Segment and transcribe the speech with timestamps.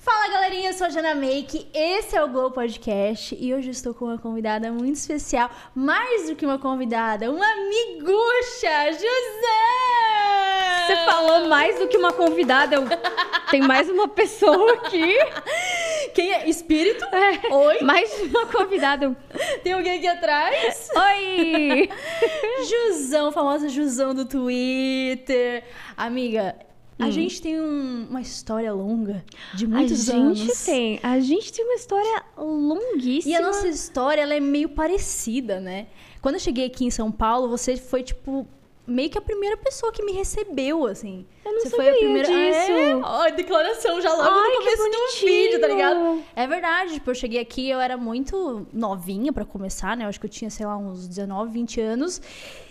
[0.00, 3.94] Fala galerinha, eu sou a Jana Make, esse é o Glow Podcast e hoje estou
[3.94, 9.88] com uma convidada muito especial, mais do que uma convidada, uma miguxa, José!
[10.86, 12.84] Você falou mais do que uma convidada, eu...
[13.50, 15.16] tem mais uma pessoa aqui.
[16.14, 16.48] Quem é?
[16.48, 17.04] Espírito?
[17.04, 17.82] É, Oi?
[17.82, 19.16] Mais uma convidada.
[19.62, 20.88] Tem alguém aqui atrás?
[20.96, 21.90] Oi!
[22.88, 25.64] Jusão, famosa Jusão do Twitter.
[25.96, 26.56] Amiga,
[26.98, 30.64] a gente tem um- uma história longa de muitos a gente anos.
[30.64, 33.32] tem, a gente tem uma história longuíssima.
[33.32, 35.86] E a nossa história, ela é meio parecida, né?
[36.20, 38.46] Quando eu cheguei aqui em São Paulo, você foi, tipo,
[38.86, 41.24] meio que a primeira pessoa que me recebeu, assim.
[41.44, 42.26] Eu não você sabia foi a primeira.
[42.28, 42.72] disso.
[42.72, 46.22] É, ó, declaração já logo Ai, no começo do vídeo, tá ligado?
[46.34, 50.04] É verdade, tipo, eu cheguei aqui, eu era muito novinha pra começar, né?
[50.04, 52.20] Eu acho que eu tinha, sei lá, uns 19, 20 anos.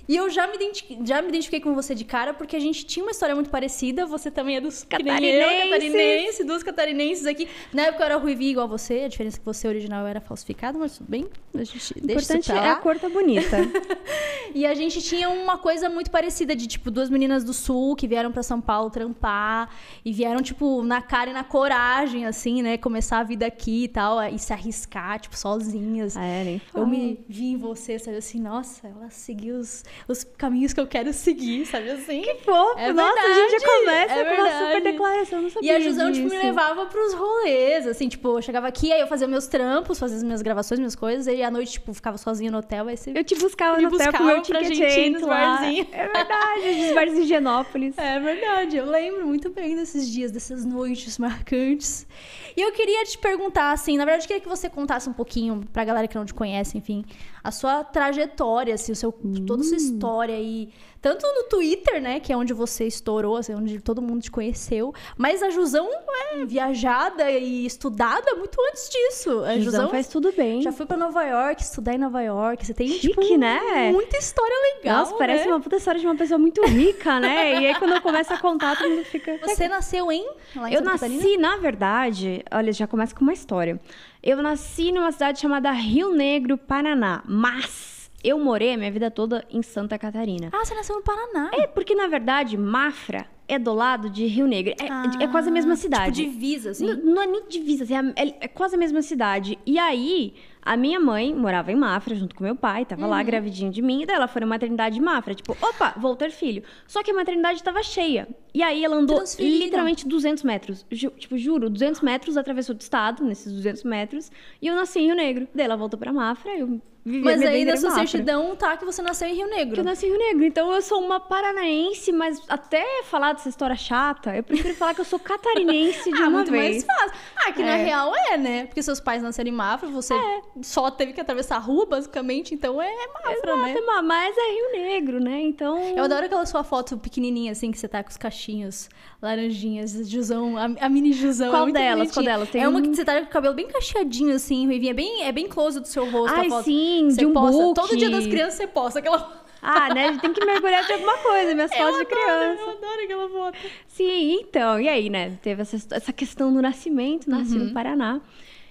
[0.08, 2.86] E eu já me, identifiquei, já me identifiquei com você de cara, porque a gente
[2.86, 4.06] tinha uma história muito parecida.
[4.06, 5.70] Você também é dos nem eu, Catarinenses.
[5.70, 7.48] catarinense, duas catarinenses aqui.
[7.74, 10.80] Na época eu era ruivinha igual você, a diferença é que você original era falsificado,
[10.80, 11.28] mas tudo bem.
[11.54, 13.58] A gente O deixa importante é a cor tá bonita.
[14.56, 18.08] E a gente tinha uma coisa muito parecida de, tipo, duas meninas do sul que
[18.08, 19.70] vieram pra São Paulo trampar
[20.04, 22.78] e vieram, tipo, na cara e na coragem, assim, né?
[22.78, 26.16] Começar a vida aqui e tal, e se arriscar, tipo, sozinhas.
[26.16, 30.24] Ah, é, nem Eu me vi em você, sabe assim, nossa, ela seguiu os, os
[30.38, 32.22] caminhos que eu quero seguir, sabe assim?
[32.22, 32.78] Que fofo!
[32.80, 34.92] É Nossa, a gente já verdade, começa é com uma super verdade.
[34.92, 38.68] declaração, não E sabia a Jusão, tipo, me levava pros rolês, assim, tipo, eu chegava
[38.68, 41.74] aqui, aí eu fazia meus trampos, fazia as minhas gravações, minhas coisas, e à noite,
[41.74, 43.12] tipo, ficava sozinha no hotel, aí você...
[43.16, 45.58] Eu te buscava no hotel com buscava meu pra ticket gente ir nos lá.
[45.58, 45.88] barzinhos.
[45.92, 47.96] É verdade, nos barzinhos de Genópolis.
[48.08, 52.08] É verdade, eu lembro muito bem desses dias, dessas noites marcantes.
[52.56, 55.64] E eu queria te perguntar, assim, na verdade, eu queria que você contasse um pouquinho
[55.72, 57.06] pra galera que não te conhece, enfim,
[57.44, 59.12] a sua trajetória, assim, o seu,
[59.46, 60.70] toda a sua história aí.
[61.00, 64.94] Tanto no Twitter, né, que é onde você estourou, assim, onde todo mundo te conheceu,
[65.16, 65.88] mas a Jusão
[66.34, 69.44] é viajada e estudada muito antes disso.
[69.44, 70.62] A Jusão Jusão faz tudo bem.
[70.62, 72.66] já foi pra Nova York, estudar em Nova York.
[72.66, 73.92] Você tem, Chique, tipo, né?
[73.92, 75.52] muita história legal, Nossa, parece né?
[75.54, 77.62] uma puta história de uma pessoa muito rica, né?
[77.62, 79.38] E aí quando eu começo a contar, todo mundo fica.
[79.44, 80.24] Você nasceu em?
[80.56, 81.50] Em Eu nasci, Catarina?
[81.50, 83.80] na verdade, olha, já começa com uma história.
[84.22, 87.97] Eu nasci numa cidade chamada Rio Negro, Paraná, mas
[88.28, 90.50] eu morei a minha vida toda em Santa Catarina.
[90.52, 91.50] Ah, você nasceu no Paraná.
[91.54, 94.74] É porque, na verdade, Mafra é do lado de Rio Negro.
[94.78, 96.22] É, é quase a mesma cidade.
[96.22, 96.86] Tipo, divisa, assim.
[96.90, 99.58] N- Não é nem divisa, assim, é, é- é quase a mesma cidade.
[99.66, 100.34] E aí,
[100.72, 103.10] a minha mãe morava em Mafra junto com meu pai, tava Uhum.
[103.10, 106.16] lá gravidinha de mim, e daí ela foi na maternidade de Mafra, tipo, opa, vou
[106.16, 106.64] ter filho.
[106.88, 108.28] Só que a maternidade tava cheia.
[108.54, 110.86] E aí ela andou literalmente 200 metros.
[110.92, 115.06] Ju- tipo, juro, 200 metros, atravessou do estado, nesses 200 metros, e eu nasci em
[115.08, 115.48] Rio Negro.
[115.54, 119.02] Daí ela voltou pra Mafra, eu vivi Mas aí na sua certidão tá que você
[119.02, 119.80] nasceu em Rio Que Negro.
[119.80, 123.76] eu nasci em Rio Negro, então eu sou uma paranaense, mas até falar dessa história
[123.78, 126.84] chata, eu prefiro falar que eu sou catarinense de ah, uma muito vez.
[126.86, 127.18] mais fácil.
[127.46, 127.84] Ah, que na É.
[127.86, 128.66] real é, né?
[128.66, 130.14] Porque seus pais nasceram em Mafra, você
[130.62, 133.72] só teve que atravessar a rua, basicamente, então é Mafra, né?
[133.72, 135.42] Exato, ma- mas é Rio Negro, né?
[135.42, 135.78] Então.
[135.96, 138.90] Eu adoro aquela sua foto pequenininha, assim, que você tá com os cachinhos
[139.22, 141.50] laranjinhas, Jusão, a, a mini Jusão.
[141.52, 141.98] Qual é delas?
[141.98, 142.14] bonitinha.
[142.14, 142.50] Qual delas?
[142.50, 144.92] Tem é uma um- que você tá com o cabelo bem cacheadinho, assim, ruivinha.
[144.92, 147.52] É bem, é bem close do seu rosto Ai, sim, Você de um posta.
[147.62, 147.76] book.
[147.76, 150.08] Todo dia das crianças você posta aquela Ah, né?
[150.10, 152.08] A gente tem que mergulhar de alguma coisa, minhas Eu fotos de adoro,
[152.56, 152.62] criança.
[152.62, 153.58] Eu adoro aquela foto.
[153.88, 155.38] Sim, então, e aí, né?
[155.42, 157.66] Teve essa, essa questão do nascimento, nasci Uhum.
[157.66, 158.22] no Paraná.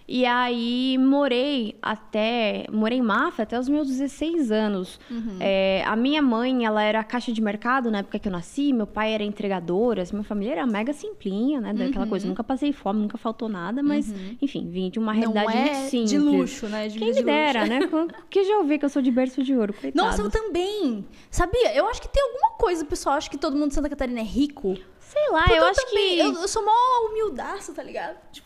[0.08, 2.66] E aí morei até.
[2.70, 5.00] Morei em Mafra até os meus 16 anos.
[5.10, 5.36] Uhum.
[5.40, 8.86] É, a minha mãe, ela era caixa de mercado na época que eu nasci, meu
[8.86, 11.72] pai era entregador, assim, minha família era mega simplinha, né?
[11.74, 12.10] Daquela Uhum.
[12.10, 12.28] coisa.
[12.28, 15.90] Nunca passei fome, nunca faltou nada, mas, enfim, vim de uma Não realidade é muito
[15.90, 16.10] simples.
[16.10, 16.88] de luxo, né?
[16.88, 17.96] De Quem me dera, luxo.
[18.06, 18.06] né?
[18.30, 20.04] Que já ouvi que eu sou de berço de ouro, coitado.
[20.06, 21.04] Nossa, eu também.
[21.30, 21.74] Sabia?
[21.74, 24.24] Eu acho que tem alguma coisa, pessoal acha que todo mundo de Santa Catarina é
[24.24, 24.76] rico.
[25.00, 26.20] Sei lá, Porque eu, acho também, que.
[26.20, 26.70] Eu, eu sou mó
[27.10, 28.16] humildaço, tá ligado?
[28.32, 28.45] Tipo,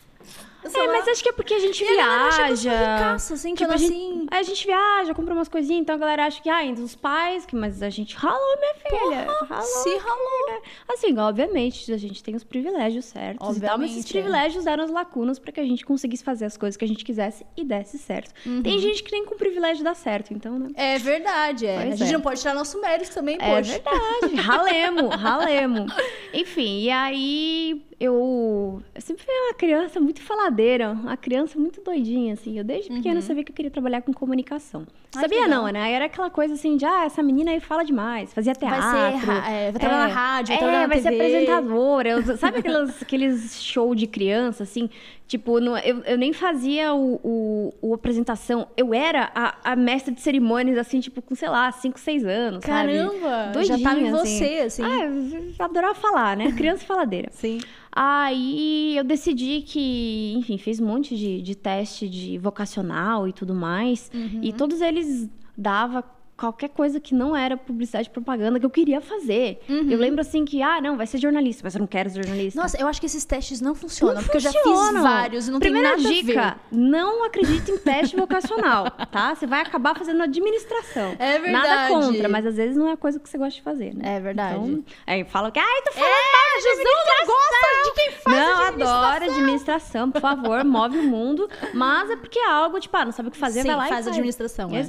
[0.63, 3.13] É, mas acho que é porque a gente eu sou viaja.
[3.13, 4.27] assim, Tipo, a gente-.
[4.29, 6.95] Aí a gente viaja, compra umas coisinhas, então a galera acha que, ah, entre os
[6.95, 9.27] pais, que, mas a gente ralou, minha filha.
[9.49, 9.61] ralou.
[9.63, 10.61] se ralou.
[10.89, 14.21] Assim, obviamente, a gente tem os privilégios certos e tal, mas esses Obviamente, é.
[14.21, 17.03] privilégios deram as lacunas pra que a gente conseguisse fazer as coisas que a gente
[17.03, 18.31] quisesse e desse certo.
[18.45, 18.61] Uhum.
[18.61, 20.69] Tem gente que nem com privilégio dá certo, então, né?
[20.75, 21.81] É verdade, é.
[21.81, 22.13] Pois a gente é.
[22.13, 23.71] não pode tirar nosso mérito também, É poxa.
[23.73, 25.91] verdade, ralemos, ralemos.
[26.33, 32.33] Enfim, e aí eu, eu sempre fui uma criança muito faladeira, uma criança muito doidinha,
[32.33, 32.57] assim.
[32.57, 33.21] Eu desde pequena Uhum.
[33.21, 34.87] sabia que eu queria trabalhar com comunicação.
[35.15, 35.91] Ai, sabia não, né?
[35.91, 38.79] Era aquela coisa assim de, ah, essa menina aí fala demais, fazia teatro.
[38.81, 41.15] Vai ser, é, vai trabalhar na rádio, vai é, trabalhar na vai ser TV.
[41.15, 42.09] apresentadora.
[42.09, 44.89] Eu- sabe aqueles, aqueles show de criança, assim?
[45.27, 48.67] Tipo, no- eu, eu nem fazia o, o, o apresentação.
[48.75, 52.65] Eu era a, a mestra de cerimônias, assim, tipo, com, sei lá, 5, 6 anos,
[52.65, 52.97] sabe?
[52.97, 53.63] Caramba!
[53.63, 54.83] já tava em Doidinha, você, assim.
[54.83, 56.51] Ah, eu adorava falar, né?
[56.51, 57.29] Criança faladeira.
[57.31, 57.59] Sim.
[57.91, 63.53] Aí eu decidi que, enfim, fiz um monte de, de teste de vocacional e tudo
[63.53, 64.09] mais.
[64.13, 64.39] Uhum.
[64.41, 66.03] E todos eles dava
[66.41, 69.59] qualquer coisa que não era publicidade e propaganda que eu queria fazer.
[69.69, 69.91] Uhum.
[69.91, 72.59] Eu lembro assim que, ah, não, vai ser jornalista, mas eu não quero ser jornalista.
[72.59, 75.03] Nossa, eu acho que esses testes não funcionam, Não porque eu já fiz funcionam.
[75.03, 76.57] vários e não Primeira tem nada dica, a ver.
[76.71, 79.35] não acredite em teste vocacional, tá?
[79.35, 81.15] Você vai acabar fazendo administração.
[81.19, 81.93] É Nada verdade.
[81.93, 84.15] contra, mas às vezes não é a coisa que você gosta de fazer, né?
[84.17, 84.55] É verdade.
[84.55, 88.61] Então, aí falam que, ai, tu falando É, Jesus não gosta de quem faz não,
[88.63, 89.03] administração.
[89.03, 91.47] adora administração, por favor, move o mundo.
[91.73, 93.87] Mas é porque é algo, tipo, ah, não sabe o que fazer, Sim, vai lá
[93.87, 94.79] faz e administração, é.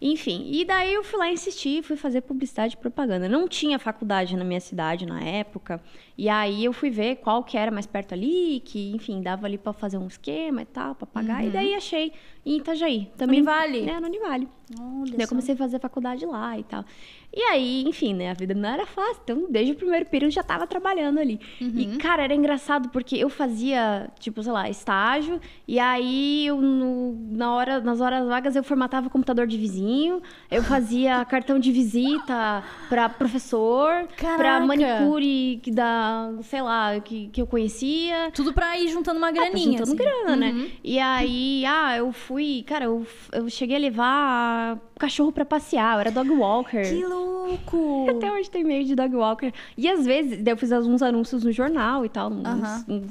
[0.00, 3.28] Enfim, e daí eu fui lá insistir, fui fazer publicidade e propaganda.
[3.28, 5.82] Não tinha faculdade na minha cidade na época.
[6.16, 9.58] E aí eu fui ver qual que era mais perto ali, que, enfim, dava ali
[9.58, 11.44] pra fazer um esquema e tal, pra pagar.
[11.44, 12.12] E daí achei
[12.46, 13.10] em Itajaí.
[13.16, 13.88] Também, Univale?
[13.88, 14.48] É, no Univale.
[14.80, 16.84] Olha Daí eu comecei a fazer faculdade lá e tal.
[17.32, 18.30] E aí, enfim, né?
[18.30, 19.20] A vida não era fácil.
[19.22, 21.38] Então, desde o primeiro período, já tava trabalhando ali.
[21.60, 25.38] E, cara, era engraçado porque eu fazia, tipo, sei lá, estágio.
[25.66, 30.22] E aí, eu, no- na hora, nas horas vagas, eu formatava o computador de vizinho.
[30.50, 34.06] Eu fazia cartão de visita pra professor.
[34.16, 34.66] Pra Caraca!
[34.66, 38.30] manicure que da, sei lá, que, que eu conhecia.
[38.34, 39.78] Tudo pra ir juntando uma Ah, graninha.
[39.78, 39.96] juntando assim.
[39.96, 40.70] grana, né?
[40.82, 46.00] E aí, ah, eu fui, cara, eu, eu cheguei a levar cachorro pra passear, eu
[46.00, 46.82] era dog walker.
[46.82, 48.06] Que louco!
[48.10, 49.52] Até hoje tem meio de dog walker.
[49.76, 53.10] E às vezes, eu fiz alguns anúncios no jornal e tal, uns, uns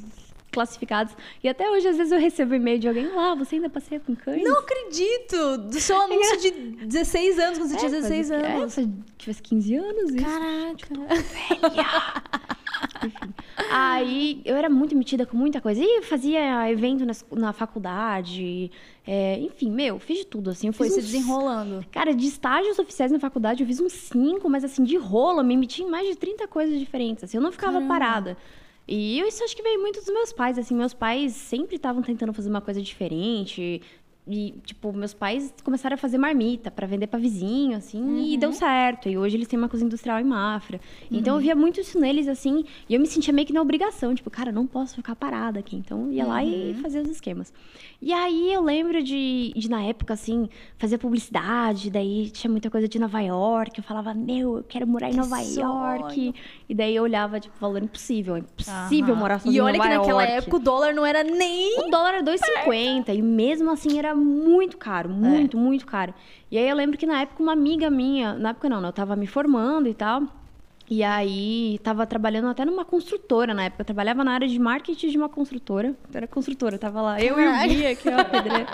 [0.51, 1.13] classificados.
[1.44, 4.16] E até hoje, às vezes, eu recebo e-mail de alguém, ah, você ainda passeia com
[4.16, 4.44] cães?
[4.44, 5.57] Não acredito!
[5.69, 6.51] Do seu anúncio de
[6.86, 8.74] 16 anos, quando você tinha 16 É, anos.
[8.74, 10.25] se eu tivesse 15 anos, isso.
[10.25, 11.16] Caraca!
[11.16, 11.60] Enfim.
[13.71, 15.81] Aí eu era muito metida com muita coisa.
[15.83, 18.71] E fazia evento na, na faculdade.
[19.06, 20.68] é, enfim, meu, fiz de tudo, assim.
[20.68, 21.85] Eu Foi se desenrolando.
[21.91, 25.44] Cara, de estágios oficiais na faculdade eu fiz uns cinco, mas assim, de rolo, eu
[25.44, 27.24] me meti em mais de 30 coisas diferentes.
[27.24, 27.94] Assim, eu não ficava Caramba.
[27.94, 28.38] parada.
[28.88, 32.01] E eu, isso acho que veio muito dos meus pais, assim, meus pais sempre estavam
[32.01, 33.81] tentando fazer uma coisa diferente.
[34.29, 38.51] E, tipo, meus pais começaram a fazer marmita pra vender pra vizinho, assim, e deu
[38.51, 39.07] certo.
[39.07, 40.81] E hoje eles têm uma cozinha industrial em Mafra.
[41.09, 44.13] Então eu via muito isso neles, assim, e eu me sentia meio que na obrigação,
[44.13, 45.77] tipo, cara, não posso ficar parada aqui.
[45.77, 47.53] Então ia lá e fazia os esquemas.
[48.01, 52.88] E aí eu lembro de, de na época, assim, fazer publicidade, daí tinha muita coisa
[52.88, 53.77] de Nova York.
[53.80, 55.65] Eu falava, meu, eu quero morar em Que Nova sonho.
[55.68, 56.33] York.
[56.68, 58.35] E daí eu olhava, tipo, valor impossível.
[58.35, 60.31] É impossível morar sozinha E olha que naquela York.
[60.33, 61.80] época o dólar não era nem.
[61.80, 66.14] O dólar era 2,50 e mesmo assim era muito caro, muito, muito caro.
[66.52, 68.94] E aí eu lembro que na época uma amiga minha, na época não, né, eu
[68.94, 70.24] tava me formando e tal.
[70.90, 75.10] E aí tava trabalhando até numa construtora na época, eu trabalhava na área de marketing
[75.10, 75.90] de uma construtora.
[75.90, 77.68] Eu era construtora, tava lá, eu e o.
[77.68, 78.66] Bia, que é o pedreiro.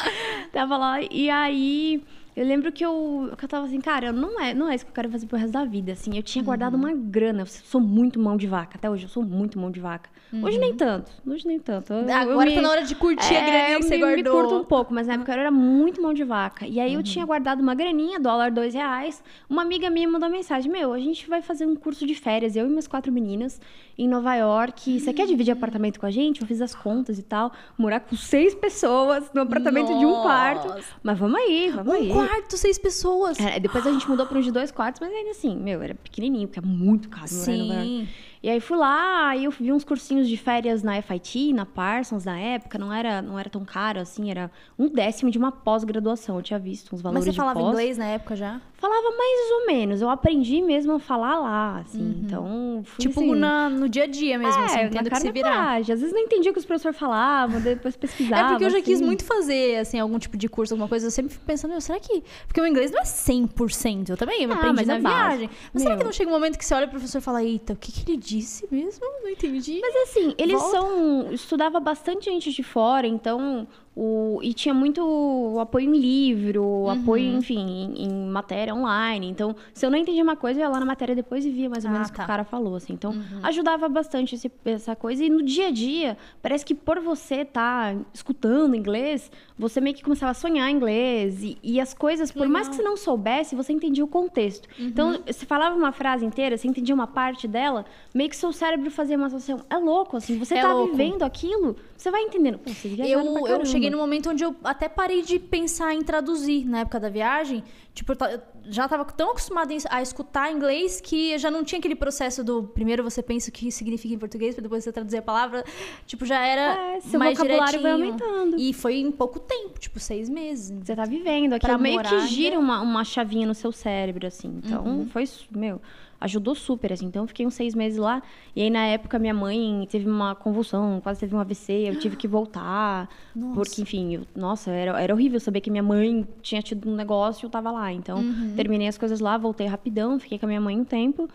[0.50, 2.02] tava lá e aí
[2.38, 4.90] eu lembro que eu, que eu tava assim, cara, não é, não é isso que
[4.90, 6.16] eu quero fazer pro resto da vida, assim.
[6.16, 6.80] Eu tinha guardado Uhum.
[6.80, 9.80] uma grana, eu sou muito mão de vaca, até hoje eu sou muito mão de
[9.80, 10.08] vaca.
[10.42, 11.90] Hoje nem tanto, hoje nem tanto.
[11.92, 12.14] Eu- eu Uhum.
[12.14, 14.22] Agora me- tá na hora de curtir a é, graninha eu que você me, me
[14.22, 14.32] guardou.
[14.40, 16.66] curto um pouco, mas na época eu era muito mão de vaca.
[16.66, 17.02] E aí eu Uhum.
[17.02, 19.22] tinha guardado uma graninha, dólar dois reais.
[19.48, 22.66] Uma amiga minha mandou mensagem: Meu, a gente vai fazer um curso de férias, eu
[22.66, 23.58] e minhas quatro meninas,
[23.96, 25.00] em Nova York.
[25.00, 26.42] Você quer dividir apartamento com a gente?
[26.42, 27.50] Eu fiz as contas e tal.
[27.78, 30.68] Morar com seis pessoas no apartamento de um quarto.
[30.68, 30.94] Nossa.
[31.02, 32.12] Mas vamos aí, vamos aí.
[32.12, 33.38] Um quarto, seis pessoas.
[33.38, 35.94] É, depois a gente mudou para um de dois quartos, mas ainda assim, meu, era
[35.94, 37.28] pequenininho, porque é muito caro.
[37.28, 38.08] Sim.
[38.42, 42.24] E aí fui lá, aí eu vi uns cursinhos de férias na FIT, na Parsons,
[42.24, 46.36] na época, não era, não era tão caro assim, era um décimo de uma pós-graduação,
[46.36, 47.68] eu tinha visto uns valores Mas você falava pós.
[47.70, 48.60] inglês na época já?
[48.74, 53.34] Falava mais ou menos, eu aprendi mesmo a falar lá, assim, então fui Tipo assim,
[53.34, 55.50] na- no dia a dia mesmo, é, assim, tendo que se virar.
[55.50, 55.92] coragem.
[55.94, 58.40] Às vezes não entendia o que os professores falavam, depois pesquisava.
[58.40, 59.04] É porque eu já quis assim.
[59.04, 61.06] muito fazer, assim, algum tipo de curso, alguma coisa.
[61.08, 62.22] Eu sempre fico pensando, será que.
[62.46, 64.10] Porque o inglês não é 100%.
[64.10, 65.16] Eu também eu Ah, aprendi mas na é base.
[65.16, 65.50] viagem.
[65.72, 65.98] Mas será Meu.
[65.98, 67.90] que não chega um momento que você olha pro professor e fala, eita, o que,
[67.92, 69.04] que ele disse mesmo?
[69.22, 69.80] Não entendi.
[69.80, 70.76] Mas assim, eles Volta.
[70.76, 71.32] são.
[71.32, 73.66] Estudava bastante gente de fora, então
[74.00, 77.58] O, e tinha muito apoio em livro, apoio, enfim,
[77.96, 79.26] em, em matéria online.
[79.28, 81.68] Então, se eu não entendia uma coisa, eu ia lá na matéria depois e via
[81.68, 82.22] mais ou Ah, menos o que tá.
[82.22, 82.92] o cara falou, assim.
[82.92, 83.12] Então,
[83.42, 85.24] ajudava bastante esse- essa coisa.
[85.24, 90.02] E no dia a dia, parece que por você estar escutando inglês, você meio que
[90.04, 91.42] começava a sonhar inglês.
[91.42, 94.68] E, e as coisas, por mais que você não soubesse, você entendia o contexto.
[94.78, 98.92] Então, você falava uma frase inteira, você entendia uma parte dela, meio que seu cérebro
[98.92, 99.64] fazia uma associação.
[99.68, 100.38] É louco, assim.
[100.38, 100.92] Você É tá louco.
[100.96, 102.58] vivendo aquilo, você vai entendendo.
[102.58, 103.64] Pô, você Eu, eu caramba.
[103.88, 107.62] Cheguei no momento onde eu até parei de pensar em traduzir na época da viagem.
[107.94, 108.40] Tipo, eu
[108.70, 112.62] já tava tão acostumada a escutar inglês que eu já não tinha aquele processo do
[112.62, 115.64] primeiro você pensa o que significa em português, depois você traduzir a palavra.
[116.06, 118.24] Tipo, já era É, seu mais vocabulário vai direitinho.
[118.28, 118.60] aumentando.
[118.60, 120.70] E foi em pouco tempo, tipo, seis meses.
[120.84, 124.60] Você tá vivendo aquilo, meio morar, que gira uma, uma chavinha no seu cérebro, assim.
[124.64, 125.06] Então, Uhum.
[125.08, 125.80] foi, meu,
[126.20, 127.06] ajudou super, assim.
[127.06, 128.22] Então, eu fiquei uns seis meses lá.
[128.56, 132.16] E aí, na época, minha mãe teve uma convulsão, quase teve um AVC, eu tive
[132.16, 133.08] que voltar.
[133.34, 133.54] Nossa.
[133.54, 137.44] Porque, enfim, eu- nossa, era, era horrível saber que minha mãe tinha tido um negócio
[137.44, 137.92] e eu tava lá.
[137.92, 138.54] Então, Uhum.
[138.56, 141.28] terminei as coisas lá, voltei rapidão, fiquei com a minha mãe um tempo.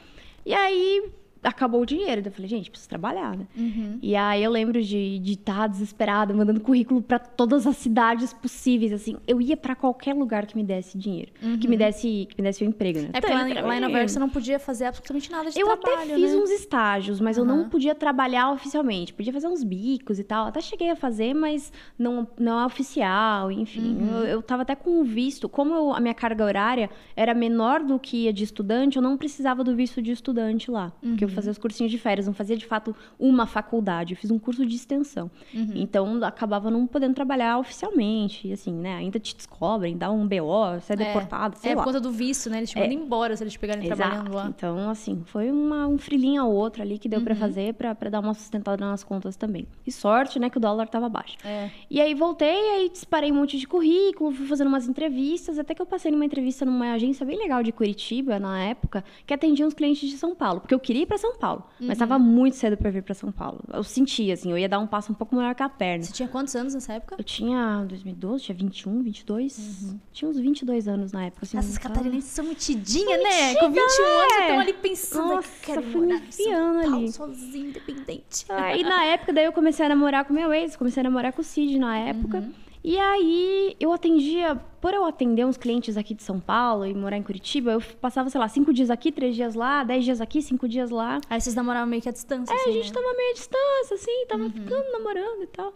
[0.46, 1.10] E aí,
[1.44, 2.22] acabou o dinheiro.
[2.22, 3.46] Daí Eu falei, gente, preciso trabalhar, né?
[3.58, 4.00] Uhum.
[4.02, 9.18] E aí eu lembro de estar desesperada, mandando currículo pra todas as cidades possíveis, assim.
[9.28, 12.64] Eu ia pra qualquer lugar que me desse dinheiro, que me desse, que me desse
[12.64, 13.10] o emprego, né?
[13.14, 15.60] É porque lá, em- lá em Nova York você não podia fazer absolutamente nada de
[15.60, 16.38] eu trabalho, até fiz né?
[16.38, 19.14] uns estágios, mas eu não podia trabalhar oficialmente.
[19.14, 20.48] Podia fazer uns bicos e tal.
[20.48, 23.98] Até cheguei a fazer, mas não, não é oficial, enfim.
[23.98, 24.18] Uhum.
[24.20, 25.48] Eu, eu tava até com o visto.
[25.50, 29.18] Como eu- a minha carga horária era menor do que a de estudante, eu não
[29.18, 30.92] precisava do visto de estudante lá.
[31.02, 31.36] Porque eu Uhum.
[31.36, 34.14] fazia os cursinhos de férias, não fazia de fato uma faculdade.
[34.14, 35.30] Eu fiz um curso de extensão.
[35.54, 35.72] Uhum.
[35.76, 38.52] Então, acabava não podendo trabalhar oficialmente.
[38.52, 38.96] Assim, né?
[38.96, 41.82] Ainda te descobrem, dá um BO, você é, deportado, sei é lá.
[41.84, 42.58] por conta do visto, né?
[42.58, 44.48] Eles te mandam embora se eles pegarem trabalhando lá.
[44.48, 47.26] Então, assim, foi uma, um frilinho ou outro ali que deu Uhum.
[47.26, 49.68] pra fazer pra, pra dar uma sustentada nas contas também.
[49.86, 51.38] E sorte, né, que o dólar tava baixo.
[51.46, 51.70] É.
[51.90, 55.82] E aí voltei, aí disparei um monte de currículo, fui fazendo umas entrevistas, até que
[55.82, 59.74] eu passei numa entrevista numa agência bem legal de Curitiba, na época, que atendia uns
[59.74, 60.60] clientes de São Paulo.
[60.62, 61.88] Porque eu queria ir pra São Paulo, Uhum.
[61.88, 63.62] mas tava muito cedo pra vir pra São Paulo.
[63.74, 66.04] Eu sentia, assim, eu ia dar um passo um pouco maior que a perna.
[66.04, 67.16] Você tinha quantos anos nessa época?
[67.18, 69.96] Eu tinha 2012, tinha 21, 22.
[70.12, 71.46] Tinha uns 22 anos na época.
[71.46, 71.64] Assim, Uhum.
[71.64, 73.56] Essas tava- catarinenses são mitidinhas, né?
[73.56, 74.40] Com 21 anos, é.
[74.42, 75.28] estão ali pensando.
[75.36, 78.46] Nossa, "Ai, quero fui me morar São enfiando Paulo, ali." sozinha, independente.
[78.50, 81.42] Aí na época, daí eu comecei a namorar com meu ex, comecei a namorar com
[81.42, 82.38] o Cid na época.
[82.40, 82.54] Uhum.
[82.84, 87.16] E aí eu atendia, por eu atender uns clientes aqui de São Paulo e morar
[87.18, 90.42] em Curitiba, eu passava, sei lá, cinco dias aqui, três dias lá, dez dias aqui,
[90.42, 91.22] cinco dias lá.
[91.30, 93.02] Aí vocês namoravam meio que à distância, É, assim, a gente né?
[93.02, 94.28] tava meio à distância, assim, Uhum.
[94.28, 95.74] tava ficando, namorando e tal.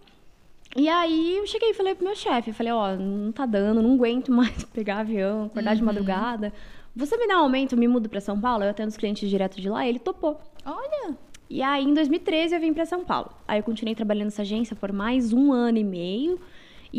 [0.76, 3.94] E aí eu cheguei e falei pro meu chefe, falei, ó, não tá dando, não
[3.94, 5.78] aguento mais pegar avião, acordar Uhum.
[5.78, 6.54] de madrugada.
[6.94, 9.62] Você me dá um aumento, me mudo pra São Paulo, eu atendo os clientes direto
[9.62, 10.42] de lá, ele topou.
[10.66, 11.16] Olha,
[11.50, 13.32] E aí, em 2013, eu vim pra São Paulo.
[13.48, 16.38] Aí, eu continuei trabalhando nessa agência por mais um ano e meio.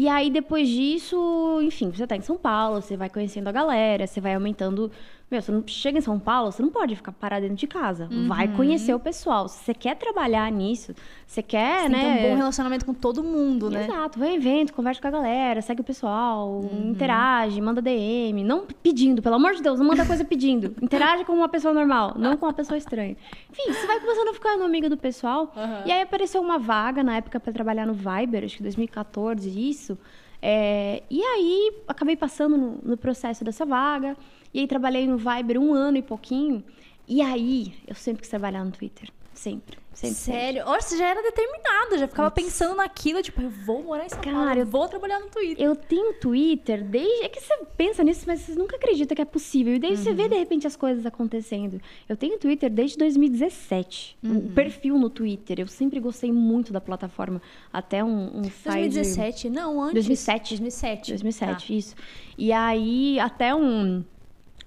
[0.01, 4.07] E aí, depois disso, enfim, você tá em São Paulo, você vai conhecendo a galera,
[4.07, 4.93] você vai aumentando.
[5.31, 8.09] Meu, você não chega em São Paulo, você não pode ficar parado dentro de casa.
[8.27, 9.47] Vai conhecer o pessoal.
[9.47, 10.95] Se você quer trabalhar nisso,
[11.27, 12.23] você quer, você tem né?
[12.23, 13.85] ter um bom relacionamento com todo mundo, né?
[13.85, 16.93] Exato, vai em evento, conversa com a galera, segue o pessoal, Uhum.
[16.93, 18.43] interage, manda DM.
[18.43, 20.75] Não pedindo, pelo amor de Deus, não manda coisa pedindo.
[20.81, 23.15] Interage com uma pessoa normal, não com uma pessoa estranha.
[23.51, 25.53] Enfim, você vai começando a ficar no amigo do pessoal.
[25.55, 25.83] Aham.
[25.85, 29.99] E aí apareceu uma vaga na época pra trabalhar no Viber, acho que 2014, isso.
[30.41, 34.17] É, e aí acabei passando no, no processo dessa vaga.
[34.53, 36.63] E aí trabalhei no Viber um ano e pouquinho.
[37.07, 39.11] E aí eu sempre quis trabalhar no Twitter.
[39.39, 39.79] Sempre.
[39.95, 40.41] sempre sempre.
[40.41, 40.63] Sério?
[40.67, 44.21] Olha, você já era determinada, já ficava pensando naquilo, tipo, eu vou morar em São
[44.21, 45.65] Paulo, Cara, eu vou trabalhar no Twitter.
[45.65, 47.25] Eu tenho Twitter desde.
[47.25, 49.77] É que você pensa nisso, mas você nunca acredita que é possível.
[49.77, 51.81] E daí você vê, de repente, as coisas acontecendo.
[52.09, 54.19] Eu tenho Twitter desde 2017.
[54.25, 55.61] Um perfil no Twitter.
[55.61, 57.41] Eu sempre gostei muito da plataforma.
[57.73, 58.91] Até um, um site.
[58.91, 59.51] 2017?
[59.51, 59.95] Não, antes.
[59.95, 60.51] 2007.
[60.51, 61.11] 2007.
[61.13, 61.95] 2007, isso.
[62.37, 64.03] E aí, até um.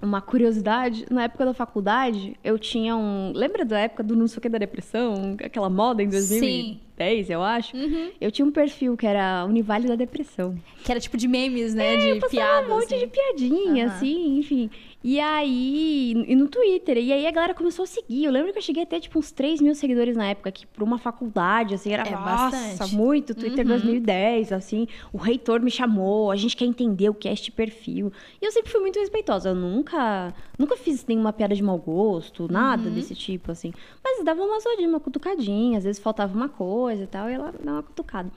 [0.01, 3.31] Uma curiosidade, na época da faculdade, eu tinha um.
[3.35, 5.35] Lembra da época do não sei o que da depressão?
[5.43, 7.77] Aquela moda em 2010, eu acho?
[7.77, 8.09] Uhum.
[8.19, 10.55] Eu tinha um perfil que era Univale da Depressão.
[10.83, 11.97] Que era tipo de memes, né?
[11.97, 12.69] de Postava piadas.
[12.69, 13.05] um monte assim.
[13.05, 13.95] de piadinha, Aham.
[13.95, 14.69] assim, enfim.
[15.03, 16.97] E aí, e no Twitter.
[16.97, 18.25] E aí a galera começou a seguir.
[18.25, 20.67] Eu lembro que eu cheguei a ter, tipo, uns 3 mil seguidores na época, que
[20.67, 22.95] por uma faculdade, assim, era É nossa, bastante.
[22.95, 23.33] muito.
[23.33, 24.87] Twitter 2010, assim.
[25.11, 28.11] O reitor me chamou, a gente quer entender o que é este perfil.
[28.39, 29.49] E eu sempre fui muito respeitosa.
[29.49, 33.73] Eu nunca, nunca fiz nenhuma piada de mau gosto, nada desse tipo, assim.
[34.03, 35.79] Mas dava uma zoadinha, uma cutucadinha.
[35.79, 38.31] Às vezes faltava uma coisa e tal, e ela dava uma cutucada.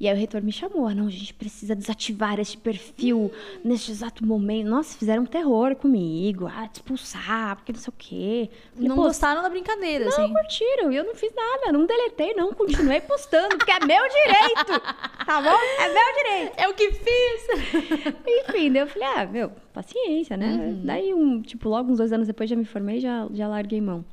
[0.00, 3.32] E aí o reitor me chamou, ah, não, a gente precisa desativar este perfil
[3.64, 4.68] neste exato momento.
[4.68, 8.50] Nossa, fizeram um terror comigo, ah, te expulsar, porque não sei o quê.
[8.74, 10.32] Falei, Não "Pô, gostaram da brincadeira, não, assim.
[10.32, 10.92] curtiram.
[10.92, 12.52] E eu não fiz nada, não deletei, não.
[12.52, 14.80] Continuei postando, porque é meu direito.
[15.26, 15.58] Tá bom?
[15.80, 16.52] É meu direito.
[16.58, 18.14] É o que fiz!
[18.26, 20.76] Enfim, daí eu falei, ah, meu, paciência, né?
[20.84, 24.04] Daí, um, tipo, logo uns dois anos depois já me formei já já larguei mão.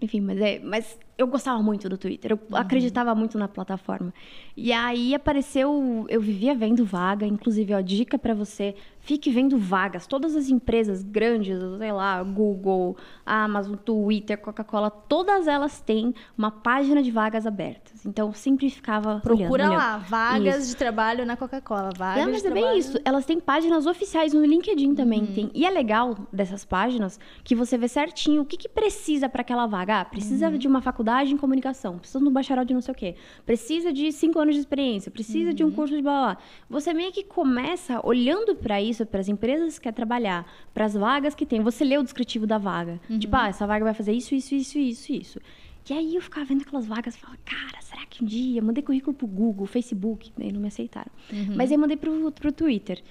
[0.00, 4.14] Enfim, mas, é, mas eu gostava muito do Twitter, eu acreditava muito na plataforma.
[4.56, 8.76] E aí apareceu, eu vivia vendo vaga, inclusive, ó, dica pra você,
[9.08, 10.06] fique vendo vagas.
[10.06, 17.02] Todas as empresas grandes, sei lá, Google, Amazon, Twitter, Coca-Cola, todas elas têm uma página
[17.02, 18.04] de vagas abertas.
[18.04, 20.08] Então, sempre ficava Procura olhando, lá, olhando.
[20.08, 20.68] vagas Isso.
[20.68, 21.88] de trabalho na Coca-Cola.
[21.96, 22.78] Vagas Não, mas de é bem trabalho...
[22.78, 23.00] isso.
[23.02, 25.24] Elas têm páginas oficiais no LinkedIn também.
[25.24, 25.50] Tem.
[25.54, 29.66] E é legal dessas páginas que você vê certinho o que, que precisa para aquela
[29.66, 30.00] vaga.
[30.00, 32.94] Ah, precisa de uma faculdade em comunicação, precisa de um bacharel de não sei o
[32.94, 33.14] quê,
[33.46, 36.34] precisa de cinco anos de experiência, precisa de um curso de blá.
[36.34, 36.38] blá.
[36.68, 40.94] Você meio que começa olhando para isso, para as empresas que quer trabalhar, para as
[40.94, 41.60] vagas que tem.
[41.62, 43.00] Você lê o descritivo da vaga.
[43.18, 45.40] Tipo, ah, essa vaga vai fazer isso, isso, isso, isso, isso.
[45.88, 48.60] E aí eu ficava vendo aquelas vagas e falava, cara, será que um dia?
[48.60, 51.10] Mandei currículo pro Google, Facebook, daí não me aceitaram.
[51.56, 53.02] Mas aí mandei pro, pro Twitter.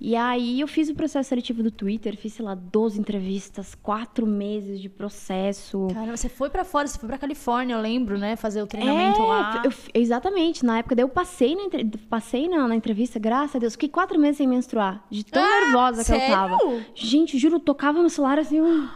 [0.00, 4.24] E aí eu fiz o processo seletivo do Twitter, fiz, sei lá, 12 entrevistas, quatro
[4.26, 5.88] meses de processo.
[5.92, 8.36] Cara, você foi pra fora, você foi pra Califórnia, eu lembro, né?
[8.36, 9.62] Fazer o treinamento É, lá.
[9.64, 11.62] eu- exatamente, na época daí eu passei na,
[12.08, 15.60] passei na, na entrevista, graças a Deus, fiquei quatro meses sem menstruar, de tão Ah,
[15.64, 16.34] nervosa que eu sério?
[16.34, 16.56] tava.
[16.94, 18.88] Gente, juro, eu tocava no celular assim, um...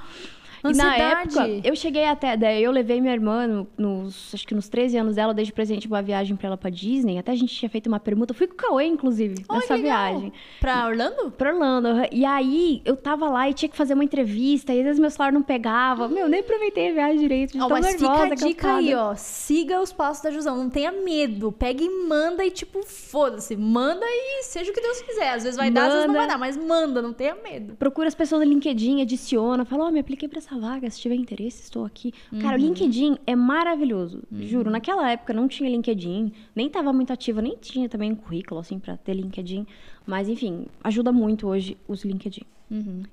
[0.65, 2.37] E na época, eu cheguei até.
[2.37, 4.33] Daí eu levei minha irmã no- nos.
[4.35, 6.71] Acho que nos 13 anos dela, eu dei de presente uma viagem pra ela pra
[6.71, 7.19] Disney.
[7.19, 8.33] Até a gente tinha feito uma permuta.
[8.33, 10.33] Eu fui com o Cauê, inclusive, Olha, nessa viagem.
[10.61, 11.31] Pra Orlando?
[11.33, 11.89] Pra Orlando.
[12.13, 14.73] E aí, eu tava lá e tinha que fazer uma entrevista.
[14.73, 16.09] E às vezes meu celular não pegava.
[16.09, 17.53] Meu, nem aproveitei a viagem direito.
[17.53, 19.11] De Ó, tão mas fica nervosa a que eu dica aí, tava.
[19.11, 19.15] ó.
[19.17, 20.57] Siga os passos da Jusão.
[20.57, 21.51] Não tenha medo.
[21.53, 23.57] Pega e manda e, tipo, foda-se.
[23.57, 25.31] Manda e seja o que Deus quiser.
[25.35, 26.27] Às vezes vai dar, às vezes não Manda.
[26.27, 26.39] vai dar.
[26.39, 27.75] Mas manda, não tenha medo.
[27.77, 31.15] Procura as pessoas no LinkedIn, adiciona, fala, ó, me apliquei pra essa vaga, se tiver
[31.15, 32.13] interesse, estou aqui.
[32.41, 34.71] Cara, o LinkedIn é maravilhoso, juro.
[34.71, 38.79] Naquela época não tinha LinkedIn, nem tava muito ativa, nem tinha também um currículo, assim,
[38.79, 39.67] pra ter LinkedIn.
[40.07, 42.43] Mas, enfim, ajuda muito hoje os LinkedIn.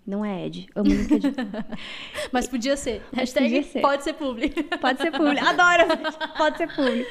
[0.08, 1.34] Não é Ed, amo LinkedIn.
[2.32, 3.02] Mas podia ser.
[3.12, 3.82] Hashtag podia ser.
[3.82, 4.50] pode ser publi.
[4.80, 5.46] Pode ser público.
[5.46, 5.84] Adoro.
[6.38, 7.10] Pode ser público.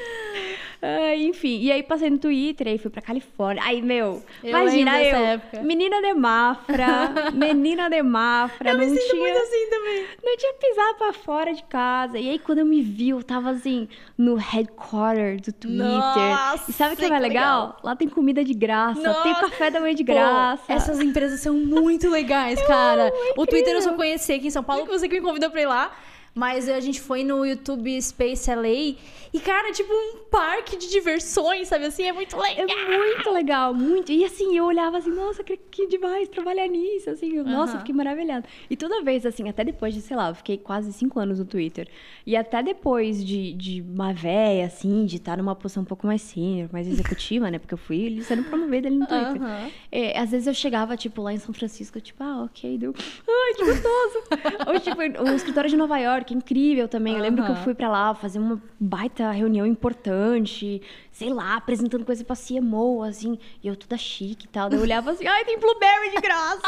[0.81, 3.61] Ah, enfim, e aí passei no Twitter, aí fui pra Califórnia.
[3.65, 5.61] Aí, meu, Eu imagina eu, época.
[5.61, 6.87] menina de Mafra,
[7.35, 10.05] menina de Mafra, não tinha, assim também.
[10.23, 12.17] não tinha pisado pra fora de casa.
[12.17, 15.85] E aí, quando eu me vi, eu tava assim, no headquarter do Twitter.
[15.85, 17.61] Nossa, e sabe o que é mais legal?
[17.67, 17.79] legal.
[17.83, 19.41] Lá tem comida de graça, tem Nossa.
[19.41, 20.63] café da manhã de Pô, graça.
[20.71, 23.07] essas empresas são muito legais, cara.
[23.09, 25.21] amo, é o Twitter eu só conheci aqui em São Paulo, que você que me
[25.21, 25.91] convidou pra ir lá.
[26.39, 28.95] Mas a gente foi no YouTube Space LA
[29.33, 32.03] e, cara, é tipo um parque de diversões, sabe assim?
[32.03, 32.65] É muito legal.
[32.69, 34.09] É muito legal, muito.
[34.11, 37.35] E assim, eu olhava assim, nossa, que, demais trabalhar nisso, assim.
[37.35, 38.47] eu- Nossa, fiquei maravilhada.
[38.69, 41.45] E toda vez, assim, até depois de, sei lá, eu fiquei quase cinco anos no
[41.45, 41.89] Twitter.
[42.25, 46.21] E até depois de, de uma véia, assim, de estar numa posição um pouco mais
[46.21, 46.87] senior, mais
[47.19, 47.59] executiva, né?
[47.59, 49.41] Porque eu fui sendo promovida ali no Twitter.
[49.43, 49.69] Aham.
[49.91, 52.93] É, às vezes eu chegava, tipo, lá em São Francisco, tipo, ah, ok, deu.
[53.27, 54.23] Ai, que gostoso!
[54.67, 57.15] Ou, tipo, o escritório de Nova York, incrível também.
[57.15, 62.05] Eu lembro que eu fui pra lá fazer uma baita reunião importante, sei lá, apresentando
[62.05, 64.69] coisa pra CMO, assim, e eu toda chique e tal.
[64.69, 66.61] Daí eu olhava assim, ai, tem Blueberry de graça!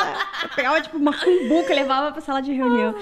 [0.43, 2.93] Eu pegava, tipo, uma cumbuca e levava pra sala de reunião.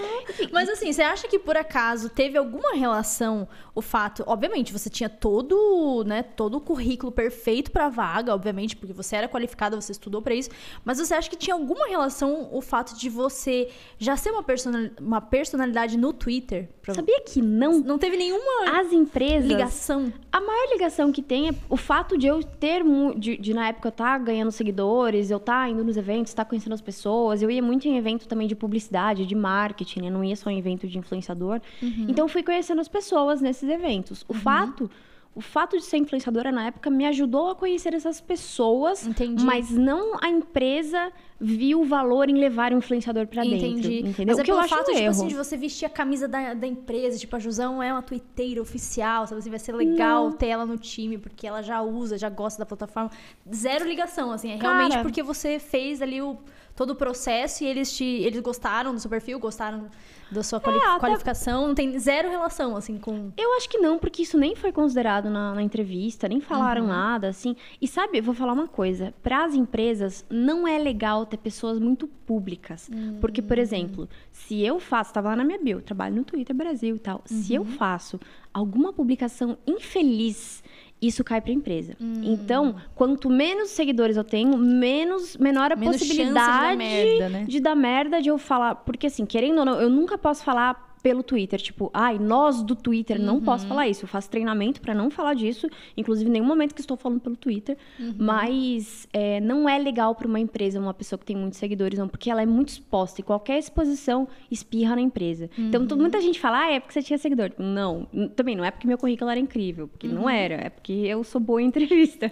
[0.51, 3.47] Mas assim, você acha que por acaso teve alguma relação
[3.79, 8.91] o fato, obviamente, você tinha todo, né, todo o currículo perfeito pra vaga, obviamente, porque
[8.91, 10.49] você era qualificada, você estudou pra isso,
[10.83, 14.89] mas você acha que tinha alguma relação o fato de você já ser uma, personal,
[14.99, 16.48] uma personalidade no Twitter?
[16.81, 17.79] Pra- Sabia que não?
[17.79, 19.47] Não teve nenhuma As empresas.
[19.47, 20.11] ligação?
[20.31, 22.83] A maior ligação que tem é o fato de eu ter,
[23.17, 26.73] de, de na época eu estar ganhando seguidores, eu estar indo nos eventos, estar conhecendo
[26.73, 27.41] as pessoas.
[27.41, 30.09] Eu ia muito em evento também de publicidade, de marketing, né?
[30.09, 31.61] Não ia só em evento de influenciador.
[31.81, 34.25] Então eu fui conhecendo as pessoas nesses eventos.
[34.27, 34.89] O fato.
[35.35, 39.45] O fato de ser influenciadora na época me ajudou a conhecer essas pessoas, Entendi.
[39.45, 43.57] mas não a empresa viu o valor em levar o influenciador pra dentro.
[43.57, 43.99] Entendi.
[43.99, 44.35] Entendeu?
[44.35, 45.11] Mas o é que eu pelo acho fato, um tipo erro.
[45.11, 47.17] assim, de você vestir a camisa da, da empresa.
[47.17, 49.39] Tipo, a Jusão é uma twitteira oficial, sabe?
[49.39, 50.31] Assim, vai ser legal Não.
[50.31, 53.11] ter ela no time, porque ela já usa, já gosta da plataforma.
[53.53, 54.51] Zero ligação, assim.
[54.51, 54.77] É Cara.
[54.79, 56.37] realmente porque você fez ali o,
[56.75, 58.03] todo o processo e eles te.
[58.03, 59.89] Eles gostaram do seu perfil, gostaram
[60.31, 61.67] da sua quali- até- qualificação.
[61.67, 63.31] Não tem zero relação, assim, com.
[63.37, 66.87] Eu acho que não, porque isso nem foi considerado na, na entrevista, nem falaram Uhum.
[66.89, 67.55] nada, assim.
[67.81, 71.79] E sabe, eu vou falar uma coisa: para as empresas, não é legal ter pessoas
[71.79, 72.89] muito públicas.
[73.19, 73.45] Porque, Hum.
[73.47, 76.99] por exemplo, se eu faço, tava lá na minha bio, trabalho no Twitter Brasil e
[76.99, 77.21] tal.
[77.25, 77.63] Se Uhum.
[77.63, 78.19] eu faço
[78.53, 80.63] alguma publicação infeliz
[81.01, 81.95] isso cai para a empresa.
[81.99, 87.29] Então, quanto menos seguidores eu tenho, menos menor a Menos chance de dar possibilidade merda,
[87.29, 87.45] né?
[87.47, 88.75] de dar merda, de eu falar.
[88.75, 92.75] Porque, assim, querendo ou não, eu nunca posso falar pelo Twitter, tipo, ai, nós do
[92.75, 93.69] Twitter, não posso Uhum.
[93.69, 94.03] falar isso.
[94.05, 97.35] Eu faço treinamento pra não falar disso, inclusive em nenhum momento que estou falando pelo
[97.37, 97.77] Twitter.
[97.99, 98.15] Uhum.
[98.17, 102.07] Mas é, não é legal pra uma empresa, uma pessoa que tem muitos seguidores, não,
[102.07, 105.49] porque ela é muito exposta e qualquer exposição espirra na empresa.
[105.57, 105.87] Então, Uhum.
[105.87, 107.51] tu- muita gente fala, ah, é porque você tinha seguidor.
[107.57, 110.13] Não, também não é porque meu currículo era incrível, porque Uhum.
[110.15, 112.31] não era, é porque eu sou boa em entrevista.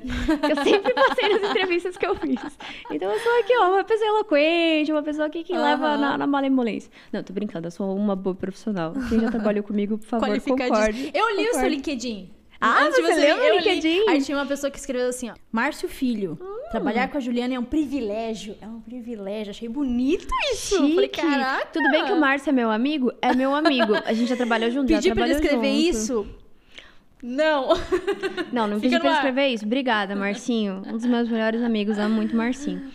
[0.49, 2.57] eu sempre passei nas entrevistas que eu fiz.
[2.91, 6.27] Então, eu sou aqui, ó, uma pessoa eloquente, uma pessoa aqui que leva na, na
[6.27, 6.91] malemolência.
[7.13, 8.56] Não, tô brincando, eu sou uma boa profissional.
[9.09, 11.11] Quem já trabalhou comigo, por favor, concorde.
[11.13, 11.75] Eu li o seu concorde.
[11.75, 12.31] LinkedIn.
[12.59, 13.63] Ah, Antes de você leu meu eu li.
[13.65, 14.09] LinkedIn?
[14.09, 15.33] Aí tinha uma pessoa que escreveu assim, ó.
[15.51, 16.69] Márcio Filho, Hum.
[16.71, 18.55] trabalhar com a Juliana é um privilégio.
[18.59, 19.51] É um privilégio.
[19.51, 20.75] Achei bonito isso.
[20.77, 20.95] Chique.
[20.95, 21.67] Falei, caraca.
[21.67, 23.11] Tudo bem que o Márcio é meu amigo?
[23.21, 23.93] É meu amigo.
[24.03, 25.89] A gente já trabalhou junto, Pedi pra ele escrever junto.
[25.95, 26.27] isso?
[27.21, 27.69] Não.
[28.51, 29.65] Não, não Fica pedi pra ele escrever isso.
[29.65, 30.81] Obrigada, Marcinho.
[30.87, 32.89] Um dos meus melhores amigos, amo muito Marcinho.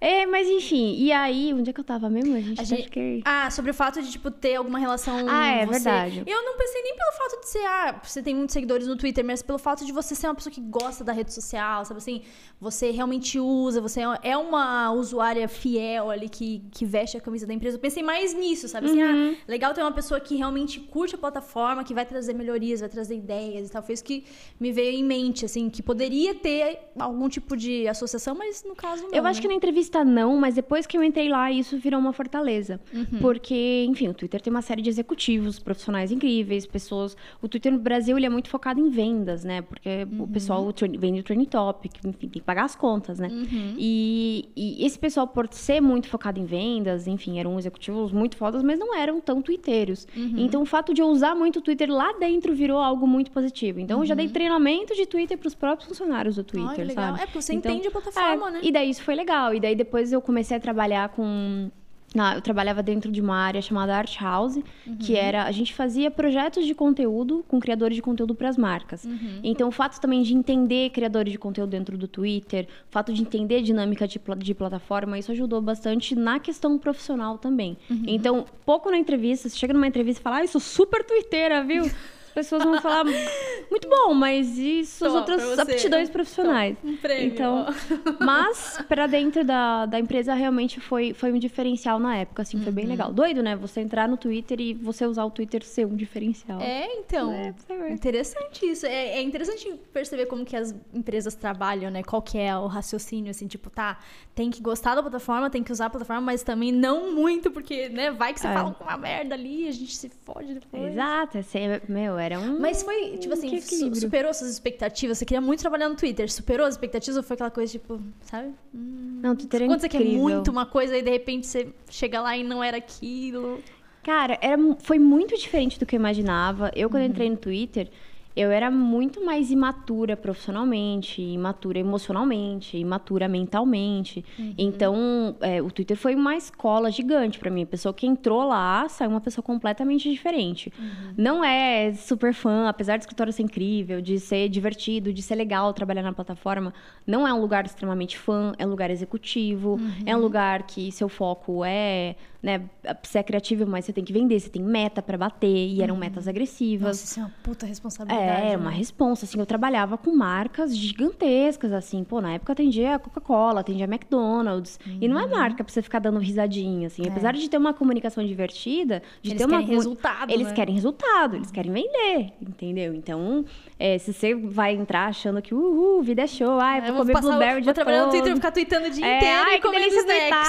[0.00, 2.34] É, mas enfim, e aí, onde é que eu tava mesmo?
[2.34, 3.22] A gente, A até gente- fiquei...
[3.24, 5.26] Ah, sobre o fato de, tipo, ter alguma relação.
[5.28, 6.22] Ah, é você- verdade.
[6.26, 9.22] Eu não pensei nem pelo fato de ser, ah, você tem muitos seguidores no Twitter,
[9.22, 12.22] mas pelo fato de você ser uma pessoa que gosta da rede social, sabe assim?
[12.60, 17.52] Você realmente usa, você é uma usuária fiel ali que, que veste a camisa da
[17.52, 17.76] empresa.
[17.76, 18.86] Eu pensei mais nisso, sabe?
[18.86, 19.34] Assim, Uhum.
[19.38, 22.88] ah, legal ter uma pessoa que realmente curte a plataforma, que vai trazer melhorias, vai
[22.88, 23.82] trazer ideias e tal.
[23.82, 24.24] Foi isso que
[24.58, 29.02] me veio em mente, assim, que poderia ter algum tipo de associação, mas no caso
[29.02, 29.10] não.
[29.14, 29.42] Eu acho né?
[29.42, 32.80] que na entrevista não, mas depois que eu entrei lá, isso virou uma fortaleza.
[32.94, 33.18] Uhum.
[33.20, 37.16] Porque, enfim, o Twitter tem uma série de executivos, profissionais incríveis, pessoas.
[37.42, 39.62] O Twitter no Brasil ele é muito focado em vendas, né?
[39.62, 40.28] Porque o Uhum.
[40.28, 43.28] pessoal trend- vende o Trending Topic, enfim, tem que pagar as contas, né?
[43.28, 43.74] Uhum.
[43.76, 48.62] E, e esse pessoal, por ser muito focado em vendas, enfim, eram executivos muito fodas,
[48.62, 50.06] mas não eram tão twitteiros.
[50.16, 50.34] Uhum.
[50.36, 53.80] Então, o fato de eu usar muito o Twitter lá dentro virou algo muito positivo.
[53.80, 56.94] Então, eu já dei treinamento de Twitter para os próprios funcionários do Twitter, Olha, Uhum.
[56.94, 57.20] sabe?
[57.22, 58.60] É, porque você Então, entende a plataforma, é, né?
[58.62, 59.54] E daí isso foi legal.
[59.54, 61.70] E daí depois eu comecei a trabalhar com.
[62.18, 64.58] Ah, eu trabalhava dentro de uma área chamada Art House,
[64.98, 65.44] que era.
[65.44, 69.04] A gente fazia projetos de conteúdo com criadores de conteúdo para as marcas.
[69.44, 73.22] Então, o fato também de entender criadores de conteúdo dentro do Twitter, o fato de
[73.22, 77.76] entender a dinâmica de, de plataforma, isso ajudou bastante na questão profissional também.
[78.08, 81.62] Então, pouco na entrevista, você chega numa entrevista e fala, ah, eu sou super twitteira,
[81.64, 81.84] viu?
[82.30, 86.76] As pessoas vão falar, muito bom, mas e suas Toma, outras aptidões profissionais?
[86.84, 87.26] Um prêmio.
[87.34, 87.66] Então,
[88.20, 92.72] mas para dentro da, da empresa realmente foi, foi um diferencial na época, assim, foi
[92.72, 92.90] bem Uhum.
[92.90, 93.12] legal.
[93.12, 93.56] Doido, né?
[93.56, 96.60] Você entrar no Twitter e você usar o Twitter ser um diferencial.
[96.60, 97.32] É, então.
[97.32, 97.52] É.
[97.90, 98.86] Interessante isso.
[98.86, 102.02] É, é interessante perceber como que as empresas trabalham, né?
[102.04, 103.98] Qual que é o raciocínio, assim, tipo, tá,
[104.36, 107.88] tem que gostar da plataforma, tem que usar a plataforma, mas também não muito, porque,
[107.88, 108.52] né, vai que você É.
[108.54, 110.92] fala com uma merda ali, a gente se fode depois.
[110.92, 112.58] Exato, é- meu, era um.
[112.60, 115.18] Mas foi, tipo assim, su- superou suas expectativas?
[115.18, 118.50] Você queria muito trabalhar no Twitter, superou as expectativas ou foi aquela coisa, tipo, sabe?
[118.72, 122.20] Não, o Twitter é Quando você quer muito uma coisa e de repente você chega
[122.20, 123.60] lá e não era aquilo.
[124.02, 126.70] Cara, era, foi muito diferente do que eu imaginava.
[126.74, 127.88] Eu, quando entrei no Twitter,
[128.36, 134.24] eu era muito mais imatura profissionalmente, imatura emocionalmente, imatura mentalmente.
[134.56, 137.62] Então, é, o Twitter foi uma escola gigante pra mim.
[137.62, 140.72] A pessoa que entrou lá saiu uma pessoa completamente diferente.
[141.16, 145.72] Não é super fã, apesar do escritório ser incrível, de ser divertido, de ser legal
[145.72, 146.72] trabalhar na plataforma.
[147.06, 151.08] Não é um lugar extremamente fã, é um lugar executivo, é um lugar que seu
[151.08, 152.62] foco é, né,
[153.02, 155.96] você é criativo, mas você tem que vender, você tem meta pra bater, e eram
[155.96, 156.86] metas agressivas.
[156.88, 158.22] Nossa, isso é uma puta responsabilidade.
[158.46, 158.56] É, né?
[158.56, 163.60] uma responsa, assim, eu trabalhava com marcas gigantescas, assim, pô, na época atendia a Coca-Cola,
[163.60, 165.30] atendia a McDonald's, e não é Uhum.
[165.30, 169.32] marca pra você ficar dando risadinha, assim, apesar de ter uma comunicação divertida, de É.
[169.32, 169.58] Eles ter uma...
[169.60, 170.52] querem resultado, Eles né?
[170.54, 172.94] querem resultado, eles querem vender, entendeu?
[172.94, 173.44] Então,
[173.78, 177.12] é, se você vai entrar achando que, uhul, vida é show, ai, vou vou comer
[177.12, 178.12] passar, blueberry o vou dia trabalhar no todo.
[178.12, 180.48] Twitter, vou ficar tweetando o dia É, inteiro ai, e que comendo snacks.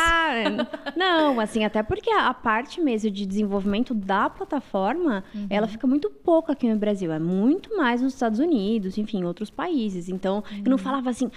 [0.95, 5.47] Não, assim, até porque a parte mesmo de desenvolvimento da plataforma, Uhum.
[5.49, 7.11] ela fica muito pouco aqui no Brasil.
[7.11, 10.09] É muito mais nos Estados Unidos, enfim, em outros países.
[10.09, 10.63] Então, eu Uhum.
[10.71, 11.29] não falava assim,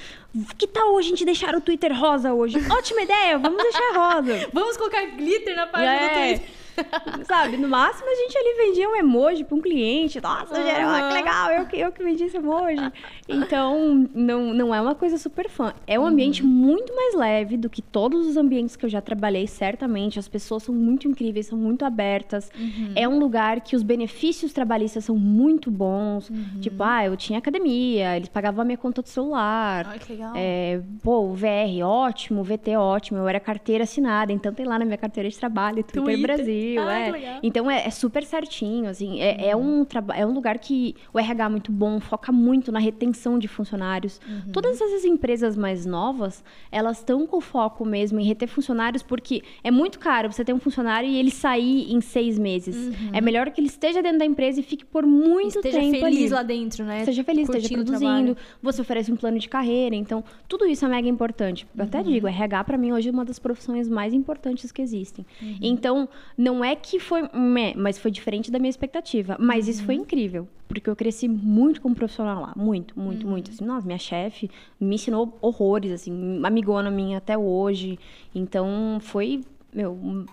[0.59, 2.57] que tal a gente deixar o Twitter rosa hoje?
[2.71, 4.49] Ótima ideia, vamos deixar rosa.
[4.53, 6.09] Vamos colocar glitter na página do É.
[6.35, 6.55] Twitter.
[7.27, 10.21] Sabe, no máximo a gente ali vendia um emoji para um cliente.
[10.21, 11.09] Nossa, Geraldo, Aham.
[11.09, 12.93] que legal, eu que, eu que vendi esse emoji.
[13.29, 15.73] Então, não, não é uma coisa super fã.
[15.87, 16.49] É um ambiente Uhum.
[16.49, 20.19] muito mais leve do que todos os ambientes que eu já trabalhei, certamente.
[20.19, 22.51] As pessoas são muito incríveis, são muito abertas.
[22.59, 22.93] Uhum.
[22.95, 26.29] É um lugar que os benefícios trabalhistas são muito bons.
[26.31, 26.61] Uhum.
[26.61, 29.87] Tipo, ah, eu tinha academia, eles pagavam a minha conta de celular.
[29.89, 30.33] Ai, que legal.
[30.37, 34.79] É, pô, o VR ótimo, o VT ótimo, eu era carteira assinada, então tem lá
[34.79, 36.23] na minha carteira de trabalho, Twitter, Twitter.
[36.37, 36.64] Brasil.
[36.75, 37.41] Brasil, Ah, é.
[37.43, 41.45] Então é, é super certinho, assim, é, é um é um lugar que o RH
[41.45, 44.21] é muito bom, foca muito na retenção de funcionários.
[44.29, 44.53] Uhum.
[44.53, 49.71] Todas essas empresas mais novas, elas estão com foco mesmo em reter funcionários, porque é
[49.71, 52.93] muito caro você ter um funcionário e ele sair em seis meses.
[53.13, 55.61] É melhor que ele esteja dentro da empresa e fique por muito Uhum.
[55.65, 56.29] Esteja tempo feliz ali.
[56.31, 57.05] lá dentro, né?
[57.05, 60.85] Seja feliz, esteja Curtindo o produzindo, você oferece um plano de carreira, então tudo isso
[60.85, 61.67] é mega importante.
[61.75, 61.89] Eu Uhum.
[61.89, 65.25] até digo, RH pra mim hoje é uma das profissões mais importantes que existem.
[65.41, 65.59] Uhum.
[65.63, 69.87] Então, não é que foi, meh, mas foi diferente da minha expectativa, mas isso Uhum.
[69.87, 73.31] foi incrível, porque eu cresci muito como profissional lá, muito, muito, Uhum.
[73.33, 73.51] muito.
[73.51, 77.99] Assim, nossa, minha chefe me ensinou horrores, assim, amigona minha até hoje.
[78.35, 79.41] Então, foi,
[79.73, 80.27] meu,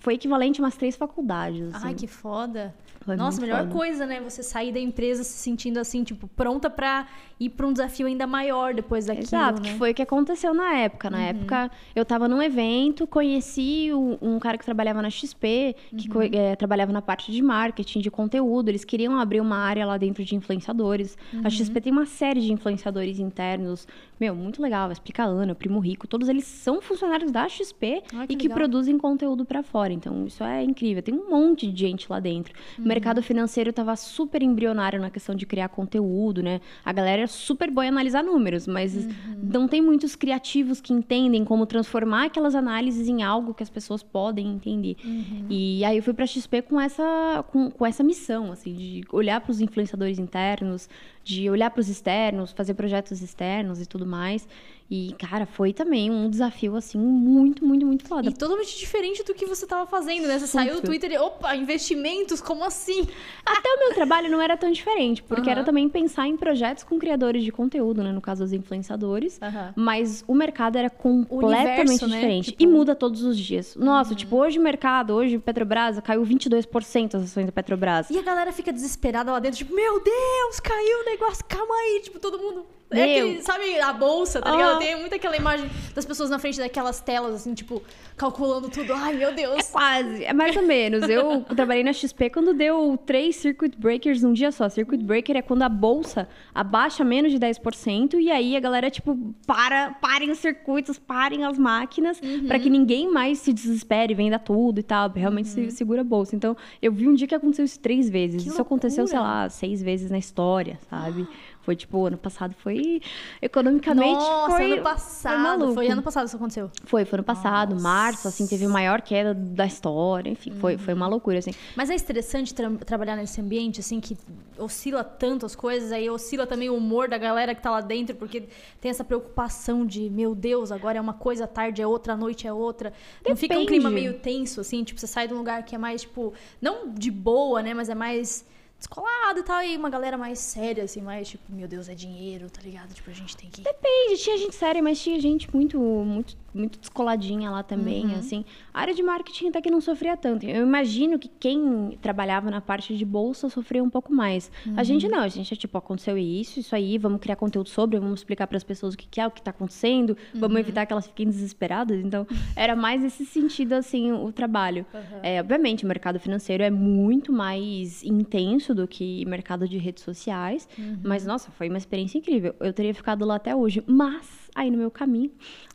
[0.00, 1.74] foi equivalente a umas três faculdades.
[1.74, 1.86] Assim.
[1.88, 2.74] Ai, que foda.
[3.04, 3.72] Foi Nossa, muito melhor foda.
[3.72, 4.20] coisa, né?
[4.20, 7.06] Você sair da empresa se sentindo assim, tipo, pronta pra
[7.40, 9.72] ir pra um desafio ainda maior depois daquilo, Exato, né?
[9.72, 11.10] que foi o que aconteceu na época.
[11.10, 16.08] Na época, eu tava num evento, conheci um, um cara que trabalhava na XP, que
[16.08, 18.68] co- eh, trabalhava na parte de marketing, de conteúdo.
[18.68, 21.18] Eles queriam abrir uma área lá dentro de influenciadores.
[21.42, 23.88] A XP tem uma série de influenciadores internos.
[24.22, 24.86] Meu, muito legal.
[24.86, 26.06] Vai explicar a Ana, o Primo Rico.
[26.06, 28.56] Todos eles são funcionários da XP Ah, que e que legal.
[28.58, 29.92] produzem conteúdo pra fora.
[29.92, 31.02] Então, isso é incrível.
[31.02, 32.54] Tem um monte de gente lá dentro.
[32.78, 32.84] Uhum.
[32.84, 36.60] O mercado financeiro tava super embrionário na questão de criar conteúdo, né?
[36.84, 39.10] A galera é super boa em analisar números, mas Uhum.
[39.42, 44.04] não tem muitos criativos que entendem como transformar aquelas análises em algo que as pessoas
[44.04, 44.94] podem entender.
[45.04, 45.46] Uhum.
[45.50, 49.40] E aí eu fui pra XP com essa, com, com essa missão, assim, de olhar
[49.40, 50.88] para os influenciadores internos,
[51.24, 54.46] de olhar para os externos, fazer projetos externos e tudo mais.
[54.94, 58.28] E, cara, foi também um desafio, assim, muito, muito, muito foda.
[58.28, 60.38] E totalmente diferente do que você tava fazendo, né?
[60.38, 60.82] Você saiu do.
[60.82, 63.08] Twitter e, opa, investimentos, como assim?
[63.42, 65.52] Até o meu trabalho não era tão diferente, porque Aham.
[65.52, 68.12] era também pensar em projetos com criadores de conteúdo, né?
[68.12, 69.40] No caso, os influenciadores.
[69.40, 69.72] Aham.
[69.74, 72.16] Mas o mercado era completamente universo, né?
[72.16, 72.50] diferente.
[72.50, 72.68] Tipo- Uhum.
[72.70, 73.74] E muda todos os dias.
[73.76, 78.10] Nossa, tipo, hoje o mercado, hoje Petrobras, caiu 22% as ações da Petrobras.
[78.10, 82.00] E a galera fica desesperada lá dentro, tipo, meu Deus, caiu o negócio, calma aí,
[82.04, 82.66] tipo, todo mundo.
[82.98, 84.76] É aquele, sabe, a bolsa, tá ligado?
[84.76, 84.78] Ah.
[84.78, 87.82] Tem muito aquela imagem das pessoas na frente daquelas telas, assim, tipo,
[88.16, 88.92] calculando tudo.
[88.92, 89.68] Ai, meu Deus.
[89.70, 91.08] Quase, é mais ou menos.
[91.08, 94.68] Eu trabalhei na XP quando deu três circuit breakers num dia só.
[94.68, 99.16] Circuit breaker é quando a bolsa abaixa menos de 10% e aí a galera, tipo,
[99.46, 102.46] para, parem os circuitos, parem as máquinas, Uhum.
[102.46, 105.10] pra que ninguém mais se desespere, venda tudo e tal.
[105.10, 106.36] Realmente se segura a bolsa.
[106.36, 108.42] Então, eu vi um dia que aconteceu isso três vezes.
[108.42, 109.36] Que isso aconteceu, sei loucura.
[109.42, 111.26] lá, seis vezes na história, sabe?
[111.62, 113.00] Foi tipo, ano passado foi
[113.40, 115.32] economicamente Nossa, foi, ano passado.
[115.32, 115.74] Foi maluco.
[115.74, 116.70] Foi ano passado que isso aconteceu.
[116.84, 120.92] Foi, foi ano passado, março, assim, teve a maior queda da história, enfim, foi, foi
[120.94, 121.00] Uhum.
[121.00, 121.52] uma loucura, assim.
[121.76, 124.16] Mas é estressante tra- trabalhar nesse ambiente, assim, que
[124.58, 128.14] oscila tanto as coisas, aí oscila também o humor da galera que tá lá dentro,
[128.16, 128.44] porque
[128.80, 132.52] tem essa preocupação de, meu Deus, agora é uma coisa, tarde é outra, noite é
[132.52, 132.92] outra.
[133.26, 133.68] Não fica um Depende.
[133.80, 136.92] clima meio tenso, assim, tipo, você sai de um lugar que é mais, tipo, não
[136.92, 138.44] de boa, né, mas é mais
[138.82, 142.50] descolado e tal, e uma galera mais séria, assim, mais, tipo, meu Deus, é dinheiro,
[142.50, 142.92] tá ligado?
[142.92, 143.62] Tipo, a gente tem que...
[143.62, 148.18] Depende, tinha gente séria, mas tinha gente muito, muito, muito descoladinha lá também, Uhum.
[148.18, 148.44] assim.
[148.72, 150.44] A área de marketing até que não sofria tanto.
[150.46, 154.50] Eu imagino que quem trabalhava na parte de bolsa sofria um pouco mais.
[154.76, 155.12] A gente Uhum.
[155.12, 158.46] não, a gente é tipo, aconteceu isso, isso aí, vamos criar conteúdo sobre, vamos explicar
[158.46, 160.40] para as pessoas o que que é, o que tá acontecendo, Uhum.
[160.40, 161.98] vamos evitar que elas fiquem desesperadas.
[162.04, 164.84] Então, era mais nesse sentido, assim, o trabalho.
[165.22, 170.68] É, obviamente, o mercado financeiro é muito mais intenso do que mercado de redes sociais,
[170.78, 170.98] Uhum.
[171.04, 172.54] mas, nossa, foi uma experiência incrível.
[172.60, 175.30] Eu teria ficado lá até hoje, mas aí no meu caminho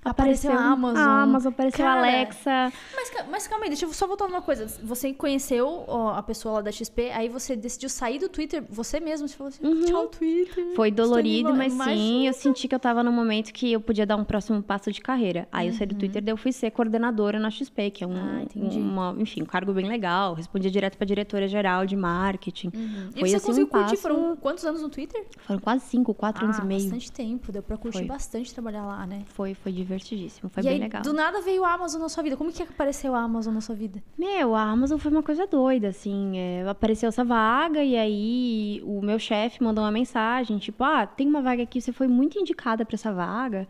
[0.05, 0.97] Apareceu a Amazon.
[0.97, 2.71] a Amazon, apareceu a Alexa.
[2.95, 4.65] Mas, mas calma aí, deixa eu só voltar numa coisa.
[4.83, 8.99] Você conheceu ó, a pessoa lá da XP, aí você decidiu sair do Twitter, você
[8.99, 10.65] mesmo, você falou assim, tchau, Twitter.
[10.65, 10.75] Uhum.
[10.75, 12.25] Foi dolorido, embora." mas sim, Imagina.
[12.27, 15.01] eu senti que eu tava num momento que eu podia dar um próximo passo de
[15.01, 15.47] carreira.
[15.51, 18.17] Aí eu saí do Twitter, daí eu fui ser coordenadora na XP, que é um,
[18.17, 18.45] Uhum.
[18.55, 20.33] Ah, uma, enfim, um cargo bem legal.
[20.33, 22.71] Respondia direto pra diretora geral de marketing.
[23.15, 24.01] E Foi você assim um conseguiu curtir, passo...
[24.01, 25.25] foram quantos anos no Twitter?
[25.39, 26.81] Foram quase cinco, quatro anos ah, e meio.
[26.81, 28.07] bastante tempo, deu pra curtir Foi.
[28.07, 29.23] bastante trabalhar lá, né?
[29.27, 31.01] Foi, foi divertidíssimo, foi e bem aí, legal.
[31.01, 32.36] do nada veio a Amazon na sua vida.
[32.36, 34.03] Como que apareceu a Amazon na sua vida?
[34.17, 36.38] Meu, a Amazon foi uma coisa doida, assim.
[36.38, 41.27] é, apareceu essa vaga e aí o meu chefe mandou uma mensagem, tipo, ah, tem
[41.27, 43.67] uma vaga aqui, você foi muito indicada pra essa vaga.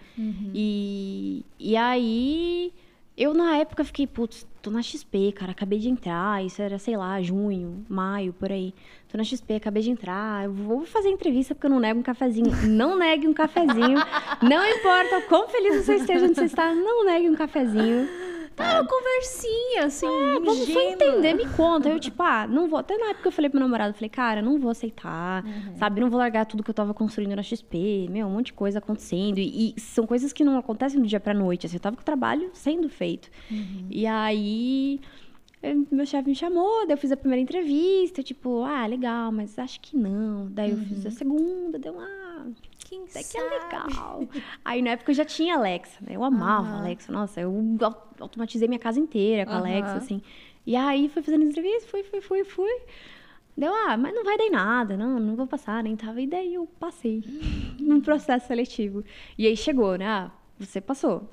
[0.53, 2.73] E, e aí
[3.17, 6.95] eu na época fiquei, putz, tô na XP, cara, acabei de entrar, isso era, sei
[6.95, 8.75] lá, junho, maio, por aí.
[9.10, 12.03] Tô na XP, acabei de entrar, eu vou fazer entrevista porque eu não nego um
[12.03, 12.51] cafezinho.
[12.67, 13.97] Não negue um cafezinho.
[14.43, 18.08] Não importa o quão feliz você esteja onde você está, não negue um cafezinho.
[18.57, 21.89] Ah, uma conversinha, assim, Vamos só entender, me conta.
[21.89, 22.79] Eu, tipo, ah, não vou.
[22.79, 25.43] Até na época eu falei pro meu namorado, falei, cara, não vou aceitar,
[25.77, 26.01] sabe?
[26.01, 28.79] Não vou largar tudo que eu tava construindo na XP, meu, um monte de coisa
[28.79, 29.37] acontecendo.
[29.39, 32.01] E, e são coisas que não acontecem do dia pra noite, assim, eu tava com
[32.01, 33.29] o trabalho sendo feito.
[33.89, 34.99] E aí.
[35.63, 39.57] Aí meu chefe me chamou, daí eu fiz a primeira entrevista, tipo, ah, legal, mas
[39.57, 40.47] acho que não.
[40.51, 42.45] Daí eu fiz a segunda, deu ah,
[42.89, 43.45] Quem até que sabe?
[43.47, 44.19] é legal.
[44.63, 46.15] Aí na época eu já tinha Alexa, né?
[46.15, 46.80] Eu amava Aham.
[46.80, 50.21] Alexa, nossa, eu au- automatizei minha casa inteira com a Alexa, assim.
[50.65, 52.82] E aí fui fazendo entrevista, fui, fui, fui, fui.
[53.58, 56.21] Deu, ah, mas não vai dar em nada, não, não vou passar, nem tava.
[56.21, 57.23] E daí eu passei
[57.80, 59.04] num processo seletivo.
[59.38, 60.06] E aí chegou, né?
[60.08, 61.28] Ah, você passou.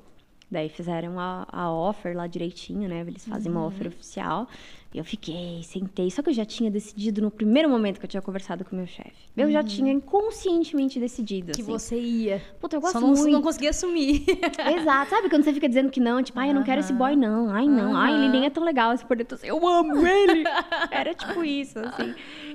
[0.49, 3.01] Daí fizeram a, a offer lá direitinho, né?
[3.01, 3.67] Eles fazem uma Uhum.
[3.67, 4.47] offer oficial.
[4.97, 6.09] Eu fiquei, sentei.
[6.09, 8.77] Só que eu já tinha decidido no primeiro momento que eu tinha conversado com o
[8.77, 9.11] meu chefe.
[9.35, 11.47] Eu já tinha inconscientemente decidido.
[11.47, 11.53] Uhum.
[11.53, 11.71] Que assim.
[11.71, 12.41] você ia.
[12.59, 13.29] Puta, eu gosto Só não, muito.
[13.29, 14.23] não conseguia assumir.
[14.79, 17.15] Exato, sabe quando você fica dizendo que não, tipo, ai, eu não quero esse boy,
[17.15, 17.49] não.
[17.49, 17.95] Ai, não.
[17.95, 18.93] Ai, ele nem é tão legal.
[18.93, 20.43] Esse por dentro, assim, eu amo ele.
[20.89, 22.13] Era tipo isso, assim.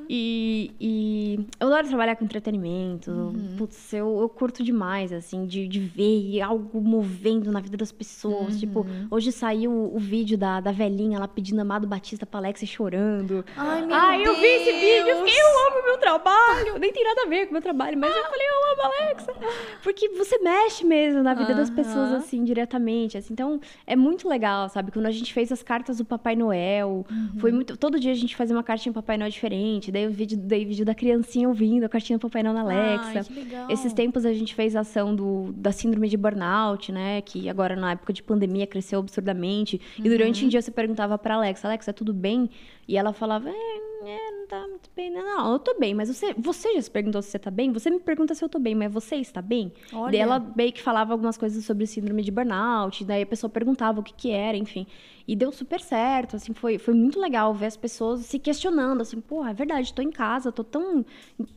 [0.08, 3.10] E, e eu adoro trabalhar com entretenimento.
[3.10, 3.54] Uhum.
[3.58, 8.58] Putz, eu, eu curto demais, assim, de, de ver algo movendo na vida das pessoas.
[8.58, 9.08] Tipo, Uhum.
[9.10, 13.44] hoje saiu o, o vídeo da, da velhinha lá pedindo Amado Batista pra Alexa chorando.
[13.56, 15.18] Ai, meu Ai, eu vi esse vídeo, eu Deus.
[15.30, 16.78] fiquei, eu amo meu trabalho.
[16.78, 19.34] Nem tem nada a ver com o meu trabalho, mas eu falei, eu amo Alexa.
[19.82, 21.76] Porque você mexe mesmo na vida das Aham.
[21.76, 23.16] pessoas, assim, diretamente.
[23.18, 23.32] Assim.
[23.32, 24.90] Então, é muito legal, sabe?
[24.92, 27.40] Quando a gente fez as cartas do Papai Noel, Uhum.
[27.40, 27.76] foi muito.
[27.76, 29.90] Todo dia a gente fazia uma cartinha do Papai Noel diferente.
[29.90, 33.18] Daí o vídeo, daí vídeo da criancinha ouvindo a cartinha do Papai Noel na Alexa.
[33.18, 33.70] Ai, que legal.
[33.70, 37.20] Esses tempos a gente fez a ação do, da síndrome de burnout, né?
[37.22, 39.80] Que agora na época de pandemia cresceu absurdamente.
[39.98, 42.50] E durante um dia você perguntava pra Alexa, Alexa, tudo bem?
[42.90, 43.54] E ela falava, é,
[44.02, 45.10] é, não tá muito bem.
[45.12, 47.72] Não, não, eu tô bem, mas você, você já se perguntou se você tá bem?
[47.72, 49.72] Você me pergunta se eu tô bem, mas você está bem?
[49.92, 50.10] Olha.
[50.10, 54.00] Daí ela meio que falava algumas coisas sobre síndrome de burnout, daí a pessoa perguntava
[54.00, 54.88] o que que era, enfim.
[55.28, 59.20] E deu super certo, assim, foi, foi muito legal ver as pessoas se questionando, assim,
[59.20, 61.04] porra, é verdade, tô em casa, tô tão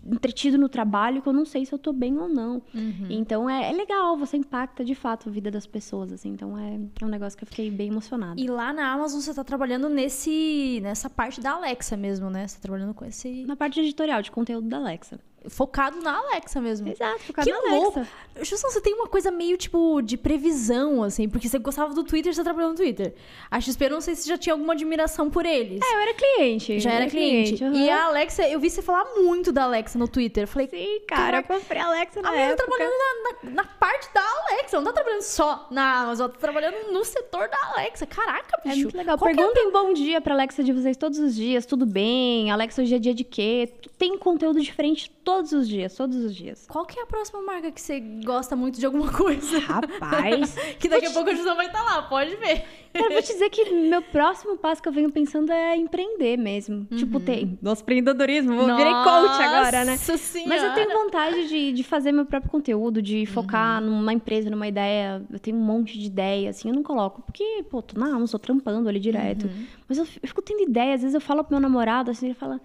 [0.05, 2.61] entretido no trabalho que eu não sei se eu tô bem ou não.
[2.71, 3.07] Uhum.
[3.09, 6.79] Então é, é legal, você impacta de fato a vida das pessoas, assim, então é,
[7.01, 8.39] é um negócio que eu fiquei bem emocionada.
[8.39, 12.47] E lá na Amazon você tá trabalhando nesse, nessa parte da Alexa mesmo, né?
[12.47, 13.45] Você tá trabalhando com esse.
[13.45, 15.19] Na parte editorial, de conteúdo da Alexa.
[15.47, 16.89] Focado na Alexa mesmo.
[16.89, 17.75] Exato, focado Que na Alexa.
[17.75, 18.07] louco!
[18.41, 22.33] Justin, você tem uma coisa meio, tipo, de previsão, assim, porque você gostava do Twitter,
[22.33, 23.13] você tá trabalhando no Twitter.
[23.51, 25.79] A XP, eu não sei se já tinha alguma admiração por eles.
[25.83, 26.79] É, eu era cliente.
[26.79, 27.63] já era cliente.
[27.63, 27.75] aham.
[27.75, 30.43] E a Alexa, eu vi você falar muito da Alexa no Twitter.
[30.43, 32.65] Eu falei, Sim, cara, eu comprei a Alexa na a tá época.
[32.65, 36.91] trabalhando na, na- na parte da Alexa, não tá trabalhando só na Amazon, tá trabalhando
[36.91, 38.07] no setor da Alexa.
[38.07, 38.81] Caraca, É bicho.
[38.83, 39.17] muito legal.
[39.17, 41.65] Qual que é Perguntem bom dia pra Alexa de vocês todos os dias.
[41.67, 42.49] Tudo bem?
[42.49, 43.71] Alexa, hoje é dia de quê?
[43.97, 46.67] Tem conteúdo diferente todos os dias, todos os dias.
[46.69, 49.59] Qual que é a próxima marca que você gosta muito de alguma coisa?
[49.59, 50.55] Rapaz.
[50.79, 52.63] Que daqui a pouco a Jusão vai estar lá, pode ver.
[52.93, 56.37] Cara, eu vou te dizer que meu próximo passo que eu venho pensando é empreender
[56.37, 56.85] mesmo.
[56.95, 57.57] Tipo, tem.
[57.61, 58.55] Nosso empreendedorismo.
[58.55, 59.97] Vou virei coach agora, né?
[59.97, 60.49] Senhora.
[60.49, 64.67] Mas eu tenho vontade de, de fazer meu próprio conteúdo, de focar numa empresa, numa
[64.67, 65.25] ideia.
[65.31, 67.21] Eu tenho um monte de ideia, assim, eu não coloco.
[67.21, 69.49] Porque, pô, tô na Amazon, tô trampando ali direto.
[69.87, 72.35] Mas eu, eu fico tendo ideia, às vezes eu falo pro meu namorado, assim, ele
[72.35, 72.59] fala.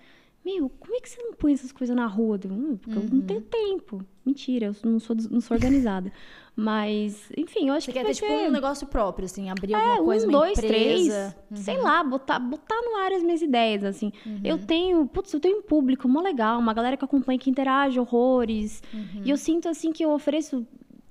[0.50, 2.40] Meu, como é que você não põe essas coisas na rua?
[2.42, 4.02] Eu, "Hum, porque eu não tenho tempo.
[4.24, 6.11] Mentira, eu não sou, não sou organizada.
[6.56, 9.74] Mas, enfim, eu acho Você que quer vai ter, tipo, um negócio próprio, assim, abrir
[9.74, 11.37] é, alguma coisa, um, dois, empresa.
[11.48, 14.11] três, sei lá, botar, botar no ar as minhas ideias, assim.
[14.42, 18.00] Eu tenho, putz, eu tenho um público mó legal, uma galera que acompanha, que interage
[18.00, 18.82] horrores.
[19.24, 20.66] E eu sinto, assim, que eu ofereço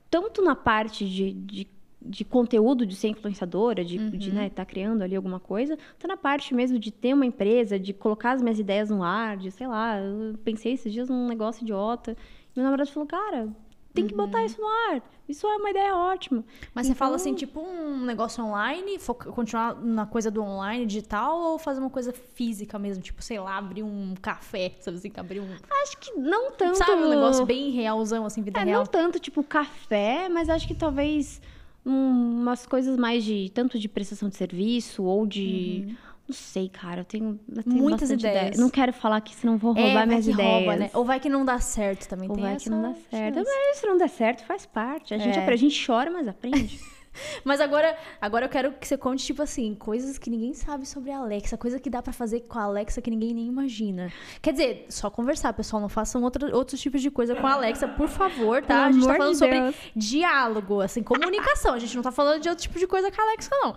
[0.09, 1.67] tanto na parte de, de,
[2.01, 6.17] de conteúdo, de ser influenciadora, de, de né, estar criando ali alguma coisa, tanto na
[6.17, 9.67] parte mesmo de ter uma empresa, de colocar as minhas ideias no ar, de, sei
[9.67, 12.15] lá, eu pensei esses dias num negócio idiota.
[12.55, 13.49] E meu namorado falou, cara,
[13.93, 15.01] tem que botar isso no ar.
[15.27, 16.45] Isso é uma ideia ótima.
[16.73, 18.97] Mas você fala Então- assim, tipo um negócio online,
[19.33, 23.01] continuar na coisa do online, digital, ou fazer uma coisa física mesmo?
[23.03, 25.47] Tipo, sei lá, abrir um café, sabe assim, abrir um...
[25.83, 26.77] Acho que não tanto.
[26.77, 28.81] Sabe, um negócio bem realzão, assim, vida É, real.
[28.81, 31.41] não tanto tipo café, mas acho que talvez
[31.87, 35.95] umas coisas mais de tanto de prestação de serviço ou de
[36.27, 37.83] não sei, cara, eu tenho, eu tenho Uhum.
[37.83, 38.47] Muitas ideias.
[38.49, 38.51] ideia.
[38.61, 40.51] Não quero falar que senão vou É, roubar vai minhas que ideias.
[40.51, 40.89] rouba, né?
[40.93, 42.27] Ou vai que não dá certo também.
[42.29, 43.35] Ou tem vai que não dá certo.
[43.35, 43.49] chance.
[43.69, 45.13] Mas se não der certo, faz parte.
[45.13, 45.41] A gente, É.
[45.41, 46.79] apre- a gente chora, mas aprende.
[47.43, 51.11] Mas agora, agora eu quero que você conte, tipo assim, coisas que ninguém sabe sobre
[51.11, 54.11] a Alexa, coisa que dá pra fazer com a Alexa que ninguém nem imagina.
[54.41, 57.87] Quer dizer, só conversar, pessoal, não façam outro, outros tipos de coisa com a Alexa,
[57.87, 58.75] por favor, tá?
[58.75, 59.75] Pelo a gente tá falando de sobre Deus.
[59.95, 61.73] diálogo, assim, comunicação.
[61.73, 63.75] A gente não tá falando de outro tipo de coisa com a Alexa, não.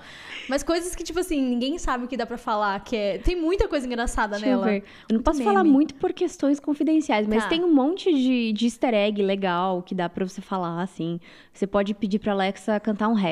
[0.48, 3.18] Mas coisas que, tipo assim, ninguém sabe o que dá pra falar, que é...
[3.18, 4.64] Tem muita coisa engraçada Deixa eu nela.
[4.66, 4.84] ver.
[5.08, 5.50] Eu não posso meme.
[5.50, 7.48] falar muito por questões confidenciais, mas Tá.
[7.48, 11.18] tem um monte de, de easter egg legal que dá pra você falar, assim.
[11.52, 13.29] Você pode pedir pra Alexa cantar um rap.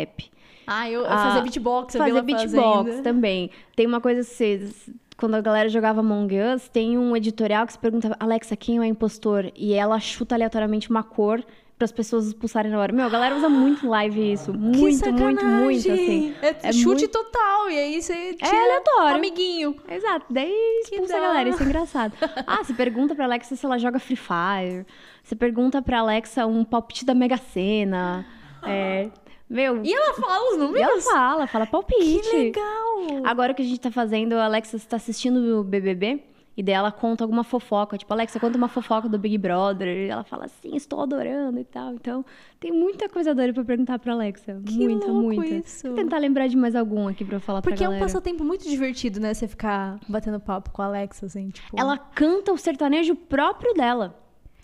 [0.66, 3.02] Ah, eu, eu Ah, fazia beatbox, eu ela beatbox fazendo.
[3.02, 3.50] também.
[3.74, 4.90] Tem uma coisa que vocês.
[5.16, 8.80] Quando a galera jogava Among Us, tem um editorial que se pergunta, Alexa, quem é
[8.80, 9.50] o impostor?
[9.56, 11.42] E ela chuta aleatoriamente uma cor
[11.76, 12.92] para as pessoas expulsarem na hora.
[12.92, 14.52] Meu, a galera usa muito live isso.
[14.54, 16.34] Muito, muito, muito, assim.
[16.42, 17.70] É, É chute muito- total.
[17.70, 19.12] E aí você tira É aleatório.
[19.14, 19.76] um amiguinho.
[19.88, 20.52] Exato, daí
[20.84, 22.12] expulsa a galera, isso é engraçado.
[22.46, 24.86] Ah, você pergunta pra Alexa se ela joga Free Fire.
[25.22, 28.24] Você pergunta pra Alexa um palpite da Mega Sena.
[28.64, 29.08] É,
[29.48, 30.80] meu, E ela fala os e números?
[30.80, 32.28] ela fala, fala palpite.
[32.30, 33.24] Que legal.
[33.24, 36.22] Agora que a gente tá fazendo, a Alexa está assistindo o BBB.
[36.58, 37.96] E daí ela conta alguma fofoca.
[37.96, 39.86] Tipo, Alexa, conta uma fofoca do Big Brother.
[39.86, 41.94] E ela fala assim, estou adorando e tal.
[41.94, 42.24] Então,
[42.58, 44.60] tem muita coisa doida pra perguntar pra Alexa.
[44.66, 45.54] Que muita, muita.
[45.54, 45.86] isso.
[45.86, 48.42] Vou tentar lembrar de mais algum aqui pra eu falar Porque pra é um passatempo
[48.42, 49.32] muito divertido, né?
[49.34, 51.78] Você ficar batendo papo com a Alexa, assim, tipo...
[51.78, 54.18] Ela canta o sertanejo próprio dela.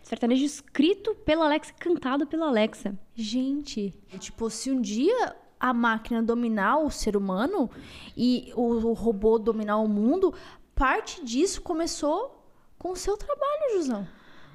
[0.05, 2.97] Sertanejo escrito pela Alexa, cantado pela Alexa.
[3.15, 7.71] Gente, tipo, se um dia a máquina dominar o ser humano
[8.17, 10.33] e o, o robô dominar o mundo,
[10.75, 12.47] parte disso começou
[12.79, 14.07] com o seu trabalho, Jusão.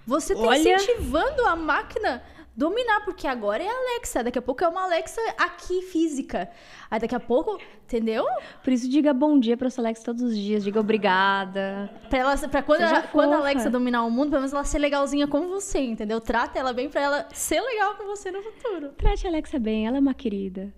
[0.05, 2.23] Você tá Olha- incentivando a máquina
[2.59, 6.49] dominar, porque agora é a Alexa, daqui a pouco é uma Alexa aqui física.
[6.91, 8.25] Aí daqui a pouco, entendeu?
[8.63, 10.63] Por isso, diga bom dia pra sua Alexa todos os dias.
[10.63, 11.89] Diga obrigada.
[12.09, 13.37] Pra, ela, pra quando, ela- quando a.
[13.37, 16.19] Alexa dominar o mundo, pelo menos ela ser legalzinha com você, entendeu?
[16.19, 18.89] Trata ela bem pra ela ser legal com você no futuro.
[18.97, 20.73] Trate a Alexa bem, ela é uma querida.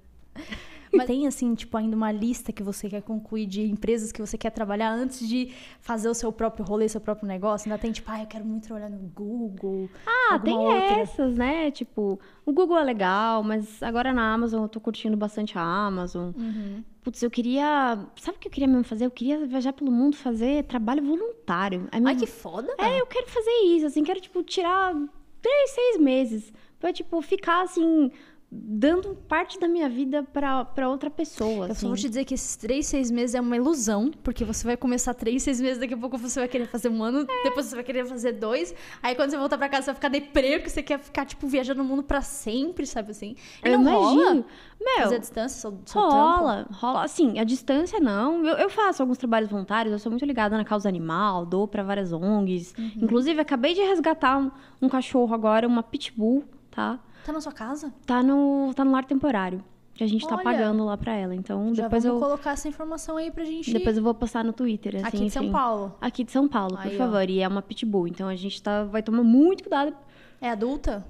[0.97, 4.37] Mas tem, assim, tipo, ainda uma lista que você quer concluir de empresas que você
[4.37, 7.69] quer trabalhar antes de fazer o seu próprio rolê, seu próprio negócio?
[7.69, 9.89] Ainda tem, tipo, ah, eu quero muito trabalhar no Google.
[10.05, 10.99] Ah, tem outra.
[10.99, 11.71] essas, né?
[11.71, 16.31] Tipo, o Google é legal, mas agora na Amazon eu tô curtindo bastante a Amazon.
[16.35, 16.83] Uhum.
[17.03, 17.97] Putz, eu queria.
[18.15, 19.05] Sabe o que eu queria mesmo fazer?
[19.05, 21.87] Eu queria viajar pelo mundo, fazer trabalho voluntário.
[21.93, 22.73] Minha Ai, que foda.
[22.77, 24.93] É, eu quero fazer isso, assim, quero, tipo, tirar
[25.41, 28.11] três, seis meses pra, tipo, ficar, assim,
[28.53, 31.81] dando parte da minha vida pra outra pessoa, Eu assim.
[31.81, 34.75] só vou te dizer que esses três, seis meses é uma ilusão, porque você vai
[34.75, 37.75] começar três, seis meses, daqui a pouco você vai querer fazer um ano, depois você
[37.75, 40.69] vai querer fazer dois, aí quando você voltar pra casa você vai ficar deprê, porque
[40.69, 43.35] você quer ficar, tipo, viajando no mundo pra sempre, sabe assim?
[43.63, 44.21] E Eu não imagino.
[44.25, 44.45] rola
[44.81, 46.09] Meu, fazer a distância, seu, seu trampo?
[46.13, 47.03] rola, rola.
[47.05, 48.45] Assim, a distância não.
[48.45, 51.83] Eu, eu faço alguns trabalhos voluntários, eu sou muito ligada na causa animal, dou pra
[51.83, 52.73] várias ONGs.
[52.77, 52.91] Uhum.
[53.03, 56.99] Inclusive, acabei de resgatar um, um cachorro agora, uma pitbull, tá?
[57.25, 57.93] Tá na sua casa?
[58.05, 59.63] Tá no, tá no lar temporário.
[59.93, 60.43] Que a gente tá Olha.
[60.43, 61.35] pagando lá pra ela.
[61.35, 64.53] Então, Já depois eu, colocar essa informação aí pra gente depois eu vou postar no
[64.53, 65.51] Twitter, assim, aqui de São enfim.
[65.51, 65.95] Paulo.
[66.01, 66.97] Aqui de São Paulo, por Aí, ó.
[66.97, 67.29] favor.
[67.29, 68.07] E é uma pitbull.
[68.07, 69.93] Então a gente tá, vai tomar muito cuidado.
[70.39, 71.05] É adulta?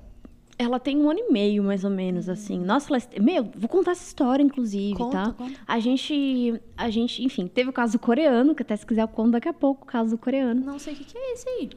[0.57, 2.59] Ela tem um ano e meio, mais ou menos, assim.
[2.59, 3.01] Nossa, ela...
[3.23, 5.33] meu, vou contar essa história, inclusive, Conta, tá?
[5.33, 5.59] conta.
[5.67, 9.31] A gente, a gente, enfim, teve o caso coreano, que até se quiser eu conto
[9.31, 10.61] daqui a pouco, o caso coreano.
[10.63, 11.69] Não sei o que, que é esse aí.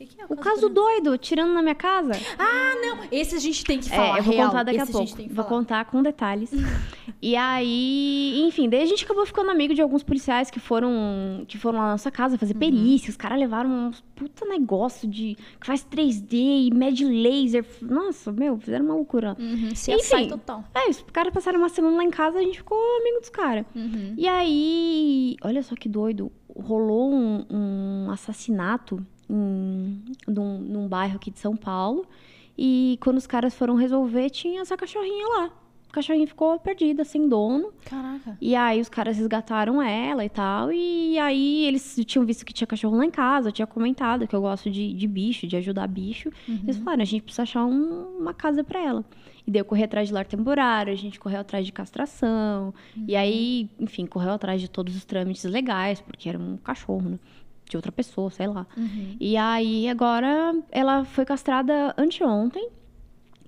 [0.00, 2.12] O que, que é O caso doido, tirando na minha casa.
[2.38, 2.98] Ah, não!
[3.12, 4.16] Esse a gente tem que falar.
[4.16, 4.48] é, eu vou real.
[4.48, 5.06] contar daqui a Esse pouco.
[5.06, 6.50] gente tem que vou contar com detalhes.
[7.20, 11.58] e aí, enfim, daí a gente acabou ficando amigo de alguns policiais que foram, que
[11.58, 12.38] foram lá na nossa casa Uhum.
[12.38, 13.10] fazer perícia.
[13.10, 17.66] Os caras levaram um puta negócio de que faz 3D e mede laser.
[17.82, 19.36] Nossa, meu, fizeram uma loucura.
[19.38, 20.28] Uhum, se Enfim.
[20.28, 20.64] total.
[20.74, 23.66] É, os caras passaram uma semana lá em casa a gente ficou amigo dos caras.
[23.76, 24.14] Uhum.
[24.16, 31.30] E aí, olha só que doido, rolou um, um assassinato em, num, num bairro aqui
[31.30, 32.04] de São Paulo.
[32.58, 35.50] E quando os caras foram resolver, tinha essa cachorrinha lá.
[35.88, 37.72] A cachorrinha ficou perdida, sem dono.
[37.84, 38.36] Caraca.
[38.40, 40.70] E aí os caras resgataram ela e tal.
[40.72, 43.48] E aí eles tinham visto que tinha cachorro lá em casa.
[43.48, 46.30] Eu tinha comentado que eu gosto de, de bicho, de ajudar bicho.
[46.46, 49.04] Eles falaram, a gente precisa achar um- uma casa pra ela.
[49.44, 52.72] E daí eu corri atrás de lar temporário, a gente correu atrás de castração.
[53.08, 57.18] E aí, enfim, correu atrás de todos os trâmites legais, porque era um cachorro, né?
[57.70, 58.66] De outra pessoa, sei lá.
[58.76, 59.16] Uhum.
[59.20, 62.68] E aí, agora, ela foi castrada anteontem.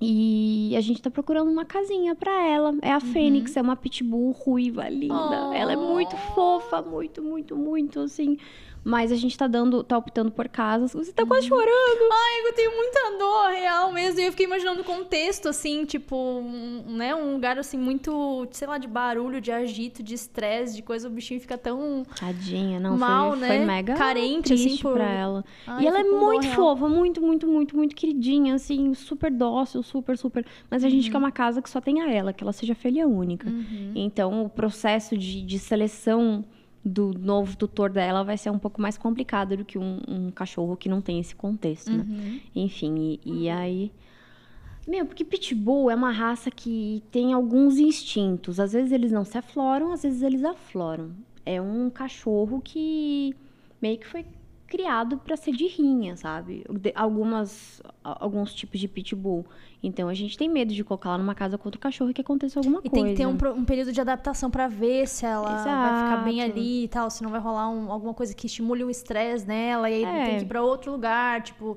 [0.01, 2.73] E a gente tá procurando uma casinha pra ela.
[2.83, 5.49] É a Fênix, é uma pitbull ruiva, linda.
[5.49, 5.53] Oh.
[5.53, 8.39] Ela é muito fofa, muito, muito, muito, assim.
[8.85, 10.93] Mas a gente tá dando, tá optando por casas.
[10.93, 11.68] Você tá quase chorando.
[12.12, 14.18] Ai, eu tenho muita dor, real mesmo.
[14.20, 17.14] E eu fiquei imaginando o contexto, assim, tipo, um, né?
[17.14, 21.07] Um lugar, assim, muito, sei lá, de barulho, de agito, de estresse, de coisa.
[21.07, 22.03] O bichinho fica tão...
[22.18, 23.47] Tadinha, não, Mal, foi, né?
[23.47, 25.45] foi mega Carente, assim, triste por- pra ela.
[25.66, 26.57] Ai, e ela é muito real.
[26.57, 30.45] fofa, muito, muito, muito, muito queridinha, assim, super dócil, super, super.
[30.68, 31.12] Mas a gente Uhum.
[31.12, 33.49] quer uma casa que só tenha ela, que ela seja filha única.
[33.95, 36.45] Então, o processo de, de seleção
[36.85, 40.76] do novo tutor dela vai ser um pouco mais complicado do que um, um cachorro
[40.76, 42.05] que não tem esse contexto, né?
[42.09, 42.41] Uhum.
[42.57, 43.93] Enfim, e, e aí.
[44.87, 48.59] Meu, porque Pitbull é uma raça que tem alguns instintos.
[48.59, 51.12] Às vezes eles não se afloram, às vezes eles afloram.
[51.47, 53.35] É um cachorro que
[53.80, 54.24] meio que foi
[54.66, 56.64] criado para ser de rinha, sabe?
[56.80, 59.47] De- algumas, alguns tipos de Pitbull.
[59.83, 62.20] Então a gente tem medo de colocar ela numa casa com outro cachorro e que
[62.20, 63.05] aconteça alguma E coisa.
[63.05, 66.41] tem que ter um, um período de adaptação pra ver se ela vai ficar bem
[66.41, 66.53] Exato.
[66.59, 69.91] ali e tal, se não vai rolar um- alguma coisa que estimule um estresse nela,
[69.91, 70.24] e aí É.
[70.26, 71.76] tem que ir pra outro lugar, tipo.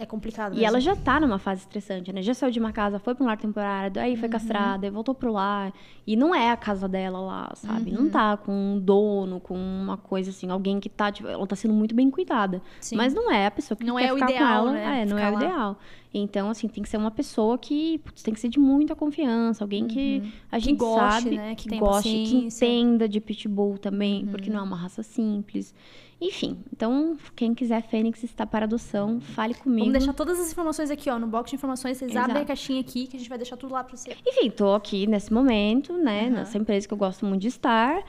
[0.00, 0.52] É complicado.
[0.52, 0.66] E mesmo.
[0.68, 2.22] ela já tá numa fase estressante, né?
[2.22, 5.12] Já saiu de uma casa, foi pra um lar temporário, aí foi castrada, aí voltou
[5.12, 5.72] pro lar.
[6.06, 7.90] E não é a casa dela lá, sabe?
[7.90, 11.56] Não tá com um dono, com uma coisa assim, alguém que tá, tipo, ela tá
[11.56, 12.62] sendo muito bem cuidada.
[12.80, 12.94] Sim.
[12.94, 14.72] Mas não é a pessoa que Não quer é o ficar ideal, com ela.
[14.72, 15.02] né?
[15.02, 15.42] É, não Ficar é o lá.
[15.44, 15.76] ideal.
[16.12, 19.62] Então, assim, tem que ser uma pessoa que putz, tem que ser de muita confiança,
[19.62, 20.88] alguém que a gente Uhum.
[20.94, 21.54] goste, sabe né?
[21.54, 22.66] Que que goste, que paciência.
[22.66, 22.72] Uhum.
[22.74, 25.74] entenda de pitbull também, porque não é uma raça simples.
[26.20, 29.80] Enfim, então, quem quiser Fênix está para adoção, fale comigo.
[29.86, 31.96] Vamos deixar todas as informações aqui, ó, no box de informações.
[31.98, 32.30] Vocês Exato.
[32.30, 34.16] abrem a caixinha aqui que a gente vai deixar tudo lá pra você.
[34.26, 36.22] Enfim, tô aqui nesse momento, né?
[36.24, 36.30] Aham.
[36.30, 38.02] Nessa empresa que eu gosto muito de estar.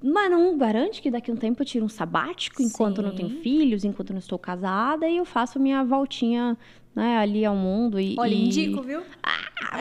[0.00, 3.14] Mas não garante que daqui a um tempo eu tiro um sabático enquanto eu não
[3.16, 3.40] tenho Sim.
[3.42, 6.56] filhos, enquanto eu não estou casada, e eu faço a minha voltinha
[6.94, 7.98] né, ali ao mundo.
[7.98, 8.46] E, Olha, e...
[8.46, 9.00] indico, viu?
[9.22, 9.78] Ah,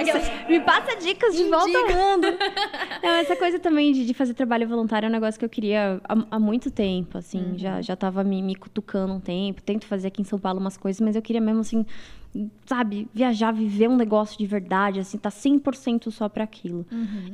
[0.49, 2.27] me passa dicas de volta ao mundo.
[3.03, 5.99] Não, essa coisa também de, de fazer trabalho voluntário é um negócio que eu queria
[6.07, 7.53] há, há muito tempo, assim.
[7.57, 9.61] Já, já tava me, me cutucando um tempo.
[9.61, 11.85] Tento fazer aqui em São Paulo umas coisas, mas eu queria mesmo, assim,
[12.65, 16.85] sabe, viajar, viver um negócio de verdade, assim, tá 100% só pra aquilo.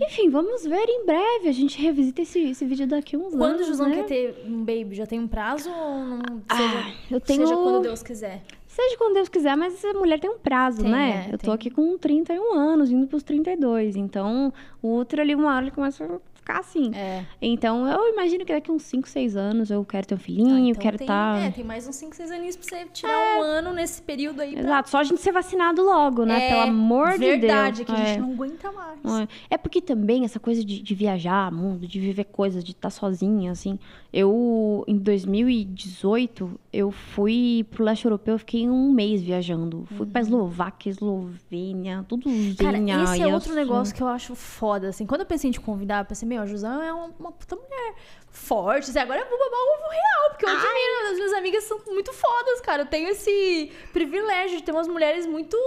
[0.02, 1.50] Enfim, vamos ver em breve.
[1.50, 3.98] A gente revisita esse, esse vídeo daqui a uns Quando anos, o Jusão né?
[3.98, 6.42] quer ter um baby, já tem um prazo ou não?
[6.50, 8.42] Ah, Seja, eu tenho- seja quando Deus quiser.
[8.80, 11.26] Seja quando Deus quiser, mas essa mulher tem um prazo, Tem, né?
[11.30, 11.54] é, eu tô tem.
[11.56, 13.96] aqui com 31 anos, indo pros 32.
[13.96, 14.54] Então,
[14.84, 16.92] o útero ali, uma hora, ele começa a ficar assim.
[16.96, 17.26] É.
[17.42, 20.60] Então, eu imagino que daqui uns 5, 6 anos eu quero ter um filhinho, Ah,
[20.70, 21.38] então quero estar.
[21.40, 24.54] É, tem mais uns 5, 6 aninhos pra você tirar um ano nesse período aí.
[24.54, 24.62] Pra...
[24.62, 26.46] Exato, só a gente ser vacinado logo, né?
[26.46, 27.40] É, Pelo amor de Deus.
[27.42, 28.18] Verdade, que a gente É.
[28.18, 29.00] não aguenta mais.
[29.22, 29.28] É.
[29.52, 33.52] É porque também essa coisa de, de viajar mundo, de viver coisas, de estar sozinha,
[33.52, 33.78] assim.
[34.14, 39.86] Eu, em 2018, eu fui pro leste europeu, eu fiquei um mês viajando.
[39.98, 42.56] Fui pra Eslováquia, Eslovênia, tudo Uhum.
[42.58, 45.06] Cara, esse é outro negócio que eu acho foda, assim.
[45.06, 47.56] Quando eu pensei em te convidar, eu pensei, meu, a Jusão é uma, uma puta
[47.56, 47.96] mulher
[48.32, 48.90] forte.
[48.90, 51.12] Assim, agora eu vou babar o ovo real, porque eu admiro.
[51.12, 52.84] As minhas amigas são muito fodas, cara.
[52.84, 55.58] Eu tenho esse privilégio de ter umas mulheres muito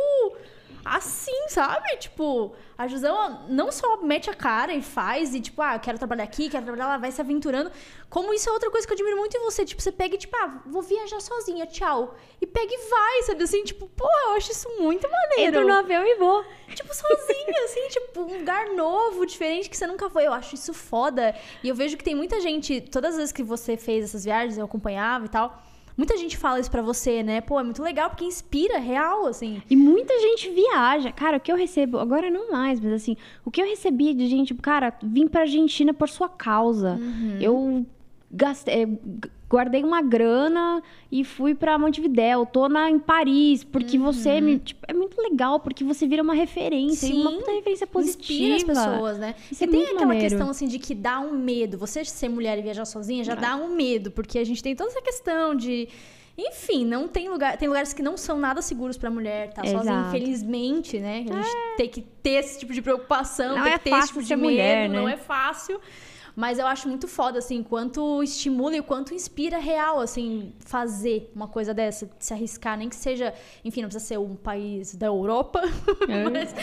[0.85, 1.97] assim, sabe?
[1.99, 6.25] Tipo, a Jusão não só mete a cara e faz, e tipo, ah, quero trabalhar
[6.25, 7.71] aqui, quero trabalhar lá, vai se aventurando.
[8.09, 9.67] Como isso é outra coisa que eu admiro muito em você.
[9.67, 12.17] Tipo, você pega e, tipo, ah, vou viajar sozinha, tchau.
[12.41, 13.43] E pega e vai, sabe?
[13.43, 15.59] Assim, tipo, pô, eu acho isso muito maneiro.
[15.59, 16.43] Entro no avião e vou.
[16.75, 20.27] Tipo, sozinha, assim, tipo, um lugar novo, diferente, que você nunca foi.
[20.27, 21.37] Eu acho isso foda.
[21.63, 24.57] E eu vejo que tem muita gente, todas as vezes que você fez essas viagens,
[24.57, 25.63] eu acompanhava e tal.
[26.01, 27.43] Muita gente fala isso pra você, né?
[27.43, 29.61] Pô, é muito legal, porque inspira, real, assim.
[29.69, 31.13] E muita gente viaja.
[31.13, 34.27] Cara, o que eu recebo, agora não mais, mas assim, o que eu recebi de
[34.27, 36.93] gente, tipo, cara, vim pra Argentina por sua causa.
[36.99, 37.37] Uhum.
[37.39, 37.87] Eu
[38.33, 40.81] gastei, g- guardei uma grana
[41.11, 42.47] e fui pra Montevidéu.
[42.47, 44.61] Tô na, em Paris, porque você me.
[44.61, 47.09] Tipo, é muito legal, porque você vira uma referência.
[47.09, 47.37] e uma Uhum.
[47.37, 48.55] Sim, puta referência positiva.
[48.55, 49.35] Inspira as pessoas, né?
[49.51, 50.29] Isso e é tem aquela maneiro.
[50.29, 51.77] questão, assim, de que dá um medo.
[51.79, 53.25] Você ser mulher e viajar sozinha Ah.
[53.25, 55.89] já dá um medo, porque a gente tem toda essa questão de.
[56.39, 59.83] Enfim, não tem lugar, tem lugares que não são nada seguros pra mulher tá sozinha,
[59.83, 60.17] Exato.
[60.17, 61.27] infelizmente, né?
[61.29, 63.99] A gente tem que ter esse tipo de preocupação, Não tem é que ter esse
[64.01, 65.15] fácil tipo de medo, mulher, não né?
[65.15, 65.79] é fácil.
[66.37, 71.49] Mas eu acho muito foda, assim, quanto estimula e quanto inspira real, assim, fazer uma
[71.49, 75.61] coisa dessa, se arriscar, nem que seja, enfim, não precisa ser um país da Europa,
[76.09, 76.25] É.
[76.31, 76.55] mas,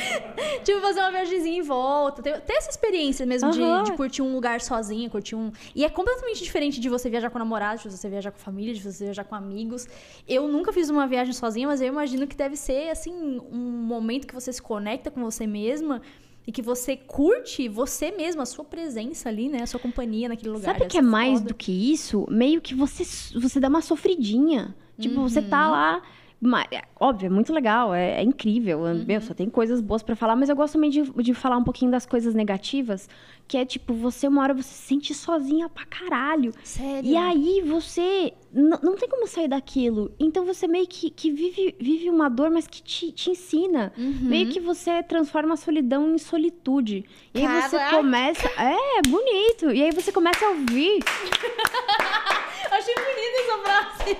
[0.63, 3.83] tipo, fazer uma viagemzinha em volta, ter, ter essa experiência mesmo de, Aham.
[3.83, 5.51] de curtir um lugar sozinha, curtir um...
[5.75, 8.81] E é completamente diferente de você viajar com namorado, de você viajar com família, de
[8.81, 9.87] você viajar com amigos.
[10.27, 14.27] Eu nunca fiz uma viagem sozinha, mas eu imagino que deve ser, assim, um momento
[14.27, 16.01] que você se conecta com você mesma
[16.47, 19.61] e que você curte você mesma, a sua presença ali, né?
[19.63, 20.73] A sua companhia naquele lugar.
[20.73, 21.49] Sabe o que é mais foda.
[21.49, 22.25] do que isso?
[22.29, 23.03] Meio que você,
[23.37, 24.73] você dá uma sofridinha.
[24.97, 25.49] Tipo, você Uhum.
[25.49, 26.01] tá lá.
[26.41, 28.79] Ma- é, óbvio, é muito legal, é, é incrível.
[28.79, 29.03] Uhum.
[29.07, 31.63] Meu, só tem coisas boas pra falar, mas eu gosto também de, de falar um
[31.63, 33.09] pouquinho das coisas negativas.
[33.47, 36.51] Que é tipo, você uma hora você se sente sozinha pra caralho.
[36.63, 37.09] Sério?
[37.09, 40.11] E aí você não tem como sair daquilo.
[40.19, 43.93] Então você meio que, que vive, vive uma dor, mas que te, te ensina.
[43.97, 44.17] Uhum.
[44.23, 47.05] Meio que você transforma a solidão em solitude.
[47.33, 47.95] E aí você Caraca!
[47.97, 48.47] começa.
[48.57, 49.71] É, bonito.
[49.71, 50.99] E aí você começa a ouvir.
[52.71, 54.17] Achei bonita essa frase.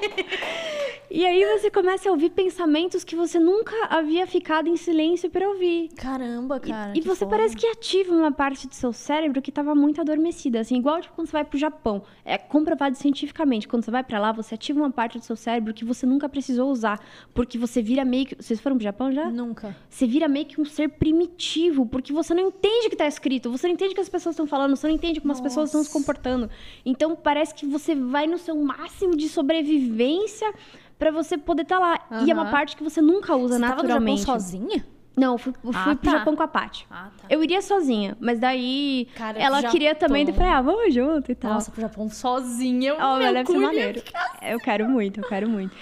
[1.10, 5.48] E aí você começa a ouvir pensamentos que você nunca havia ficado em silêncio pra
[5.48, 5.90] ouvir.
[5.96, 6.92] Caramba, E- cara.
[6.96, 7.32] e que você foda.
[7.38, 11.16] parece que ativa uma parte do seu cérebro que estava muito adormecida, assim, igual tipo,
[11.16, 12.04] quando você vai pro Japão.
[12.26, 15.74] É comprovado cientificamente, quando você vai pra lá, você ativa uma parte do seu cérebro
[15.74, 17.00] que você nunca precisou usar,
[17.34, 19.30] porque você vira meio que, vocês foram pro Japão já?
[19.30, 19.76] Nunca.
[19.90, 23.50] Você vira meio que um ser primitivo, porque você não entende o que tá escrito,
[23.50, 25.70] você não entende o que as pessoas estão falando, você não entende como as pessoas
[25.70, 26.00] estão se Nossa.
[26.00, 26.50] comportando.
[26.86, 30.54] Então parece que você vai no seu máximo de sobrevivência
[31.00, 32.00] pra você poder estar lá.
[32.26, 34.22] E é uma parte que você nunca usa Você tava no Japão naturalmente.
[34.24, 34.86] sozinha?
[35.16, 36.18] Não, eu fui, eu Ah, fui pro tá.
[36.20, 36.86] Japão com a Paty.
[36.92, 37.26] Ah, tá.
[37.28, 39.72] Eu iria sozinha, mas daí Cara, ela Japão.
[39.72, 41.54] queria também, daí eu falei, ah, vamos junto e tal.
[41.56, 42.92] Nossa, pro Japão sozinha.
[42.92, 44.00] Eu, Ó, meu deve ser maneiro.
[44.02, 45.76] ficar- Eu quero muito, eu quero muito.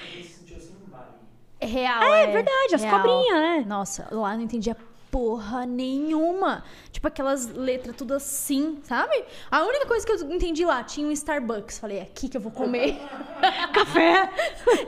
[0.90, 1.06] Bali.
[1.60, 2.28] É real, É, é.
[2.28, 2.96] verdade, as real.
[3.02, 3.66] cobrinhas, né?
[3.68, 4.76] Nossa, lá eu não entendia
[5.16, 6.62] porra nenhuma.
[6.92, 9.24] Tipo aquelas letras tudo assim, sabe?
[9.50, 11.80] A única coisa que eu entendi lá, tinha um Starbucks.
[11.80, 12.98] Falei, é aqui que eu vou comer.
[13.74, 14.30] Café!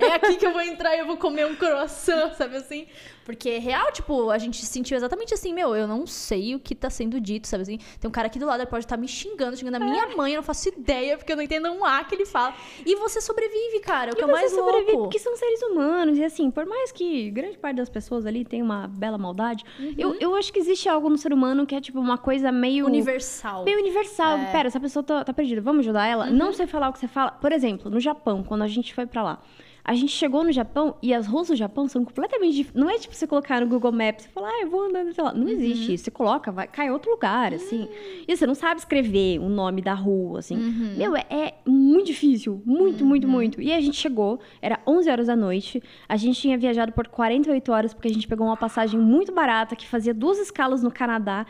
[0.01, 2.88] é aqui que eu vou entrar e eu vou comer um croissant, sabe assim?
[3.28, 6.59] Porque é real, tipo, a gente se sentiu exatamente assim, meu, eu não sei o
[6.61, 7.78] que tá sendo dito, sabe assim?
[7.99, 10.32] Tem um cara aqui do lado, ele pode estar me xingando, xingando a minha mãe,
[10.32, 12.55] eu não faço ideia, porque eu não entendo um A que ele fala.
[12.86, 15.03] E você sobrevive, cara, é o que é o mais sobrevive louco.
[15.03, 16.17] porque são seres humanos.
[16.17, 19.93] E assim, por mais que grande parte das pessoas ali tenha uma bela maldade, Uhum.
[19.97, 22.86] eu, eu acho que existe algo no ser humano que é tipo uma coisa meio.
[22.86, 23.65] Universal.
[23.65, 24.38] Meio universal.
[24.38, 24.41] É.
[24.45, 24.51] Uhum.
[24.53, 26.28] Pera, essa pessoa tá, tá perdida, vamos ajudar ela?
[26.28, 27.32] Não sei falar o que você fala.
[27.32, 29.41] Por exemplo, no Japão, quando a gente foi pra lá.
[29.88, 32.79] A gente chegou no Japão e as ruas do Japão são completamente diferentes.
[32.79, 35.23] Não é tipo você colocar no Google Maps e falar, ah, eu vou andando, sei
[35.23, 35.33] lá.
[35.33, 35.47] Não Uhum.
[35.49, 36.03] existe isso.
[36.03, 37.88] Você coloca, vai, cai em outro lugar, assim.
[38.27, 40.57] E você não sabe escrever o nome da rua, assim.
[40.57, 40.95] Uhum.
[40.97, 42.61] Meu, é, é muito difícil.
[42.65, 43.61] Muito, muito, muito.
[43.61, 45.81] E a gente chegou, era 11 horas da noite.
[46.09, 49.73] A gente tinha viajado por 48 horas porque a gente pegou uma passagem muito barata
[49.73, 51.45] que fazia duas escalas no Canadá.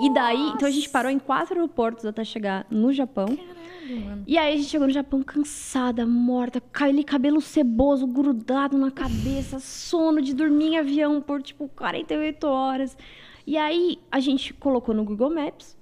[0.00, 3.26] E daí, então a gente parou em quatro aeroportos até chegar no Japão.
[3.26, 4.24] Caralho, mano.
[4.26, 9.58] E aí a gente chegou no Japão cansada, morta, aquele cabelo ceboso grudado na cabeça,
[9.60, 12.96] sono de dormir em avião por tipo 48 horas.
[13.46, 15.76] E aí a gente colocou no Google Maps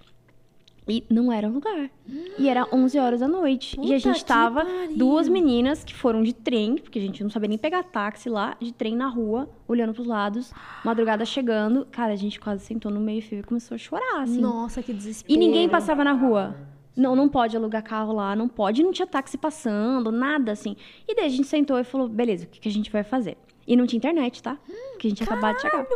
[0.89, 1.91] e não era lugar.
[2.39, 3.75] E era 11 horas da noite.
[3.75, 4.97] e Puta a gente tava pariu.
[4.97, 8.57] duas meninas que foram de trem, porque a gente não sabia nem pegar táxi lá,
[8.59, 10.53] de trem na rua, olhando pros lados,
[10.85, 11.87] madrugada chegando.
[11.93, 14.41] Cara, a gente quase sentou no meio fio e começou a chorar, assim.
[14.41, 15.33] Nossa, que desespero.
[15.33, 16.57] E ninguém passava na rua.
[17.01, 20.77] Não, não pode alugar carro lá, não pode, não tinha táxi passando, nada assim.
[21.09, 23.37] E daí a gente sentou e falou, beleza, o que, que a gente vai fazer?
[23.67, 24.59] E não tinha internet, tá?
[24.93, 25.87] Porque a gente tinha acabado de chegar.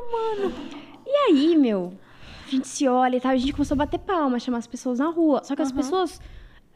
[1.07, 1.93] E aí, meu,
[2.47, 4.99] a gente se olha e tal, a gente começou a bater palma, chamar as pessoas
[4.99, 5.43] na rua.
[5.45, 5.77] Só que as Aham.
[5.77, 6.21] pessoas,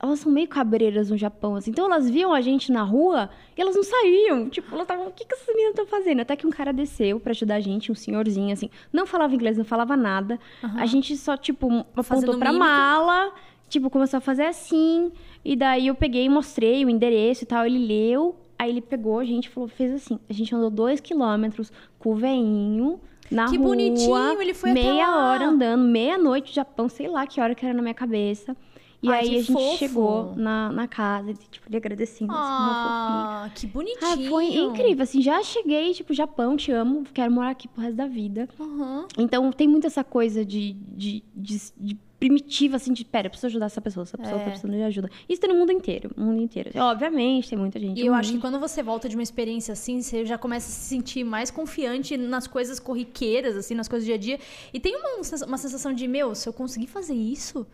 [0.00, 1.70] elas são meio cabreiras no Japão, assim.
[1.70, 4.48] Então elas viam a gente na rua e elas não saíam.
[4.50, 6.20] Tipo, elas estavam, o que, que essas meninas estão fazendo?
[6.20, 8.68] Até que um cara desceu pra ajudar a gente, um senhorzinho, assim.
[8.92, 10.38] Não falava inglês, não falava nada.
[10.62, 10.80] Aham.
[10.80, 11.68] A gente só, tipo,
[12.02, 12.68] Fazendo apontou pra mímica.
[12.68, 13.32] mala,
[13.68, 15.12] tipo, começou a fazer assim.
[15.44, 17.64] E daí eu peguei e mostrei o endereço e tal.
[17.66, 20.18] Ele leu, aí ele pegou a gente falou, fez assim.
[20.28, 23.00] A gente andou dois quilômetros com o veinho
[23.30, 23.68] na Que rua.
[23.68, 27.82] bonitinho, ele foi Meia hora andando, meia-noite, Japão, sei lá que hora que era na
[27.82, 28.56] minha cabeça.
[29.00, 29.76] E Ai, aí a gente fofo.
[29.78, 33.44] chegou na, na casa, tipo, ele agradecendo, assim, uma fofinha.
[33.46, 34.26] Ah, que bonitinho.
[34.26, 37.94] Ah, foi incrível, assim, já cheguei, tipo, Japão, te amo, quero morar aqui pro resto
[37.96, 38.48] da vida.
[38.58, 39.06] Aham.
[39.16, 43.46] Então tem muito essa coisa de, de, de, de primitiva, assim, de pera, eu preciso
[43.46, 44.44] ajudar essa pessoa, essa pessoa É.
[44.44, 45.08] tá precisando de ajuda.
[45.28, 46.70] Isso tem no mundo inteiro, no mundo inteiro.
[46.74, 48.02] Obviamente, tem muita gente.
[48.02, 50.72] E eu acho que quando você volta de uma experiência assim, você já começa a
[50.72, 54.40] se sentir mais confiante nas coisas corriqueiras, assim, nas coisas do dia a dia.
[54.74, 55.10] E tem uma,
[55.46, 57.64] uma sensação de, meu, se eu conseguir fazer isso,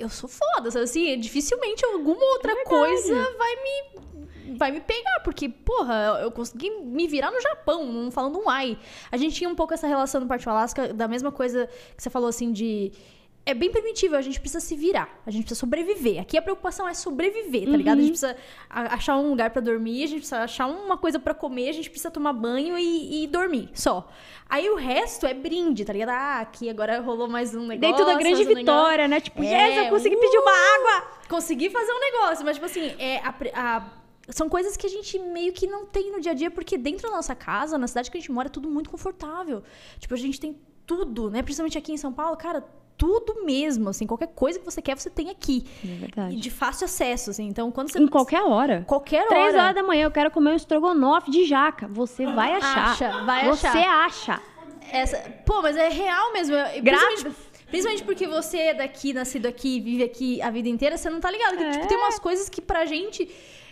[0.00, 1.18] eu sou foda, sabe assim?
[1.18, 4.00] Dificilmente alguma outra É coisa vai me
[4.56, 8.76] vai me pegar, porque, porra, eu consegui me virar no Japão, não falando um ai.
[9.10, 12.10] A gente tinha um pouco essa relação no Parte Alasca, da mesma coisa que você
[12.10, 12.90] falou assim de
[13.50, 16.20] é bem primitivo, a gente precisa se virar, a gente precisa sobreviver.
[16.20, 17.98] Aqui a preocupação é sobreviver, tá ligado?
[17.98, 18.36] A gente precisa
[18.68, 21.72] a- achar um lugar pra dormir, a gente precisa achar uma coisa pra comer, a
[21.72, 24.08] gente precisa tomar banho e, e dormir, só.
[24.48, 26.10] Aí o resto é brinde, tá ligado?
[26.10, 27.80] Ah, aqui agora rolou mais um negócio.
[27.80, 28.56] Daí tudo a grande um negócio.
[28.56, 29.20] vitória, né?
[29.20, 31.08] Tipo, É, yes, eu consegui pedir uma água!
[31.28, 33.90] Consegui fazer um negócio, mas tipo assim, é a a-
[34.30, 37.08] são coisas que a gente meio que não tem no dia a dia, porque dentro
[37.08, 39.62] da nossa casa, na cidade que a gente mora, é tudo muito confortável.
[39.98, 41.42] Tipo, a gente tem tudo, né?
[41.42, 42.64] Principalmente aqui em São Paulo, cara,
[43.00, 45.64] tudo mesmo, assim, qualquer coisa que você quer, você tem aqui.
[45.82, 46.36] É E verdade.
[46.36, 47.46] de fácil acesso, assim.
[47.48, 47.98] Então, quando você.
[47.98, 48.84] Em qualquer hora.
[48.86, 49.28] qualquer hora.
[49.28, 51.88] Três horas da manhã, eu quero comer um estrogonofe de jaca.
[51.88, 52.90] Você vai achar.
[52.90, 54.06] Acha, vai Você achar.
[54.06, 54.42] acha.
[54.92, 55.16] Essa...
[55.46, 56.54] Pô, mas é real mesmo.
[56.54, 57.32] eu- Grávidas.
[57.68, 61.30] Principalmente, porque você é daqui, nascido aqui, vive aqui a vida inteira, você não tá
[61.30, 61.56] ligado.
[61.56, 63.28] Que, tipo, tem umas coisas que pra gente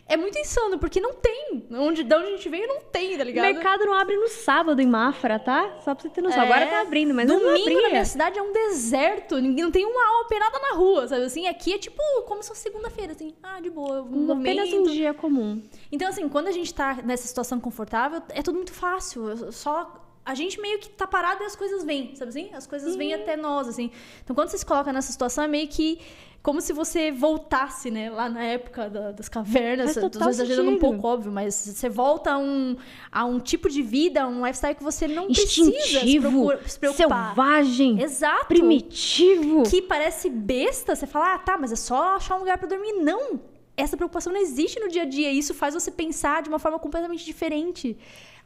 [0.08, 1.66] é muito insano, porque não tem.
[1.70, 3.44] Onde, de onde a gente veio, não tem, tá O ligado?
[3.44, 5.76] mercado não abre no sábado em Mafra, tá?
[5.84, 6.42] Só pra você ter noção.
[6.42, 6.44] É.
[6.46, 9.84] Agora tá abrindo, mas não Domingo na minha cidade é um deserto, ninguém não tem
[9.84, 11.46] uma alma penada na rua, sabe assim?
[11.46, 14.90] Aqui é tipo como se fosse segunda-feira, assim, ah, de boa, um Apenas um momento.
[14.92, 15.62] dia comum.
[15.92, 19.52] Então, assim, quando a gente tá nessa situação confortável, é tudo muito fácil.
[19.52, 20.04] Só.
[20.24, 22.50] A gente meio que tá parado e as coisas vêm, sabe assim?
[22.52, 23.90] As coisas vêm até nós, assim.
[24.22, 26.00] Então, quando você se coloca nessa situação, é meio que
[26.48, 28.08] como se você voltasse, né?
[28.08, 29.94] Lá na época da- das cavernas.
[29.94, 32.74] Tô exagerando um pouco, óbvio, mas você volta a um,
[33.12, 36.78] a um tipo de vida, um lifestyle que você não precisa se, Instintivo, procura- se
[36.78, 37.26] preocupar.
[37.34, 38.46] selvagem, Exato.
[38.46, 39.64] primitivo.
[39.64, 42.92] Que parece besta, você fala, ah, tá, mas é só achar um lugar pra dormir.
[42.94, 43.38] Não!
[43.76, 45.30] Essa preocupação não existe no dia a dia.
[45.30, 47.96] E isso faz você pensar de uma forma completamente diferente.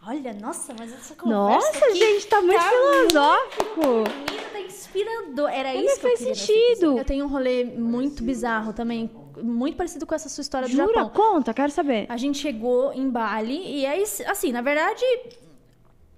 [0.05, 3.81] Olha, nossa, mas essa conversa Nossa, aqui gente, tá muito tá filosófico.
[4.31, 5.49] Menina, tá inspirador.
[5.49, 6.99] Era Mas isso que eu faz nesse sentido.
[6.99, 9.09] Eu tenho um rolê muito bizarro também
[9.41, 10.93] muito parecido com essa sua história do Jura?
[10.93, 11.11] Japão.
[11.11, 12.07] Conta, quero saber.
[12.09, 15.05] A gente chegou em Bali e aí, assim, na verdade,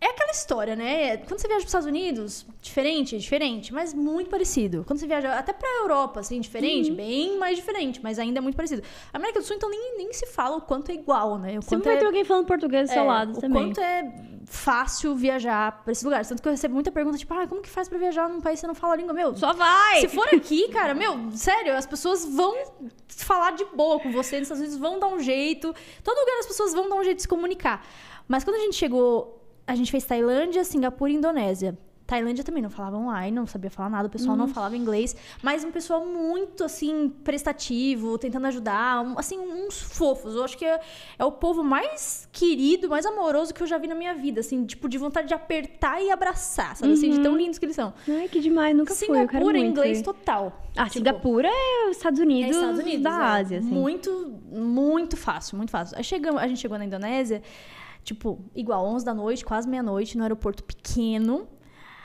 [0.07, 1.17] é aquela história, né?
[1.19, 4.85] Quando você viaja para os Estados Unidos, diferente, diferente, mas muito parecido.
[4.87, 6.97] Quando você viaja até para a Europa, assim, diferente, Uhum.
[6.97, 8.83] bem mais diferente, mas ainda é muito parecido.
[9.13, 11.59] A América do Sul, então, nem, nem se fala o quanto é igual, né?
[11.59, 13.67] O Sempre vai é, ter alguém falando português do seu é, lado o também.
[13.69, 14.13] quanto é
[14.47, 16.29] fácil viajar para esses lugares.
[16.29, 18.57] Tanto que eu recebo muita pergunta, tipo, ah, como que faz para viajar num país
[18.59, 19.15] que você não fala a língua?
[19.15, 20.01] Meu, Só vai!
[20.01, 22.55] se for aqui, cara, meu, sério, as pessoas vão
[23.09, 25.75] falar de boa com você nos Estados Unidos, vão dar um jeito.
[26.03, 27.87] Todo lugar as pessoas vão dar um jeito de se comunicar.
[28.29, 31.77] Mas quando a gente chegou, a gente fez Tailândia, Singapura e Indonésia.
[32.07, 35.65] Tailândia também não falava online, não sabia falar nada, o pessoal não falava inglês, mas
[35.65, 40.35] um pessoal muito assim prestativo, tentando ajudar, um- assim uns fofos.
[40.35, 40.79] Eu acho que é,
[41.19, 44.67] é o povo mais querido, mais amoroso que eu já vi na minha vida, assim,
[44.67, 46.93] tipo de vontade de apertar e abraçar, sabe?
[46.93, 47.95] Assim, de tão lindos que eles são.
[48.07, 50.61] Ai, que demais, nunca fui, eu quero Singapura, muito inglês total.
[50.77, 53.41] Ah, Tipo, Singapura é os Estados é Unidos, Estados Unidos da é.
[53.41, 53.69] Ásia, assim.
[53.69, 55.97] Muito, muito fácil, muito fácil.
[55.97, 57.43] Aí chegamos, a gente chegou na Indonésia,
[58.05, 61.49] tipo, igual 11 da noite, quase meia-noite, no aeroporto pequeno.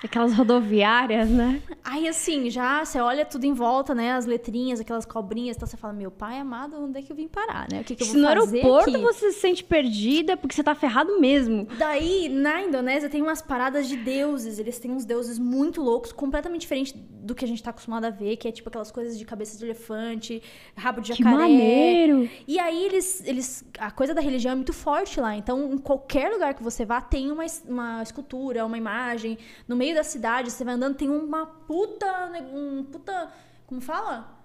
[0.04, 1.62] Aquelas rodoviárias, né?
[1.84, 4.14] Aí, assim, já você olha tudo em volta, né?
[4.14, 7.28] As letrinhas, aquelas cobrinhas, então você fala, meu pai amado, onde é que eu vim
[7.28, 7.82] parar, né?
[7.82, 9.02] O que, que eu Se vou no fazer aeroporto aqui?
[9.02, 11.68] você se sente perdida porque você tá ferrado mesmo.
[11.78, 14.58] Daí, na Indonésia, tem umas paradas de deuses.
[14.60, 18.10] Eles têm uns deuses muito loucos, completamente diferente do que a gente tá acostumado a
[18.10, 20.42] ver, que é tipo aquelas coisas de cabeça de elefante,
[20.76, 21.38] rabo de Que jacaré.
[21.38, 22.30] maneiro!
[22.48, 23.66] E aí eles, eles.
[23.78, 25.36] A coisa da religião é muito forte lá.
[25.36, 29.38] Então, em qualquer lugar que você vá, tem uma, uma escultura, uma imagem.
[29.68, 32.32] No meio da cidade, você vai andando, tem uma puta.
[32.54, 33.32] Um puta.
[33.68, 34.40] Como fala?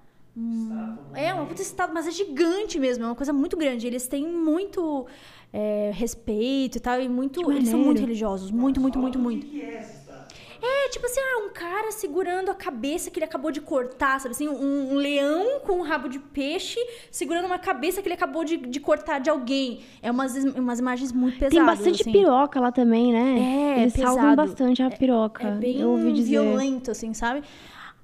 [1.15, 3.87] É, uma puta estátua, mas é gigante mesmo, é uma coisa muito grande.
[3.87, 5.07] Eles têm muito
[5.53, 7.51] é, respeito e tal, e muito.
[7.53, 8.51] Eles são muito religiosos.
[8.51, 9.47] Muito, muito, muito, muito.
[9.47, 10.27] O que é essa estátua?
[10.61, 14.33] É, tipo assim, ah, um cara segurando a cabeça que ele acabou de cortar, sabe
[14.33, 14.49] assim?
[14.49, 16.79] Um, um leão com um rabo de peixe
[17.11, 19.81] segurando uma cabeça que ele acabou de, de cortar de alguém.
[20.01, 21.55] É umas, umas imagens muito pesadas.
[21.55, 22.13] Tem bastante assim.
[22.13, 23.39] piroca lá também, né?
[23.39, 24.37] É, Eles salvam pesado.
[24.37, 25.49] bastante a piroca.
[25.49, 26.41] É bem eu ouvi dizer.
[26.41, 27.43] violento, assim, sabe?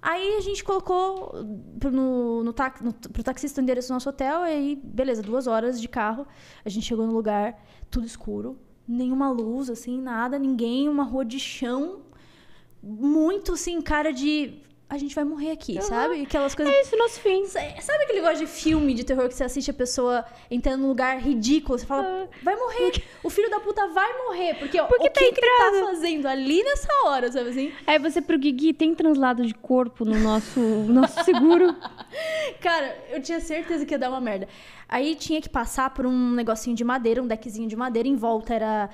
[0.02, 1.32] Aí a gente colocou
[1.92, 5.46] no, no, tax, no, pro taxista o endereço do nosso hotel, e aí, beleza, duas
[5.46, 6.26] horas de carro.
[6.64, 11.38] A gente chegou no lugar, tudo escuro, nenhuma luz, assim, nada, ninguém, uma rua de
[11.38, 12.00] chão,
[12.82, 14.54] muito, assim, cara de.
[14.88, 16.22] A gente vai morrer aqui, sabe?
[16.22, 16.74] Aquelas coisas.
[16.74, 17.46] É isso, nosso fim.
[17.46, 21.16] Sabe aquele negócio de filme de terror que você assiste a pessoa entrando num lugar
[21.20, 21.78] ridículo?
[21.78, 23.00] Você fala, vai morrer.
[23.22, 24.54] O filho da puta vai morrer.
[24.54, 27.72] Porque, Porque o que, tá que ele tá fazendo ali nessa hora, sabe assim?
[27.86, 31.76] Aí você pro Guigui, tem translado de corpo no nosso, nosso seguro?
[32.60, 34.48] Cara, eu tinha certeza que ia dar uma merda.
[34.88, 38.08] Aí tinha que passar por um negocinho de madeira, um deckzinho de madeira.
[38.08, 38.90] Em volta era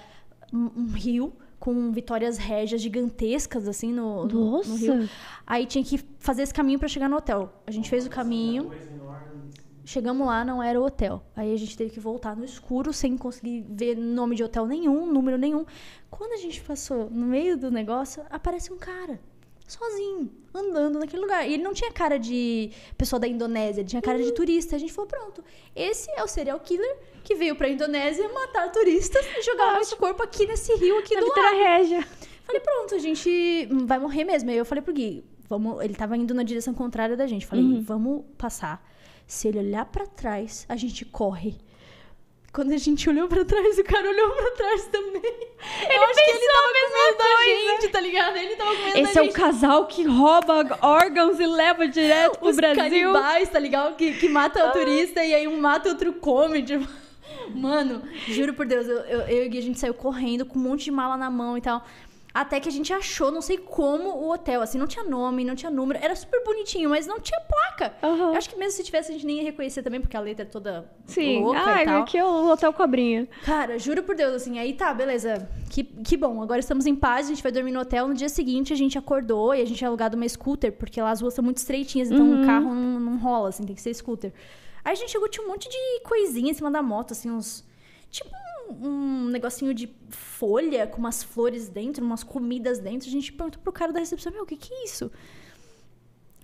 [0.53, 1.32] um, um rio
[1.66, 4.76] com vitórias régias gigantescas, assim, no, no- no Nossa.
[4.76, 5.08] rio.
[5.44, 7.52] Aí tinha que fazer esse caminho pra chegar no hotel.
[7.66, 8.70] A gente fez o caminho.
[9.84, 11.22] Chegamos lá, não era o hotel.
[11.34, 15.06] Aí a gente teve que voltar no escuro, sem conseguir ver nome de hotel nenhum,
[15.06, 15.64] número nenhum.
[16.10, 19.20] Quando a gente passou no meio do negócio, aparece um cara,
[19.66, 21.48] sozinho, andando naquele lugar.
[21.48, 24.74] E ele não tinha cara de pessoa da Indonésia, ele tinha cara de turista.
[24.76, 25.42] A gente falou, pronto,
[25.74, 26.96] esse é o serial killer
[27.27, 31.14] que veio pra Indonésia matar turistas e jogar o nosso corpo aqui nesse rio aqui
[31.14, 31.57] Na do lado.
[31.57, 32.07] Régia.
[32.45, 34.49] Falei, pronto, a gente vai morrer mesmo.
[34.51, 37.45] Aí eu falei pro Gui, vamos, ele tava indo na direção contrária da gente.
[37.45, 37.83] Falei, Uhum.
[37.83, 38.81] vamos passar.
[39.27, 41.57] Se ele olhar pra trás, a gente corre.
[42.53, 45.20] Quando a gente olhou pra trás, o cara olhou pra trás também.
[45.20, 48.37] eu acho que ele tava com medo da gente, tá ligado?
[48.37, 49.31] Ele tava com medo Esse da é gente.
[49.31, 52.83] o casal que rouba órgãos e leva direto pro Os Brasil.
[52.83, 53.97] canibais, tá ligado?
[53.97, 56.62] Que, que mata o turista e aí um mata outro come.
[56.62, 56.89] Tipo...
[57.55, 60.59] Mano, juro por Deus, eu, eu, eu e o Gui, a gente saiu correndo com
[60.59, 61.84] um monte de mala na mão e tal.
[62.34, 64.61] Até que a gente achou, não sei como, o hotel.
[64.61, 65.99] Assim, não tinha nome, não tinha número.
[66.03, 67.94] Era super bonitinho, mas não tinha placa.
[68.03, 68.32] Aham.
[68.32, 70.42] Eu acho que mesmo se tivesse, a gente nem ia reconhecer também, porque a letra
[70.44, 71.40] é toda Sim.
[71.40, 72.03] louca Ah, e tal.
[72.03, 73.26] aqui é o Hotel Cobrinha.
[73.42, 75.49] Cara, juro por Deus, assim, aí tá, beleza.
[75.70, 78.07] Que, que bom, agora estamos em paz, a gente vai dormir no hotel.
[78.07, 81.12] No dia seguinte a gente acordou e a gente tinha alugado uma scooter, porque lá
[81.12, 82.42] as ruas são muito estreitinhas, então Uhum.
[82.42, 84.30] o carro não, não rola, assim, tem que ser scooter.
[84.87, 87.64] Aí a gente chegou, tinha um monte de coisinha em cima da moto, assim, uns.
[88.09, 88.30] Tipo
[88.68, 93.09] um, um negocinho de folha com umas flores dentro, umas comidas dentro.
[93.09, 95.11] A gente perguntou pro cara da recepção: Meu, o que que é isso?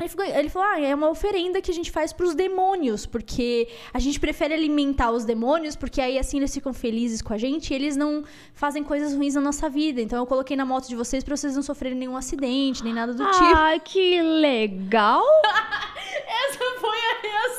[0.00, 3.68] Ele, ficou- ele falou: Ah, é uma oferenda que a gente faz pros demônios, porque
[3.94, 7.70] a gente prefere alimentar os demônios, porque aí assim eles ficam felizes com a gente
[7.70, 8.24] e eles não
[8.54, 10.00] fazem coisas ruins na nossa vida.
[10.00, 13.14] Então eu coloquei na moto de vocês pra vocês não sofrerem nenhum acidente, nem nada
[13.14, 13.44] do tipo.
[13.56, 15.22] Ai, que legal.
[16.48, 17.11] Essa foi a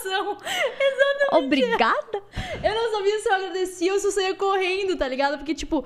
[0.79, 1.45] Exatamente.
[1.45, 2.23] Obrigada.
[2.63, 5.37] Eu não sabia se eu agradecia ou se eu saía correndo, tá ligado?
[5.37, 5.85] Porque, tipo,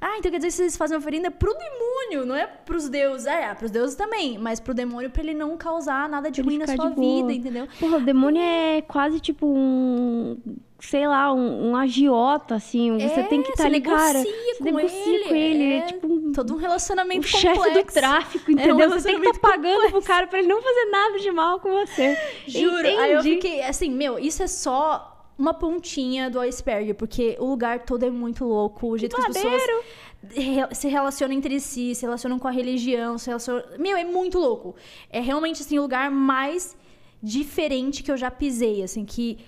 [0.00, 3.26] Ah, então quer dizer que vocês fazem oferenda pro demônio, não é pros deuses.
[3.26, 6.50] É, é pros deuses também, mas pro demônio pra ele não causar nada de Pra
[6.50, 7.66] ruim ele na sua vida, entendeu?
[7.80, 10.36] Porra, o demônio é quase tipo um.
[10.80, 12.98] Sei lá, um, um agiota, assim.
[12.98, 14.22] Você É, tem que estar você ali, cara.
[14.22, 15.64] Você com negocia ele, com ele.
[15.72, 17.94] É, é tipo um, Todo um um relacionamento chefe do complexo.
[17.94, 18.90] tráfico, É um entendeu?
[18.90, 21.60] você tem que relacionamento estar pagando pro cara pra ele não fazer nada de mal
[21.60, 22.18] com você.
[22.46, 22.86] Juro.
[22.86, 23.34] Aí eu Entendi.
[23.36, 28.10] fiquei, assim, meu, isso é só uma pontinha do iceberg, porque o lugar todo é
[28.10, 29.62] muito louco, o jeito que as pessoas
[30.72, 33.64] se relacionam entre si, se relacionam com a religião, se relacionam...
[33.78, 34.74] Meu, é muito louco.
[35.10, 36.76] É realmente, assim, o lugar mais
[37.22, 39.38] diferente que eu já pisei, assim, que...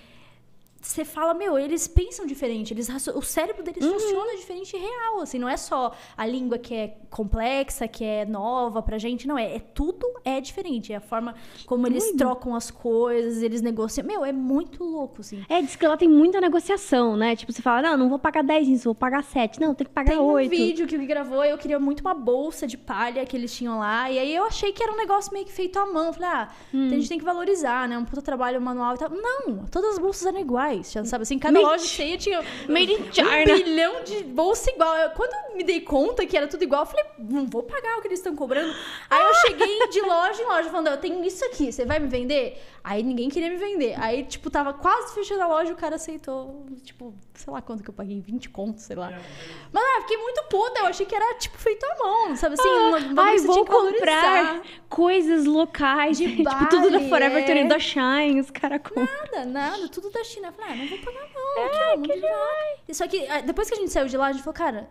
[0.87, 3.93] Você fala, meu, eles pensam diferente, eles, o cérebro deles Uhum.
[3.99, 8.81] funciona diferente real, assim, não é só a língua que é complexa, que é nova
[8.81, 11.35] pra gente, não, é, é tudo é diferente, é a forma
[11.65, 12.17] como eles doido.
[12.17, 15.43] trocam as coisas, eles negociam, meu, é muito louco, assim.
[15.49, 17.35] É, diz que lá tem muita negociação, né?
[17.35, 19.59] Tipo, você fala, não, não vou pagar 10 nisso, vou pagar 7.
[19.59, 20.49] Não, tem que pagar Tem um 8.
[20.49, 23.79] vídeo que o Gui gravou, eu queria muito uma bolsa de palha que eles tinham
[23.79, 24.09] lá.
[24.09, 26.13] E aí eu achei que era um negócio meio que feito à mão.
[26.13, 26.87] Falei, ah, Hum.
[26.87, 27.97] a gente tem que valorizar, né?
[27.97, 29.09] Um puta trabalho manual e tal.
[29.09, 30.76] Não, todas as bolsas eram iguais.
[30.83, 33.55] Já sabe assim, cada Made- loja cheia tinha Made in um China.
[33.55, 34.95] bilhão de bolsa igual.
[34.95, 37.97] Eu- quando eu me dei conta que era tudo igual, eu falei, não vou pagar
[37.97, 38.73] o que eles estão cobrando.
[39.09, 42.07] Aí eu cheguei de loja em loja falando, eu tenho isso aqui, você vai me
[42.07, 42.61] vender?
[42.89, 43.95] Aí ninguém queria me vender.
[44.01, 47.83] Aí, tipo, tava quase fechando a loja e o cara aceitou, tipo, sei lá quanto
[47.83, 49.11] que eu paguei, 20 contos, sei lá.
[49.73, 52.69] Mas ah, fiquei muito puta, eu achei que era, tipo, feito à mão, sabe assim?
[52.69, 54.61] uma- uma Ai, que vou que comprar valorizar.
[54.87, 56.17] coisas locais.
[56.17, 57.45] De tipo, tudo da Bali, Forever é.
[57.45, 59.05] 21, da Shine, os caras compram.
[59.05, 60.47] Nada, nada, tudo da China.
[60.47, 62.93] Eu falei, ah, não vou pagar não, aqui, ó, monte de lá.
[62.93, 64.89] Só que ah, depois que a gente saiu de lá, a gente falou, cara,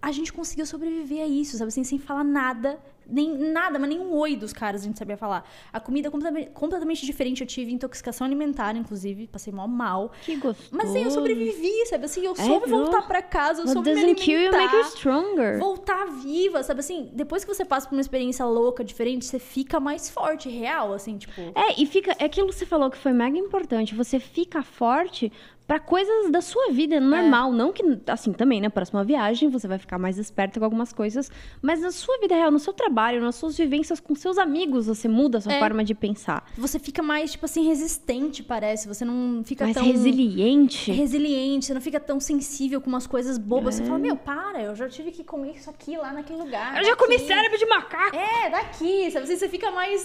[0.00, 1.68] a gente conseguiu sobreviver a isso, sabe?
[1.68, 2.80] Assim, sem falar nada,
[3.12, 5.48] nem nada, mas nem um oi dos caras a gente sabia falar.
[5.72, 7.40] A comida é completamente, completamente diferente.
[7.42, 10.10] Eu tive intoxicação alimentar, inclusive, passei mal mal.
[10.22, 10.70] Que gostoso.
[10.72, 12.04] Mas assim, eu sobrevivi, sabe?
[12.06, 12.78] Assim, eu É, soube viu?
[12.78, 14.96] voltar pra casa, eu What soube me doesn't kill you make you alimentar.
[14.96, 15.58] stronger.
[15.58, 17.10] Voltar viva, sabe assim?
[17.12, 21.18] Depois que você passa por uma experiência louca, diferente, você fica mais forte, real, assim,
[21.18, 21.40] tipo.
[21.54, 22.16] É, e fica.
[22.18, 23.94] É aquilo que você falou que foi mega importante.
[23.94, 25.30] Você fica forte
[25.66, 27.52] pra coisas da sua vida normal.
[27.52, 31.30] Não que, assim, também, na próxima viagem você vai ficar mais esperta com algumas coisas.
[31.62, 35.08] Mas na sua vida real, no seu trabalho, nas suas vivências com seus amigos, você
[35.08, 35.58] muda a sua É.
[35.58, 36.44] forma de pensar.
[36.58, 38.86] Você fica mais, tipo assim, resistente, parece.
[38.88, 39.84] Você não fica mais tão.
[39.84, 40.90] resiliente.
[40.92, 43.76] Resiliente, você não fica tão sensível com umas coisas bobas.
[43.76, 46.76] Você fala, meu, para, eu já tive que comer isso aqui lá naquele lugar.
[46.78, 48.16] Eu já comi daqui." cérebro de macaco.
[48.16, 49.26] É, daqui, sabe?
[49.26, 50.02] Você fica mais.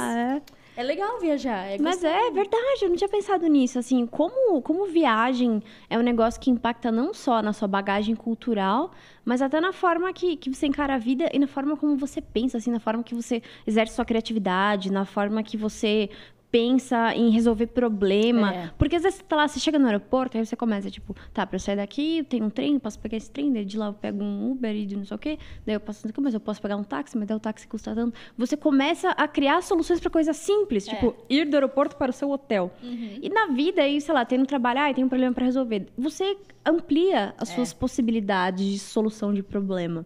[0.78, 0.84] É.
[0.84, 1.66] Legal viajar.
[1.66, 3.80] É Mas é verdade, eu não tinha pensado nisso.
[3.80, 8.92] Assim, como, como viagem é um negócio que impacta não só na sua bagagem cultural,
[9.26, 12.22] mas até na forma que, que você encara a vida e na forma como você
[12.22, 16.10] pensa, assim, na forma que você exerce sua criatividade, na forma que você
[16.52, 18.54] pensa em resolver problema.
[18.54, 18.72] É.
[18.78, 21.46] Porque às vezes você tá lá, você chega no aeroporto, aí você começa, tipo, tá,
[21.46, 23.78] pra eu sair daqui, eu tenho um trem, eu posso pegar esse trem, daí de
[23.78, 26.34] lá eu pego um Uber e de não sei o quê, daí eu passo, mas
[26.34, 28.18] eu posso pegar um táxi, mas daí o táxi custa tanto.
[28.38, 30.96] Você começa a criar soluções pra coisas simples, É.
[30.96, 32.72] tipo, ir do aeroporto para o seu hotel.
[33.22, 35.88] E na vida, aí, sei lá, tem um trabalho, ah, tem um problema pra resolver.
[35.98, 40.06] Você amplia as suas possibilidades de solução de problema.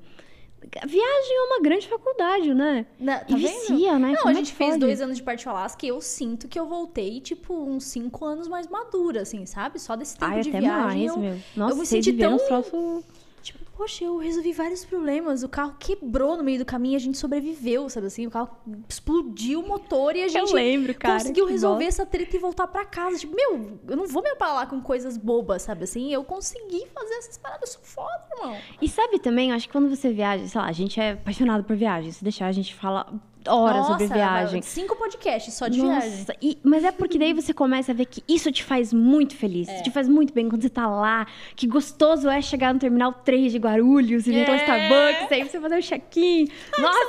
[0.85, 2.85] Viagem é uma grande faculdade, né?
[2.99, 3.47] Na- tá e vendo?
[3.51, 4.09] vicia, né?
[4.09, 4.79] Não, Como a é gente que fez pode?
[4.79, 8.47] dois anos de parte Alasca e eu sinto que eu voltei, tipo, uns cinco anos
[8.47, 9.79] mais madura, assim, sabe?
[9.79, 10.85] Só desse tempo Ai, de até viagem.
[10.85, 11.37] mais, eu, meu.
[11.55, 13.03] Nossa, eu me senti tão- uns troços-
[13.41, 15.43] Tipo, poxa, eu resolvi vários problemas.
[15.43, 18.27] O carro quebrou no meio do caminho e a gente sobreviveu, sabe assim?
[18.27, 18.49] O carro
[18.87, 22.03] explodiu o motor e a gente lembro, cara, conseguiu resolver bosta.
[22.03, 23.17] essa treta e voltar pra casa.
[23.17, 26.13] Tipo, meu, eu não vou me abalar com coisas bobas, sabe assim?
[26.13, 27.69] Eu consegui fazer essas paradas.
[27.69, 28.57] Eu sou foda, irmão.
[28.81, 31.63] E sabe também, eu acho que quando você viaja, sei lá, a gente é apaixonado
[31.63, 32.11] por viagem.
[32.11, 33.11] Se deixar, a gente fala
[33.47, 34.61] horas sobre Nossa, viagem.
[34.61, 36.25] Cinco podcasts só de Nossa, viagem.
[36.41, 39.67] e- mas é porque daí você começa a ver que isso te faz muito feliz.
[39.67, 39.81] É.
[39.81, 41.25] Te faz muito bem quando você tá lá.
[41.55, 44.41] Que gostoso é chegar no Terminal 3 de Guarulhos e É.
[44.55, 46.47] Starbucks, aí você fazer um check-in.
[46.79, 46.99] Nossa,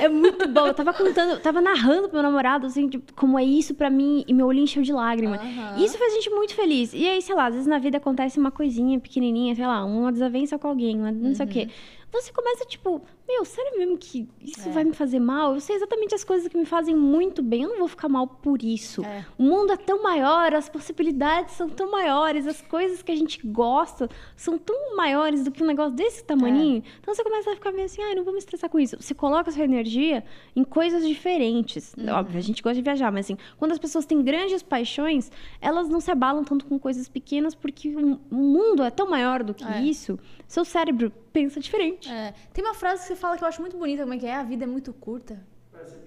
[0.00, 0.66] é muito bom.
[0.66, 3.90] Eu tava contando, eu tava narrando pro meu namorado, assim, tipo, como é isso pra
[3.90, 5.38] mim, e meu olho encheu de lágrima.
[5.76, 6.92] E Isso faz a gente muito feliz.
[6.94, 10.12] E aí, sei lá, às vezes na vida acontece uma coisinha pequenininha, sei lá, uma
[10.12, 11.68] desavença com alguém, uma, não sei o quê.
[12.14, 12.20] Uhum.
[12.20, 14.72] Você começa, tipo, meu, sério mesmo que isso É.
[14.72, 15.54] vai me fazer mal?
[15.54, 17.62] Eu sei exatamente as coisas que me fazem muito bem.
[17.62, 19.04] Eu não vou ficar mal por isso.
[19.04, 19.24] É.
[19.38, 23.44] O mundo é tão maior, as possibilidades são tão maiores, as coisas que a gente
[23.46, 26.82] gosta são tão maiores do que um negócio desse tamanhinho.
[26.84, 26.90] É.
[27.00, 28.96] Então você começa a ficar meio assim, ai, não vou me estressar com isso.
[29.00, 31.94] Você coloca a sua energia em coisas diferentes.
[31.96, 32.12] Uhum.
[32.12, 35.88] Óbvio, a gente gosta de viajar, mas assim, quando as pessoas têm grandes paixões, elas
[35.88, 39.54] não se abalam tanto com coisas pequenas, porque o o mundo é tão maior do
[39.54, 39.80] que É.
[39.82, 40.18] isso.
[40.46, 42.10] Seu cérebro pensa diferente.
[42.10, 42.34] É.
[42.52, 44.34] Tem uma frase que você fala que eu acho muito bonita, como é que é?
[44.34, 45.42] A vida é muito curta.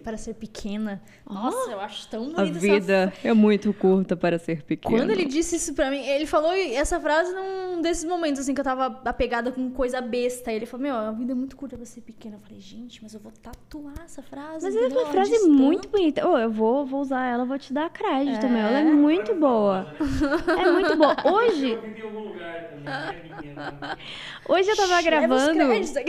[0.03, 1.01] Para ser pequena.
[1.27, 4.99] Nossa, eu acho tão bonita A essa vida é muito curta para ser pequena.
[4.99, 8.61] Quando ele disse isso pra mim, ele falou essa frase num desses momentos, assim, que
[8.61, 10.51] eu tava apegada com coisa besta.
[10.53, 12.35] Ele falou, meu, a vida é muito curta pra ser pequena.
[12.35, 14.63] Eu falei, gente, mas eu vou tatuar essa frase.
[14.65, 16.27] Mas é uma frase muito bonita.
[16.29, 18.39] Ô, eu vou, vou usar ela, vou te dar crédito É.
[18.39, 18.61] também.
[18.61, 19.87] Ela é muito boa.
[20.55, 21.15] É muito boa.
[21.25, 21.73] Hoje,
[22.85, 25.53] é hoje eu tava gravando.
[25.53, 26.03] créditos.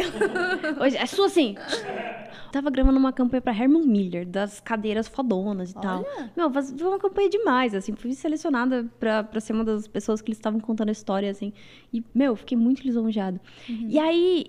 [0.81, 1.55] Hoje, é sua assim.
[2.53, 6.05] Tava gravando uma campanha pra Herman Miller, das cadeiras fodonas e tal.
[6.05, 6.31] Olha.
[6.37, 7.95] Meu, faz- foi uma campanha demais, assim.
[7.95, 11.53] Fui selecionada pra, pra ser uma das pessoas que eles estavam contando a história, assim.
[11.93, 13.41] E, meu, fiquei muito lisonjeada.
[13.89, 14.47] E aí,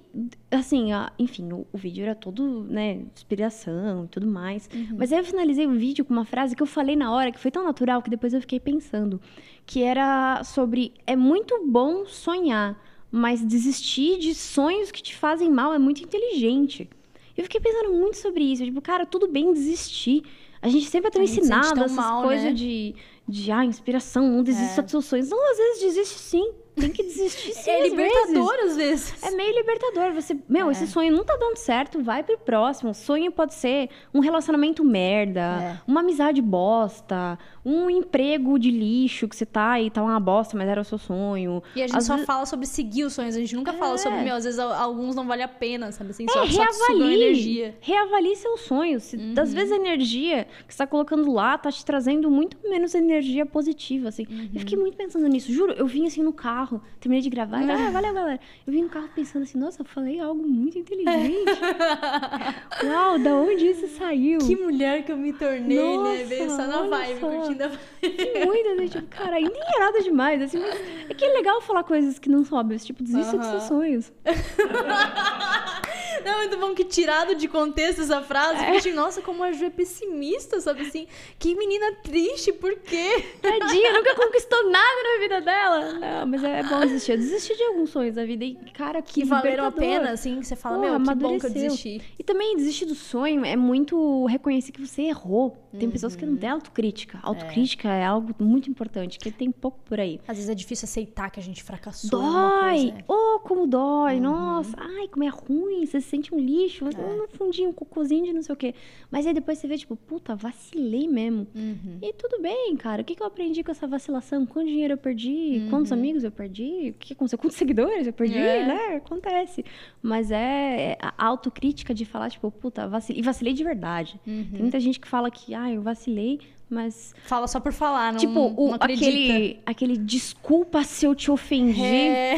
[0.52, 4.70] assim, ó, enfim, o, o vídeo era todo, né, inspiração e tudo mais.
[4.98, 7.40] Mas aí eu finalizei o vídeo com uma frase que eu falei na hora, que
[7.40, 9.22] foi tão natural que depois eu fiquei pensando.
[9.66, 12.82] Que era sobre, é muito bom sonhar,
[13.12, 16.90] mas desistir de sonhos que te fazem mal é muito inteligente.
[17.38, 18.66] Eu fiquei pensando muito sobre isso.
[18.66, 20.24] Tipo, cara, tudo bem desistir.
[20.62, 22.54] A gente sempre é tão ensinado essas mal, coisas né?
[22.54, 22.96] de,
[23.28, 24.84] de, ah, inspiração, não desista É.
[24.84, 25.30] dos seus sonhos.
[25.30, 26.52] Não, às vezes desiste sim.
[26.80, 27.92] Tem que desistir sim, É vezes.
[27.92, 29.24] libertador, às vezes.
[29.24, 30.14] É meio libertador.
[30.14, 30.72] Você, meu, É.
[30.72, 32.94] esse sonho não tá dando certo, vai pro próximo.
[32.94, 35.82] Sonho pode ser um relacionamento merda, É.
[35.88, 40.68] uma amizade bosta, um emprego de lixo que você tá e tá uma bosta, mas
[40.68, 41.62] era o seu sonho.
[41.76, 43.36] E a gente Às só vezes- fala sobre seguir os sonhos.
[43.36, 43.98] A gente nunca fala É.
[43.98, 46.12] sobre, meu, às vezes al- alguns não vale a pena, sabe?
[46.12, 47.24] Assim, só, É, só reavalie.
[47.24, 47.68] energia.
[47.68, 47.74] Uhum.
[47.82, 49.04] Reavalie seus sonhos.
[49.04, 52.94] Se, Às vezes a energia que você tá colocando lá tá te trazendo muito menos
[52.96, 54.26] energia positiva, assim.
[54.30, 54.50] Uhum.
[54.54, 55.52] Eu fiquei muito pensando nisso.
[55.52, 56.67] Juro, eu vim assim no carro,
[57.00, 57.62] terminei de gravar.
[57.62, 58.40] e, Ah, valeu, galera.
[58.66, 61.46] Eu vim no carro pensando assim, nossa, eu falei algo muito inteligente.
[62.86, 64.40] Uau, da onde isso saiu?
[64.40, 65.96] Que mulher que eu me tornei, né?
[65.98, 67.30] Nossa, Veio só na vibe, só.
[67.30, 67.70] curtindo a
[68.02, 70.76] Que muito, assim, tipo, cara, e nem é nada demais, assim, mas
[71.10, 74.12] é que é legal falar coisas que não são óbvias, tipo, desista dos seus sonhos.
[76.28, 78.74] Não, é muito bom que tirado de contexto essa frase, É.
[78.76, 81.08] fiquei, nossa, como a Ju é pessimista, sabe assim?
[81.40, 83.24] Que menina triste, por quê?
[83.42, 85.94] Tadinha, nunca conquistou nada na vida dela.
[85.94, 87.12] Não, mas é bom desistir.
[87.14, 90.40] Eu desisti de alguns sonhos da vida e, cara, que Que valeram a pena, assim,
[90.40, 92.02] que você fala, Porra, meu, que bom que eu desisti.
[92.20, 95.56] E também desistir do sonho é muito reconhecer que você errou.
[95.80, 96.40] Tem pessoas que não Uhum.
[96.40, 97.20] têm autocrítica.
[97.22, 98.04] Autocrítica é.
[98.04, 100.20] algo muito importante, que tem pouco por aí.
[100.28, 102.10] Às vezes é difícil aceitar que a gente fracassou.
[102.10, 102.74] Dói!
[102.78, 103.04] coisa, né?
[103.08, 104.16] Oh, como dói!
[104.16, 104.22] Uhum.
[104.22, 107.16] Nossa, ai, como é ruim, você se sente um lixo, você É.
[107.16, 108.74] no fundinho, um cocôzinho de não sei o quê.
[109.12, 111.48] Mas aí depois você vê, tipo, puta, vacilei mesmo.
[111.56, 112.00] Uhum.
[112.02, 113.02] E tudo bem, cara.
[113.02, 114.46] O que, que eu aprendi com essa vacilação?
[114.46, 115.68] Quanto dinheiro eu perdi?
[115.70, 116.90] Quantos amigos eu perdi?
[116.90, 117.38] O que aconteceu?
[117.38, 118.38] Quantos seguidores eu perdi?
[118.38, 118.44] Uhum.
[118.44, 118.66] É.
[118.66, 118.96] Né?
[118.98, 119.64] Acontece.
[120.02, 123.22] Mas é é a autocrítica de falar, tipo, puta, vacilei.
[123.22, 124.20] E vacilei de verdade.
[124.26, 124.48] Uhum.
[124.52, 126.40] Tem muita gente que fala que, ah, eu vacilei,
[126.70, 127.14] mas.
[127.26, 131.82] Fala só por falar, não, tipo, o, não aquele, aquele desculpa se eu te ofendi.
[131.84, 132.36] É,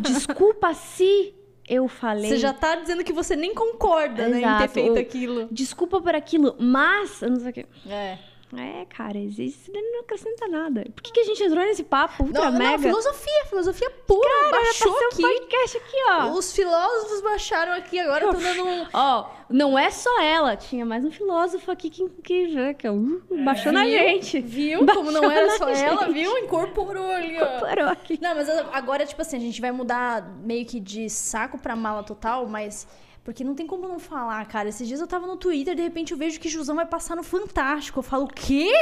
[0.00, 1.34] Desculpa se
[1.68, 2.28] eu falei.
[2.30, 5.48] você já tá dizendo que você nem concorda, né, em ter Exato, feito aquilo.
[5.50, 7.22] Desculpa por aquilo, mas.
[7.22, 7.66] Eu não sei o quê.
[7.88, 8.18] É.
[8.56, 10.82] É, cara, isso não acrescenta nada.
[10.94, 12.78] Por que, que a gente entrou nesse papo ultra Não, não, mega?
[12.82, 14.50] filosofia, filosofia pura.
[14.50, 15.20] baixou Tá aqui.
[15.22, 16.30] podcast aqui, ó.
[16.30, 18.86] Os filósofos baixaram aqui, agora tô dando um.
[18.94, 23.22] Ó, não é só ela, tinha mais um filósofo aqui que, que, já- que uh,
[23.44, 23.90] baixou na Viu?
[23.98, 24.40] gente.
[24.40, 24.86] Viu?
[24.86, 26.14] Como não era só Baixou na ela, gente.
[26.14, 26.38] viu?
[26.38, 27.60] Incorporou ali, ó.
[27.60, 28.18] Parou aqui.
[28.20, 32.02] Não, mas agora, tipo assim, a gente vai mudar meio que de saco pra mala
[32.02, 32.86] total, mas.
[33.28, 34.70] Porque não tem como não falar, cara.
[34.70, 37.22] Esses dias eu tava no Twitter, de repente eu vejo que Jusão vai passar no
[37.22, 37.98] Fantástico.
[37.98, 38.72] Eu falo, o quê?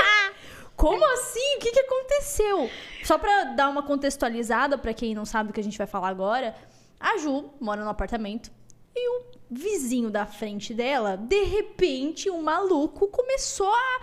[0.77, 1.57] Como assim?
[1.57, 2.71] O que, que aconteceu?
[3.03, 6.11] Só pra dar uma contextualizada pra quem não sabe o que a gente vai falar
[6.11, 6.55] agora,
[7.01, 8.53] a Ju mora no apartamento
[8.95, 14.01] e o vizinho da frente dela, de repente, um maluco começou a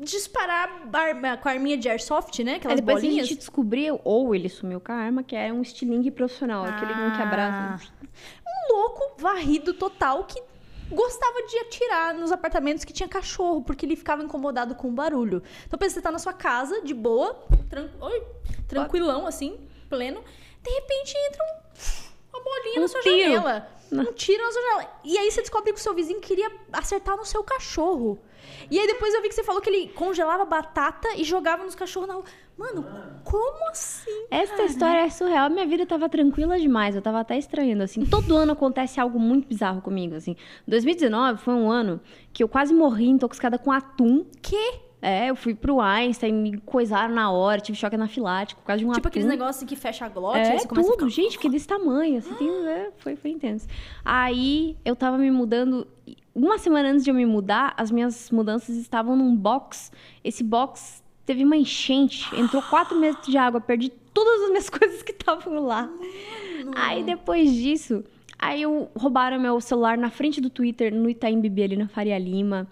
[0.00, 2.52] disparar arma- com a arminha de airsoft, né?
[2.52, 3.28] Aí Aquelas depois a bolinhas.
[3.28, 7.14] gente descobriu, ou ele sumiu com a arma, que era um estilingue profissional, aquele um
[7.16, 7.92] que abraça.
[8.46, 10.40] Um louco varrido total que
[10.90, 15.42] gostava de atirar nos apartamentos que tinha cachorro, porque ele ficava incomodado com o barulho.
[15.66, 17.34] Então, pensa, você tá na sua casa, de boa,
[17.68, 18.22] tran- Oi,
[18.66, 19.56] tranquilão, assim,
[19.88, 20.20] pleno.
[20.62, 23.16] De repente entra um- uma bolinha Um na sua tiro.
[23.18, 23.68] janela.
[24.14, 25.00] Tiro na sua janela.
[25.04, 28.18] E aí você descobre que o seu vizinho queria acertar no seu cachorro.
[28.70, 31.74] E aí depois eu vi que você falou que ele congelava batata e jogava nos
[31.74, 32.24] cachorros na rua.
[32.56, 32.84] Mano,
[33.24, 34.26] como assim?
[34.30, 35.48] Essa história é surreal.
[35.48, 36.94] Minha vida tava tranquila demais.
[36.94, 38.04] Eu tava até estranhando, assim.
[38.04, 40.36] Todo ano acontece algo muito bizarro comigo, assim.
[40.68, 42.00] 2019 foi um ano
[42.32, 44.26] que eu quase morri intoxicada com atum.
[44.42, 44.89] Que?
[45.02, 48.86] É, eu fui pro Einstein, me coisaram na hora, tive choque anafilático por causa de
[48.86, 51.08] um Tipo aqueles negócios que fecha a glote, É, tudo, ficar...
[51.08, 53.66] gente, que desse tamanho, assim, tem, é, foi, foi intenso.
[54.04, 55.86] Aí, eu tava me mudando,
[56.34, 59.90] uma semana antes de eu me mudar, as minhas mudanças estavam num box,
[60.22, 65.02] esse box teve uma enchente, entrou quatro metros de água, perdi todas as minhas coisas
[65.02, 65.88] que estavam lá.
[66.76, 68.04] Aí, depois disso,
[68.40, 72.18] Aí eu roubaram meu celular na frente do Twitter, no Itaim Bibi, ali na Faria
[72.18, 72.66] Lima.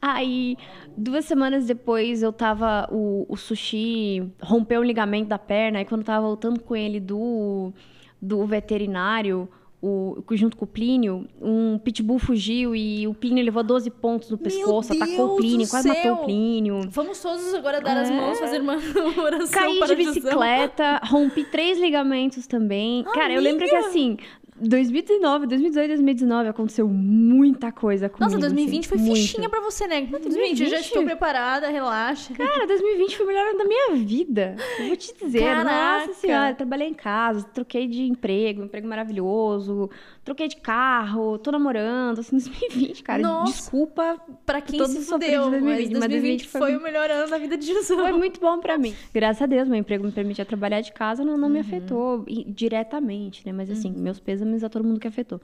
[0.00, 0.56] Aí,
[0.96, 2.88] duas semanas depois, eu tava.
[2.90, 5.78] O, o sushi rompeu o ligamento da perna.
[5.78, 7.72] Aí, quando eu tava voltando com ele do,
[8.20, 9.48] do veterinário,
[9.86, 14.38] o, junto com o Plínio, um pitbull fugiu e o Plínio levou 12 pontos no
[14.38, 16.14] pescoço, atacou o Deus Plínio, do quase matou céu!
[16.14, 16.80] o Plínio.
[16.88, 18.16] Vamos todos agora dar as É.
[18.16, 18.76] mãos, fazer uma
[19.22, 23.04] oração Caí para de bicicleta, rompi três ligamentos também.
[23.04, 24.16] Cara, eu lembro que assim,
[24.56, 28.24] 2019, 2018, 2019 aconteceu muita coisa comigo.
[28.24, 29.14] Nossa, 2020 assim, foi muita.
[29.16, 30.02] fichinha pra você, né?
[30.02, 30.84] 2020, eu já 2020?
[30.84, 32.32] estou preparada, relaxa.
[32.34, 34.56] Cara, 2020 foi o melhor ano da minha vida.
[34.78, 35.40] Eu vou te dizer.
[35.40, 36.06] Caraca.
[36.06, 39.90] Nossa senhora, trabalhei em casa, troquei de emprego, um emprego maravilhoso,
[40.24, 43.22] troquei de carro, tô namorando, assim, 2020, cara.
[43.22, 43.52] Nossa.
[43.52, 47.30] Desculpa, Pra quem se fudeu, de 2020, mas mas 2020 foi, foi o melhor ano
[47.30, 47.98] da vida de Jusão.
[47.98, 48.94] foi muito bom pra mim.
[49.12, 51.54] Graças a Deus, meu emprego me permitia trabalhar de casa, não, não Uhum.
[51.54, 53.52] me afetou diretamente, né?
[53.52, 55.40] Mas assim, meus pêsames a todo mundo que afetou.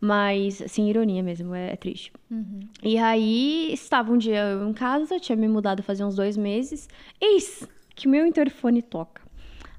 [0.00, 2.12] Mas, sem ironia mesmo, é, é triste.
[2.28, 2.60] Uhum.
[2.82, 6.88] E aí, estava um dia eu em casa, tinha me mudado fazia uns dois meses.
[7.20, 9.21] Eis que meu interfone toca.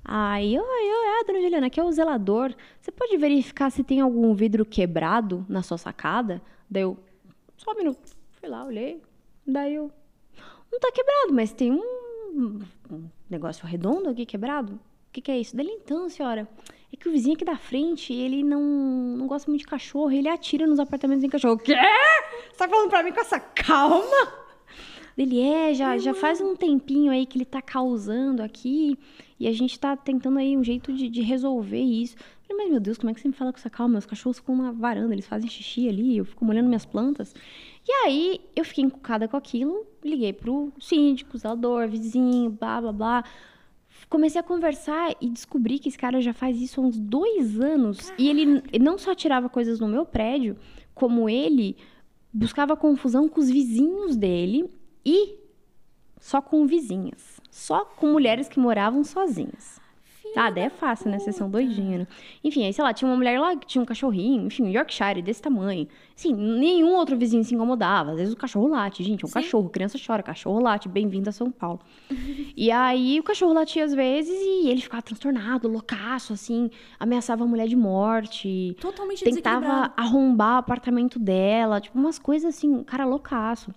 [0.05, 2.53] Aí, oi, oi, é, dona Juliana, aqui é o zelador.
[2.79, 6.41] Você pode verificar se tem algum vidro quebrado na sua sacada?
[6.69, 6.97] Daí eu,
[7.55, 7.99] só um minuto.
[8.31, 9.01] Fui lá, olhei.
[9.47, 9.89] Daí eu,
[10.71, 12.59] não tá quebrado, mas tem um,
[12.91, 14.73] um negócio redondo aqui quebrado.
[14.73, 14.79] O
[15.13, 15.55] que, que é isso?
[15.55, 16.49] Dele então, senhora.
[16.91, 20.11] É que o vizinho aqui da frente, ele não, não gosta muito de cachorro.
[20.11, 21.55] Ele atira nos apartamentos sem cachorro.
[21.55, 21.75] O quê?
[22.51, 24.42] Você tá falando pra mim com essa calma?
[25.17, 28.97] Ele é, já, já faz um tempinho aí que ele tá causando aqui.
[29.39, 32.15] E a gente tá tentando aí um jeito de, de resolver isso.
[32.47, 33.93] Falei, mas meu Deus, como é que você me fala com essa calma?
[33.93, 37.33] Meus cachorros ficam na varanda, eles fazem xixi ali, eu fico molhando minhas plantas.
[37.87, 43.23] E aí, eu fiquei encucada com aquilo, liguei pro síndico, zelador, vizinho, blá, blá, blá.
[44.09, 48.13] Comecei a conversar e descobri que esse cara já faz isso há uns dois anos.
[48.17, 50.55] E ele não só tirava coisas no meu prédio,
[50.93, 51.75] como ele
[52.31, 54.69] buscava confusão com os vizinhos dele
[55.05, 55.35] e
[56.19, 57.41] só com vizinhas.
[57.51, 59.81] Só com mulheres que moravam sozinhas.
[60.35, 61.19] Ah, daí é fácil, né?
[61.19, 62.07] Vocês são doidinhos, né?
[62.43, 65.21] Enfim, aí, sei lá, tinha uma mulher lá que tinha um cachorrinho, enfim, um Yorkshire
[65.21, 65.87] desse tamanho.
[66.15, 68.11] Assim, nenhum outro vizinho se incomodava.
[68.11, 69.33] Às vezes o cachorro late, gente, é um Sim.
[69.33, 71.79] cachorro, criança chora, cachorro late, bem-vindo a São Paulo.
[72.57, 77.47] e aí o cachorro latia às vezes e ele ficava transtornado, loucaço, assim, ameaçava a
[77.47, 83.71] mulher de morte Totalmente tentava arrombar o apartamento dela, tipo, umas coisas assim, cara loucaço.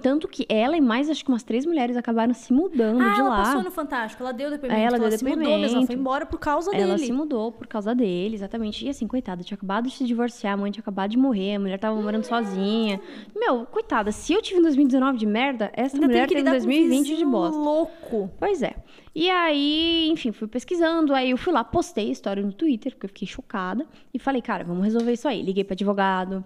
[0.00, 3.20] Tanto que ela e mais, acho que umas três mulheres acabaram se mudando Ah, de
[3.20, 3.36] ela lá.
[3.44, 5.92] passou no Fantástico, ela deu depoimento, É, ela deu se mudou mesmo, ela foi depoimento.
[5.92, 7.06] embora por causa Ela dele.
[7.06, 8.84] se mudou por causa dele, exatamente.
[8.84, 11.60] E assim, coitada, tinha acabado de se divorciar, a mãe tinha acabado de morrer, a
[11.60, 13.00] mulher tava morando sozinha.
[13.34, 16.50] Meu, coitada, se eu tive em 2019 de merda, essa Ainda mulher teve em lidar
[16.52, 17.56] com um 2020 de bosta.
[17.58, 18.30] louco.
[18.38, 18.74] Pois é.
[19.14, 23.06] E aí, enfim, fui pesquisando, aí eu fui lá, postei a história no Twitter, porque
[23.06, 23.84] eu fiquei chocada,
[24.14, 25.42] e falei, cara, vamos resolver isso aí.
[25.42, 26.44] Liguei pra advogado.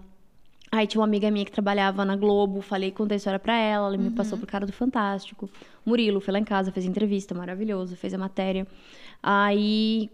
[0.75, 3.87] Aí tinha uma amiga minha que trabalhava na Globo, falei, contei a história pra ela,
[3.87, 5.49] ela me passou pro cara do Fantástico.
[5.85, 8.67] Murilo foi lá em casa, fez entrevista, maravilhoso, fez a matéria.
[9.21, 10.09] Aí,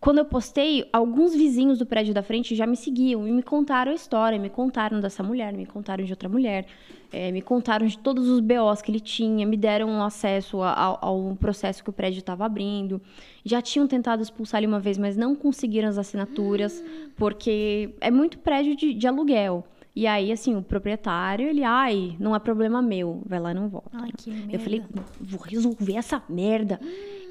[0.00, 3.90] quando eu postei, alguns vizinhos do prédio da frente já me seguiam e me contaram
[3.92, 6.66] a história, me contaram dessa mulher, me contaram de outra mulher,
[7.12, 10.98] eh, me contaram de todos os BOs que ele tinha, me deram acesso a- ao,
[11.02, 13.00] ao processo que o prédio estava abrindo.
[13.44, 16.82] Já tinham tentado expulsar ele uma vez, mas não conseguiram as assinaturas,
[17.16, 19.64] porque é muito prédio de, de aluguel.
[19.94, 23.68] E aí, assim, o proprietário, ele, ai, não é problema meu, vai lá e não
[23.68, 23.90] volta.
[23.92, 24.52] Ai, que merda.
[24.56, 24.82] Eu falei,
[25.20, 26.80] vou resolver essa merda.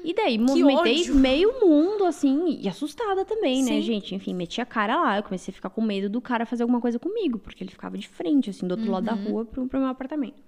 [0.04, 1.14] E daí, movimentei ódio.
[1.16, 3.82] meio mundo, assim, e assustada também, né, Sim.
[3.82, 4.14] gente?
[4.14, 5.16] Enfim, meti a cara lá.
[5.16, 7.98] Eu comecei a ficar com medo do cara fazer alguma coisa comigo, porque ele ficava
[7.98, 9.24] de frente, assim, do outro lado da Uhum.
[9.24, 10.40] rua pro, pro meu apartamento.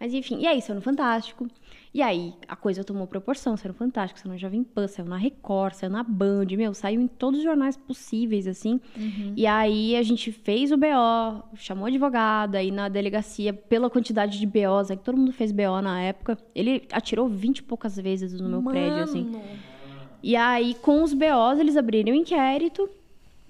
[0.00, 1.46] Mas enfim, e aí, saiu no Fantástico.
[1.94, 3.54] E aí, a coisa tomou proporção.
[3.54, 7.06] Saiu Fantástico, saiu no Jovem Pan, saiu na Record, saiu na Band, meu, saiu em
[7.06, 8.80] todos os jornais possíveis, assim.
[8.96, 9.34] Uhum.
[9.36, 14.46] E aí, a gente fez o BO, chamou advogado, aí na delegacia, pela quantidade de
[14.46, 18.40] BOs, aí que todo mundo fez BO na época, ele atirou 20 e poucas vezes
[18.40, 19.24] no meu prédio, assim.
[19.24, 19.42] Mano.
[20.22, 22.88] E aí, com os BOs, eles abriram um inquérito.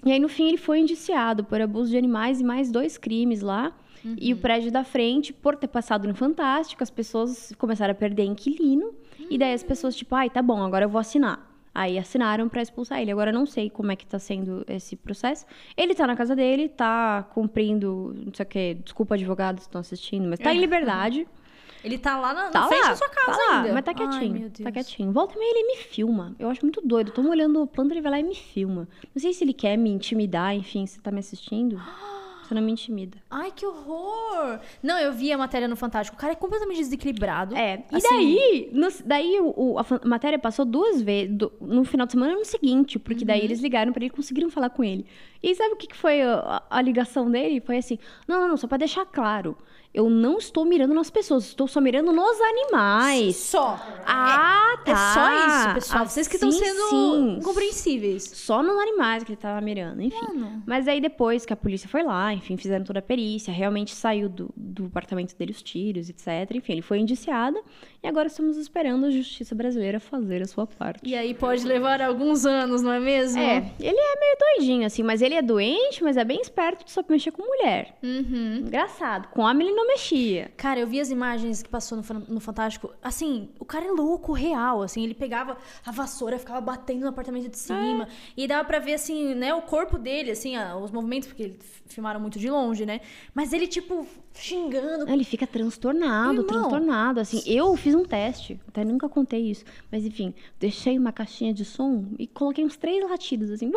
[0.05, 3.41] E aí, no fim, ele foi indiciado por abuso de animais e mais dois crimes
[3.41, 3.71] lá.
[4.19, 8.25] E o prédio da frente, por ter passado no Fantástico, as pessoas começaram a perder
[8.25, 8.93] inquilino.
[9.29, 11.49] E daí as pessoas, tipo, ai, tá bom, agora eu vou assinar.
[11.75, 13.11] Aí assinaram pra expulsar ele.
[13.11, 15.45] Agora eu não sei como é que tá sendo esse processo.
[15.75, 19.81] Ele tá na casa dele, tá cumprindo, não sei o quê, desculpa advogados que estão
[19.81, 21.27] assistindo, mas tá em liberdade.
[21.83, 23.73] Ele tá lá na, na Tá frente lá, da sua casa tá lá, ainda.
[23.73, 25.11] mas tá Ai, quietinho, meu tá quietinho.
[25.11, 26.33] Volta e meia ele me filma.
[26.39, 27.09] Eu acho muito doido.
[27.09, 28.87] Eu tô molhando a planta, ele vai lá e me filma.
[29.13, 31.77] Não sei se ele quer me intimidar, enfim, se tá me assistindo.
[32.43, 33.17] Você não me intimida.
[33.31, 34.59] Ai, que horror!
[34.81, 36.17] Não, eu vi a matéria no Fantástico.
[36.17, 37.55] O cara é completamente desequilibrado.
[37.55, 42.05] É, e Assim, daí, no- daí o, a, matéria passou duas vezes, do- no final
[42.05, 45.05] de semana no seguinte, porque daí eles ligaram pra ele e conseguiram falar com ele.
[45.41, 47.61] E sabe o que, que foi a, a- a ligação dele?
[47.61, 49.57] Foi assim: não, não, não, só pra deixar claro,
[49.93, 53.35] eu não estou mirando nas pessoas, estou só mirando nos animais.
[53.35, 53.79] Só.
[54.05, 55.13] Ah, É tá.
[55.13, 56.05] só isso, pessoal.
[56.07, 57.37] Vocês que estão Assim, sendo sim.
[57.39, 58.23] incompreensíveis.
[58.23, 60.19] Só nos animais que ele tava mirando, enfim.
[60.27, 60.63] Mano.
[60.65, 64.27] Mas aí depois que a polícia foi lá, enfim, fizeram toda a perícia, realmente saiu
[64.27, 66.27] do, do apartamento dele os tiros, etc.
[66.55, 67.57] Enfim, ele foi indiciado
[68.03, 70.99] e agora estamos esperando a justiça brasileira fazer a sua parte.
[71.07, 73.39] E aí pode levar alguns anos, não é mesmo?
[73.39, 77.01] É, ele é meio doidinho, assim, mas ele é doente, mas é bem esperto só
[77.07, 77.97] mexer com mulher.
[78.03, 78.63] Uhum.
[78.67, 79.29] Engraçado.
[79.29, 80.51] Com homem ele não mexia.
[80.57, 82.93] Cara, eu vi as imagens que passou no, no Fantástico.
[83.01, 84.81] Assim, o cara é louco, real.
[84.81, 88.07] Assim, ele pegava a vassoura, ficava batendo no apartamento de cima.
[88.35, 92.19] E dava pra ver, assim, né, o corpo dele, assim, os movimentos, porque eles filmaram
[92.19, 92.99] muito de longe, né?
[93.33, 94.05] Mas ele, tipo,
[94.35, 95.09] xingando.
[95.09, 96.45] Ele fica transtornado, Irmão.
[96.47, 97.19] transtornado.
[97.19, 99.63] Assim, eu fiz um teste, até nunca contei isso.
[99.91, 103.71] Mas enfim, deixei uma caixinha de som e coloquei uns três latidos, assim.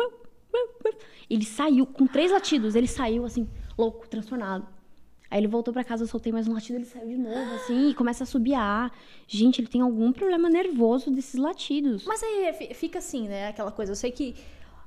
[1.29, 3.47] Ele saiu, com três latidos, ele saiu, assim,
[3.77, 4.65] louco, transtornado.
[5.29, 7.89] Aí ele voltou pra casa, eu soltei mais um latido, ele saiu de novo, assim,
[7.89, 8.91] e começa a subiar.
[9.27, 12.05] Gente, ele tem algum problema nervoso desses latidos.
[12.05, 13.49] Mas aí fi- fica assim, né?
[13.49, 13.91] Aquela coisa.
[13.91, 14.35] Eu sei que.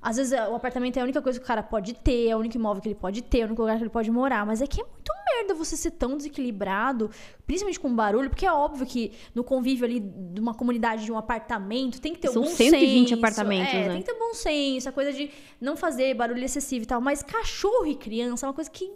[0.02, 2.38] Às vezes o apartamento é a única coisa que o cara pode ter, é o
[2.38, 4.46] único imóvel que ele pode ter, é o único lugar que ele pode morar.
[4.46, 7.10] Mas é que é muito merda você ser tão desequilibrado,
[7.46, 11.16] principalmente com barulho, porque é óbvio que no convívio ali de uma comunidade, de um
[11.16, 13.14] apartamento, tem que ter São um bom 120 senso.
[13.14, 13.88] apartamentos, é, né?
[13.94, 17.00] Tem que ter bom senso, a coisa de não fazer barulho excessivo e tal.
[17.00, 18.90] Mas cachorro e criança é uma coisa que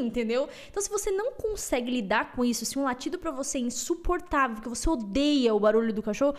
[0.00, 0.48] entendeu?
[0.68, 4.56] Então, se você não consegue lidar com isso, se um latido pra você é insuportável,
[4.56, 6.34] porque você odeia o barulho do cachorro,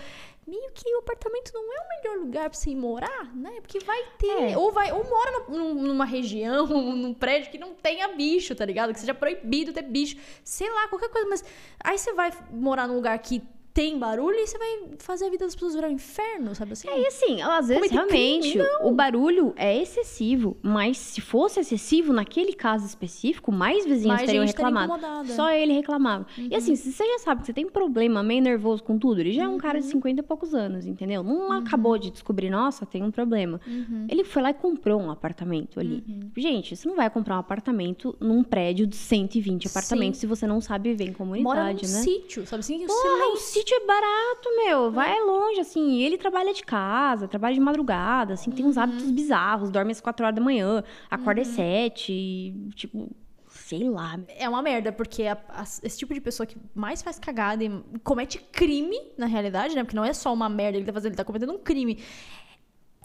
[0.46, 3.60] meio que o apartamento não é o melhor lugar pra você ir morar, né?
[3.62, 4.52] Porque vai ter.
[4.52, 4.58] É.
[4.58, 6.66] Ou vai, ou mora no- num- numa região,
[6.96, 8.94] num prédio que não tenha bicho, tá ligado?
[8.94, 10.16] Que seja proibido ter bicho.
[10.44, 11.44] Sei lá, qualquer coisa, mas
[11.84, 13.42] aí você vai morar num lugar que
[13.78, 16.88] tem barulho e você vai fazer a vida das pessoas virar um inferno, sabe assim?
[16.88, 22.54] E assim, às vezes realmente crime, o barulho é excessivo, mas se fosse excessivo naquele
[22.54, 25.28] caso específico, mais vizinhos Mais teriam reclamado.
[25.28, 26.26] Só ele reclamava.
[26.40, 29.32] E assim, se você já sabe que você tem problema meio nervoso com tudo, ele
[29.32, 31.22] já é um cara de 50 e poucos anos, entendeu?
[31.22, 33.62] Não acabou de descobrir, nossa, tem um problema.
[34.10, 36.04] Ele foi lá e comprou um apartamento ali.
[36.36, 40.60] Gente, você não vai comprar um apartamento num prédio de 120 apartamentos se você não
[40.60, 42.02] sabe viver em comunidade, Mora num né?
[42.02, 42.88] sítio, sabe assim?
[42.88, 43.34] Porra, silêncio.
[43.34, 43.38] o
[43.68, 44.92] sítio é barato, meu.
[44.92, 46.02] Vai longe, assim.
[46.02, 50.26] Ele trabalha de casa, trabalha de madrugada, assim, tem uns hábitos bizarros, dorme às quatro
[50.26, 53.10] horas da manhã, acorda às sete, e, tipo,
[53.50, 54.18] sei lá.
[54.38, 57.70] É uma merda, porque a- a- esse tipo de pessoa que mais faz cagada e
[58.04, 59.84] comete crime, na realidade, né?
[59.84, 62.00] Porque não é só uma merda ele tá fazendo, ele tá cometendo um crime.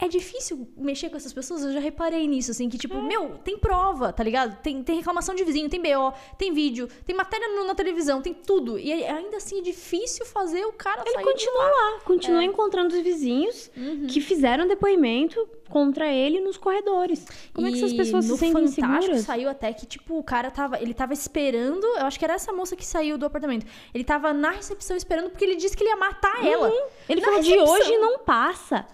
[0.03, 3.57] É difícil mexer com essas pessoas, eu já reparei nisso, assim, que tipo, meu, tem
[3.57, 4.61] prova, tá ligado?
[4.61, 8.33] Tem, tem reclamação de vizinho, tem BO, tem vídeo, tem matéria no- na televisão, tem
[8.33, 8.77] tudo.
[8.77, 13.01] E ainda assim é difícil fazer o cara Ele sair continua lá, continua encontrando os
[13.01, 13.71] vizinhos
[14.09, 17.25] que fizeram depoimento contra ele nos corredores.
[17.53, 19.21] Como é que essas E pessoas se sentem Fantástico seguras?
[19.25, 20.79] saiu até que, tipo, o cara tava.
[20.81, 21.83] Ele tava esperando.
[21.85, 23.65] Eu acho que era essa moça que saiu do apartamento.
[23.93, 26.71] Ele tava na recepção esperando porque ele disse que ele ia matar ela.
[27.09, 27.75] Ele Na falou, de recepção.
[27.75, 28.85] hoje não passa.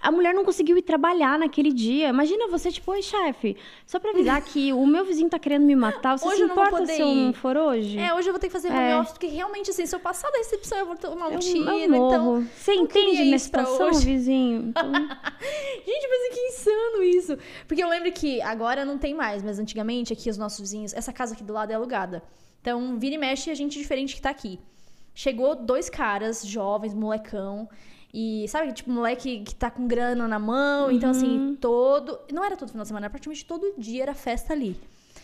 [0.00, 2.08] A mulher não conseguiu ir trabalhar naquele dia.
[2.08, 5.74] Imagina você, tipo, oi, chefe, só pra avisar que o meu vizinho tá querendo me
[5.74, 6.16] matar.
[6.16, 7.98] Você Hoje se importa se eu não ir." for hoje?
[7.98, 8.96] É, hoje eu vou ter que fazer home É.
[8.96, 11.68] office, porque realmente, assim, se eu passar da recepção, eu vou tomar um Eu- tiro.
[11.68, 12.46] eu então.
[12.56, 14.72] Você entende minha situação, vizinho?
[14.78, 17.38] Então, Gente, mas que insano isso.
[17.66, 21.12] Porque eu lembro que agora não tem mais, mas antigamente aqui os nossos vizinhos, essa
[21.12, 22.22] casa aqui do lado é alugada.
[22.60, 24.58] Então, vira e mexe a gente diferente que tá aqui.
[25.14, 27.68] Chegou dois caras, jovens, molecão.
[28.12, 30.90] E sabe, tipo, moleque que tá com grana na mão.
[30.90, 32.18] Então, assim, todo.
[32.32, 34.80] Não era todo final de semana, era praticamente todo dia era festa ali.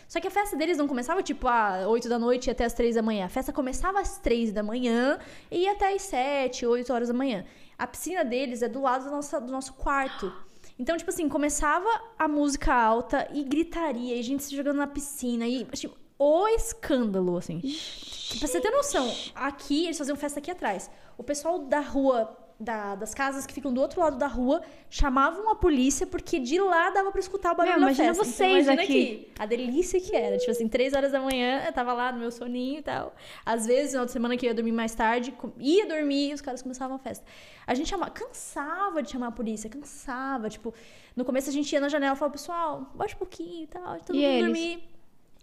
[0.06, 2.74] Só que a festa deles não começava, tipo, às 8 da noite e até às
[2.74, 3.24] 3 da manhã.
[3.24, 5.18] A festa começava às 3 da manhã
[5.50, 7.44] e ia até às 7, 8 horas da manhã.
[7.78, 10.32] A piscina deles é do lado do nosso, do nosso quarto.
[10.78, 11.88] Então, tipo assim, começava
[12.18, 17.36] a música alta e gritaria, e gente se jogando na piscina, e, tipo, o escândalo,
[17.36, 17.60] assim.
[18.38, 20.90] Pra você ter noção, aqui, eles faziam festa aqui atrás.
[21.16, 25.50] O pessoal da rua, da- das casas que ficam do outro lado da rua, chamavam
[25.50, 28.24] a polícia porque de lá dava pra escutar o barulho Meu, da festa.
[28.24, 29.28] vocês imagina aqui.
[29.38, 30.38] a delícia que era.
[30.38, 33.14] Tipo assim, três horas da manhã, eu tava lá no meu soninho e tal.
[33.44, 36.40] Às vezes, final de semana que eu ia dormir mais tarde, ia dormir e os
[36.40, 37.24] caras começavam a festa.
[37.66, 40.48] A gente chamava, cansava de chamar a polícia, cansava.
[40.48, 40.72] Tipo,
[41.16, 43.98] no começo a gente ia na janela e falava, pessoal, baixa um pouquinho e tal,
[44.00, 44.44] todo E mundo eles?
[44.44, 44.93] dormir.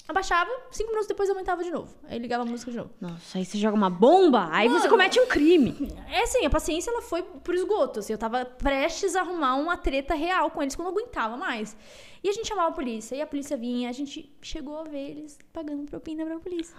[0.07, 1.95] Abaixava, cinco minutos depois aumentava de novo.
[2.03, 2.89] Aí ligava a música de novo.
[2.99, 4.89] Nossa, aí você joga uma bomba, aí você Mano.
[4.89, 5.93] comete um crime.
[6.11, 7.99] É assim, a paciência ela foi pro esgoto.
[7.99, 11.37] Assim, eu tava prestes a arrumar uma treta real com eles que eu não aguentava
[11.37, 11.77] mais.
[12.23, 15.11] E a gente chamava a polícia, e a polícia vinha, a gente chegou a ver
[15.11, 16.75] eles pagando propina pra polícia.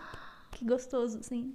[0.53, 1.55] Que gostoso, assim.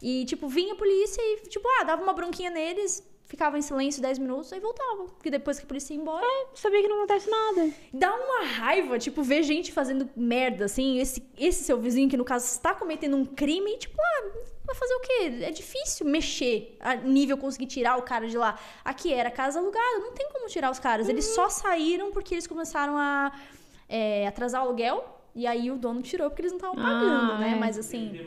[0.00, 4.00] E, tipo, vinha a polícia e, tipo, ah, dava uma bronquinha neles, ficava em silêncio
[4.02, 5.04] 10 minutos, aí voltava.
[5.04, 6.26] Porque depois que a polícia ia embora.
[6.54, 7.70] Sabia que não acontece nada.
[7.92, 10.98] Dá uma raiva, tipo, ver gente fazendo merda, assim.
[10.98, 14.30] Esse, esse seu vizinho, que no caso está cometendo um crime, tipo, ah,
[14.64, 15.44] vai fazer o quê?
[15.44, 18.58] É difícil mexer a nível conseguir tirar o cara de lá.
[18.84, 21.08] Aqui era casa alugada, não tem como tirar os caras.
[21.08, 23.30] Eles só saíram porque eles começaram a
[23.88, 25.16] é, atrasar o aluguel.
[25.34, 27.52] E aí o dono tirou porque eles não estavam pagando, Ah, né?
[27.52, 27.54] é.
[27.54, 28.26] Mas assim.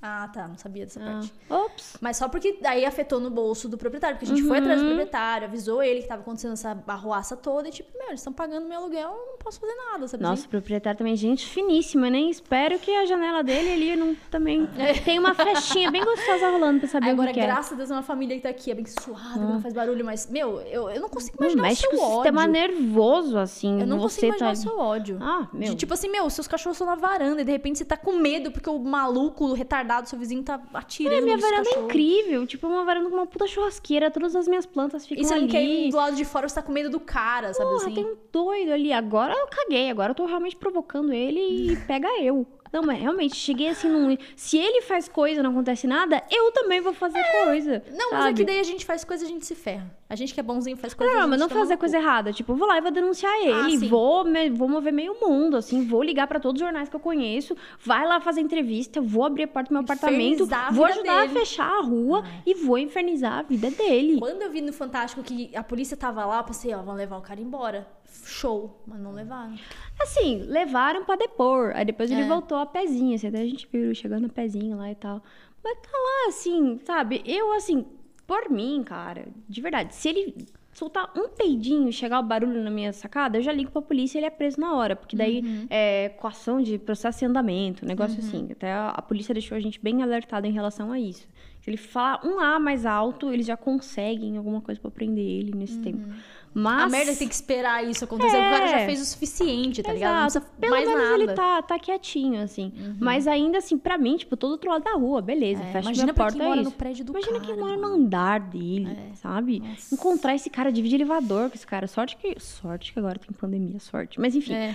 [0.00, 0.46] Ah, tá.
[0.46, 1.12] Não sabia dessa Ah.
[1.12, 1.32] parte.
[1.50, 1.96] Ops.
[2.00, 4.16] Mas só porque aí afetou no bolso do proprietário.
[4.16, 7.68] Porque a gente foi atrás do proprietário, avisou ele que tava acontecendo essa arruaça toda.
[7.68, 10.22] E tipo, meu, eles estão pagando meu aluguel, eu não posso fazer nada, sabe?
[10.22, 14.68] Nossa, o proprietário também, gente finíssima, nem espero que a janela dele ali não também
[15.04, 17.46] tem uma festinha bem gostosa rolando pra saber Aí o agora, que, que é.
[17.46, 20.28] graças a Deus, é uma família que tá aqui, abençoada, que não faz barulho, mas,
[20.30, 22.14] meu, eu, eu não consigo Não imaginar o mexe seu com o ódio.
[22.16, 23.80] sistema nervoso, assim.
[23.80, 25.18] Eu não você consigo imaginar tá o seu ódio.
[25.20, 25.70] Ah, meu.
[25.70, 28.12] De, tipo assim, meu, seus cachorros estão na varanda e de repente você tá com
[28.12, 29.52] medo porque o maluco, o
[29.88, 32.46] retardado, seu vizinho tá atirando É, minha varanda é incrível.
[32.46, 35.42] Tipo, uma varanda com uma puta churrasqueira, todas as minhas plantas ficam E você ali.
[35.42, 37.86] não quer ir do lado de fora, você tá com medo do cara, sabe Porra,
[37.86, 37.94] assim?
[37.94, 38.92] tem um doido ali.
[38.92, 39.90] Agora eu caguei.
[39.90, 42.46] Agora eu tô realmente provocando ele e pega eu.
[42.72, 44.16] Não, mas realmente, cheguei assim num...
[44.36, 47.82] Se ele faz coisa e não acontece nada, eu também vou fazer coisa.
[47.92, 48.34] Não, mas é sabe?
[48.34, 49.90] que daí a gente faz coisa, a gente se ferra.
[50.10, 52.32] A gente que é bonzinho faz coisa, Não, gente mas não fazer coisa errada.
[52.32, 53.84] Tipo, eu vou lá e vou denunciar ele.
[53.84, 55.84] Ah, vou, me- vou mover meio mundo, assim.
[55.86, 57.54] Vou ligar pra todos os jornais que eu conheço.
[57.84, 59.00] Vai lá fazer entrevista.
[59.02, 60.34] Vou abrir a porta do meu apartamento.
[60.44, 61.36] Infernizar Vou ajudar dele.
[61.36, 62.24] a fechar a rua.
[62.46, 64.18] E vou infernizar a vida dele.
[64.18, 67.18] Quando eu vi no Fantástico que a polícia tava lá, eu pensei, ó, vão levar
[67.18, 67.86] o cara embora.
[68.24, 69.54] Show, mas não levaram.
[70.00, 71.72] Assim, levaram pra depor.
[71.74, 72.26] Aí depois ele É.
[72.28, 75.22] voltou a pezinho, assim, até a gente viu ele chegando a pezinho lá e tal.
[75.62, 77.22] Mas tá lá, assim, sabe?
[77.26, 77.84] Eu, assim,
[78.26, 82.70] por mim, cara, de verdade, se ele soltar um peidinho e chegar o barulho na
[82.70, 84.94] minha sacada, eu já ligo pra polícia e ele é preso na hora.
[84.94, 85.66] Porque daí Uhum.
[85.68, 88.48] é coação de processo em andamento, um negócio assim.
[88.52, 91.26] Até a, a polícia deixou a gente bem alertado em relação a isso.
[91.60, 95.52] Se ele falar um A mais alto, eles já conseguem alguma coisa pra prender ele
[95.56, 96.06] nesse tempo.
[96.54, 96.78] Mas...
[96.80, 96.86] Uhum.
[96.86, 98.36] A merda é que tem que esperar isso acontecer.
[98.36, 98.86] O cara já É.
[98.86, 100.14] fez o suficiente, tá ligado?
[100.14, 100.46] Não Exato.
[100.46, 101.14] precisa Pelo mais menos nada.
[101.16, 101.22] Uhum.
[101.22, 102.72] ele tá, tá quietinho, assim.
[102.98, 105.62] Mas ainda assim, pra mim, tipo, todo outro lado da rua, beleza.
[105.62, 106.70] É, fecha minha porta, quem é mora isso.
[106.70, 107.88] no prédio do Imagina cara, quem mora mano.
[107.88, 109.60] no andar dele, sabe?
[109.60, 109.94] Nossa.
[109.94, 111.86] Encontrar esse cara, dividir elevador com esse cara.
[111.86, 112.38] Sorte que.
[112.40, 114.18] Sorte que agora tem pandemia, sorte.
[114.20, 114.74] Mas enfim, É.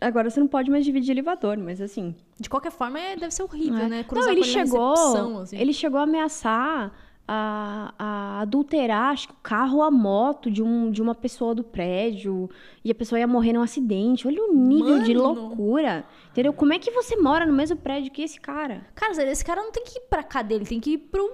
[0.00, 2.14] agora você não pode mais dividir elevador, mas assim.
[2.40, 3.88] De qualquer forma, é- deve ser horrível, É.
[3.88, 4.04] né?
[4.04, 4.90] Cruzar Não, ele chegou.
[4.90, 5.56] recepção, assim.
[5.56, 6.92] Ele chegou a ameaçar
[7.26, 11.54] a, a adulterar, acho que o carro ou a moto de, um, de uma pessoa
[11.54, 12.50] do prédio.
[12.84, 14.26] E a pessoa ia morrer num acidente.
[14.26, 15.32] Olha o nível de Mano.
[15.32, 16.04] loucura.
[16.32, 16.52] Entendeu?
[16.52, 18.84] Como é que você mora no mesmo prédio que esse cara?
[18.94, 21.28] Cara, esse cara não tem que ir pra cadeia, ele tem que ir pro,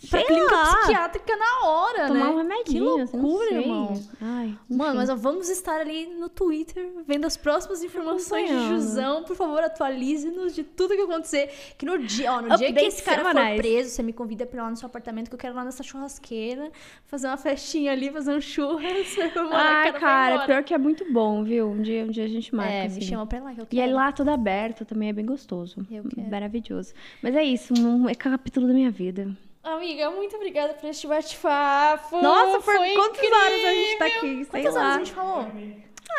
[0.00, 0.76] pra Sei clínica lá.
[0.78, 2.30] psiquiátrica na hora, Tomar né?
[2.30, 3.06] um remedinho.
[3.06, 4.02] Que loucura, irmão.
[4.20, 8.68] Ai, Mano, mas ó, vamos estar ali no Twitter vendo as próximas informações de.
[8.68, 9.22] Jusão.
[9.24, 11.50] Por favor, atualize-nos de tudo que acontecer.
[11.76, 13.56] Que no dia, ó, no dia que esse cara semanais.
[13.56, 15.56] for preso, você me convida pra ir lá no seu apartamento que eu quero ir
[15.56, 16.72] lá nessa churrasqueira,
[17.04, 19.14] fazer uma festinha ali, fazer um churras.
[19.52, 21.68] Ai, Ai, cara, pior que é muito bom, viu?
[21.68, 22.72] Um dia, um dia a gente marca.
[22.72, 22.96] É, assim.
[23.00, 23.94] me chama pra lá que eu E é quero.
[23.96, 25.86] lá tudo aberto também, é bem gostoso.
[25.90, 26.30] Eu quero.
[26.30, 26.92] Maravilhoso.
[27.22, 29.28] Mas é isso, um, é capítulo da minha vida.
[29.62, 32.20] Amiga, muito obrigada por este bate-papo.
[32.20, 33.38] Nossa, por Foi quantas incrível.
[33.38, 34.20] horas a gente tá aqui?
[34.20, 34.80] Sei Quantas lá.
[34.80, 35.46] horas a gente falou?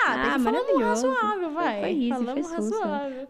[0.06, 1.80] Ah, Ah, falamos razoável, vai.
[1.82, 3.28] Foi isso, falamos foi razoável.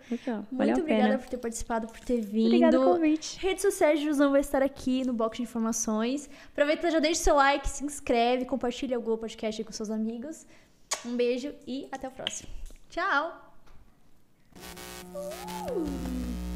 [0.52, 1.18] Muito obrigada pena.
[1.18, 2.46] por ter participado, por ter vindo.
[2.46, 3.40] Obrigada pelo convite.
[3.40, 6.30] Redes sociais de Jusão vai estar aqui no box de informações.
[6.52, 10.46] Aproveita, já deixa o seu like, se inscreve, compartilha o Globo Podcast com seus amigos.
[11.06, 12.50] Um beijo e até o próximo.
[12.90, 13.53] Tchau!
[14.56, 16.53] Uh!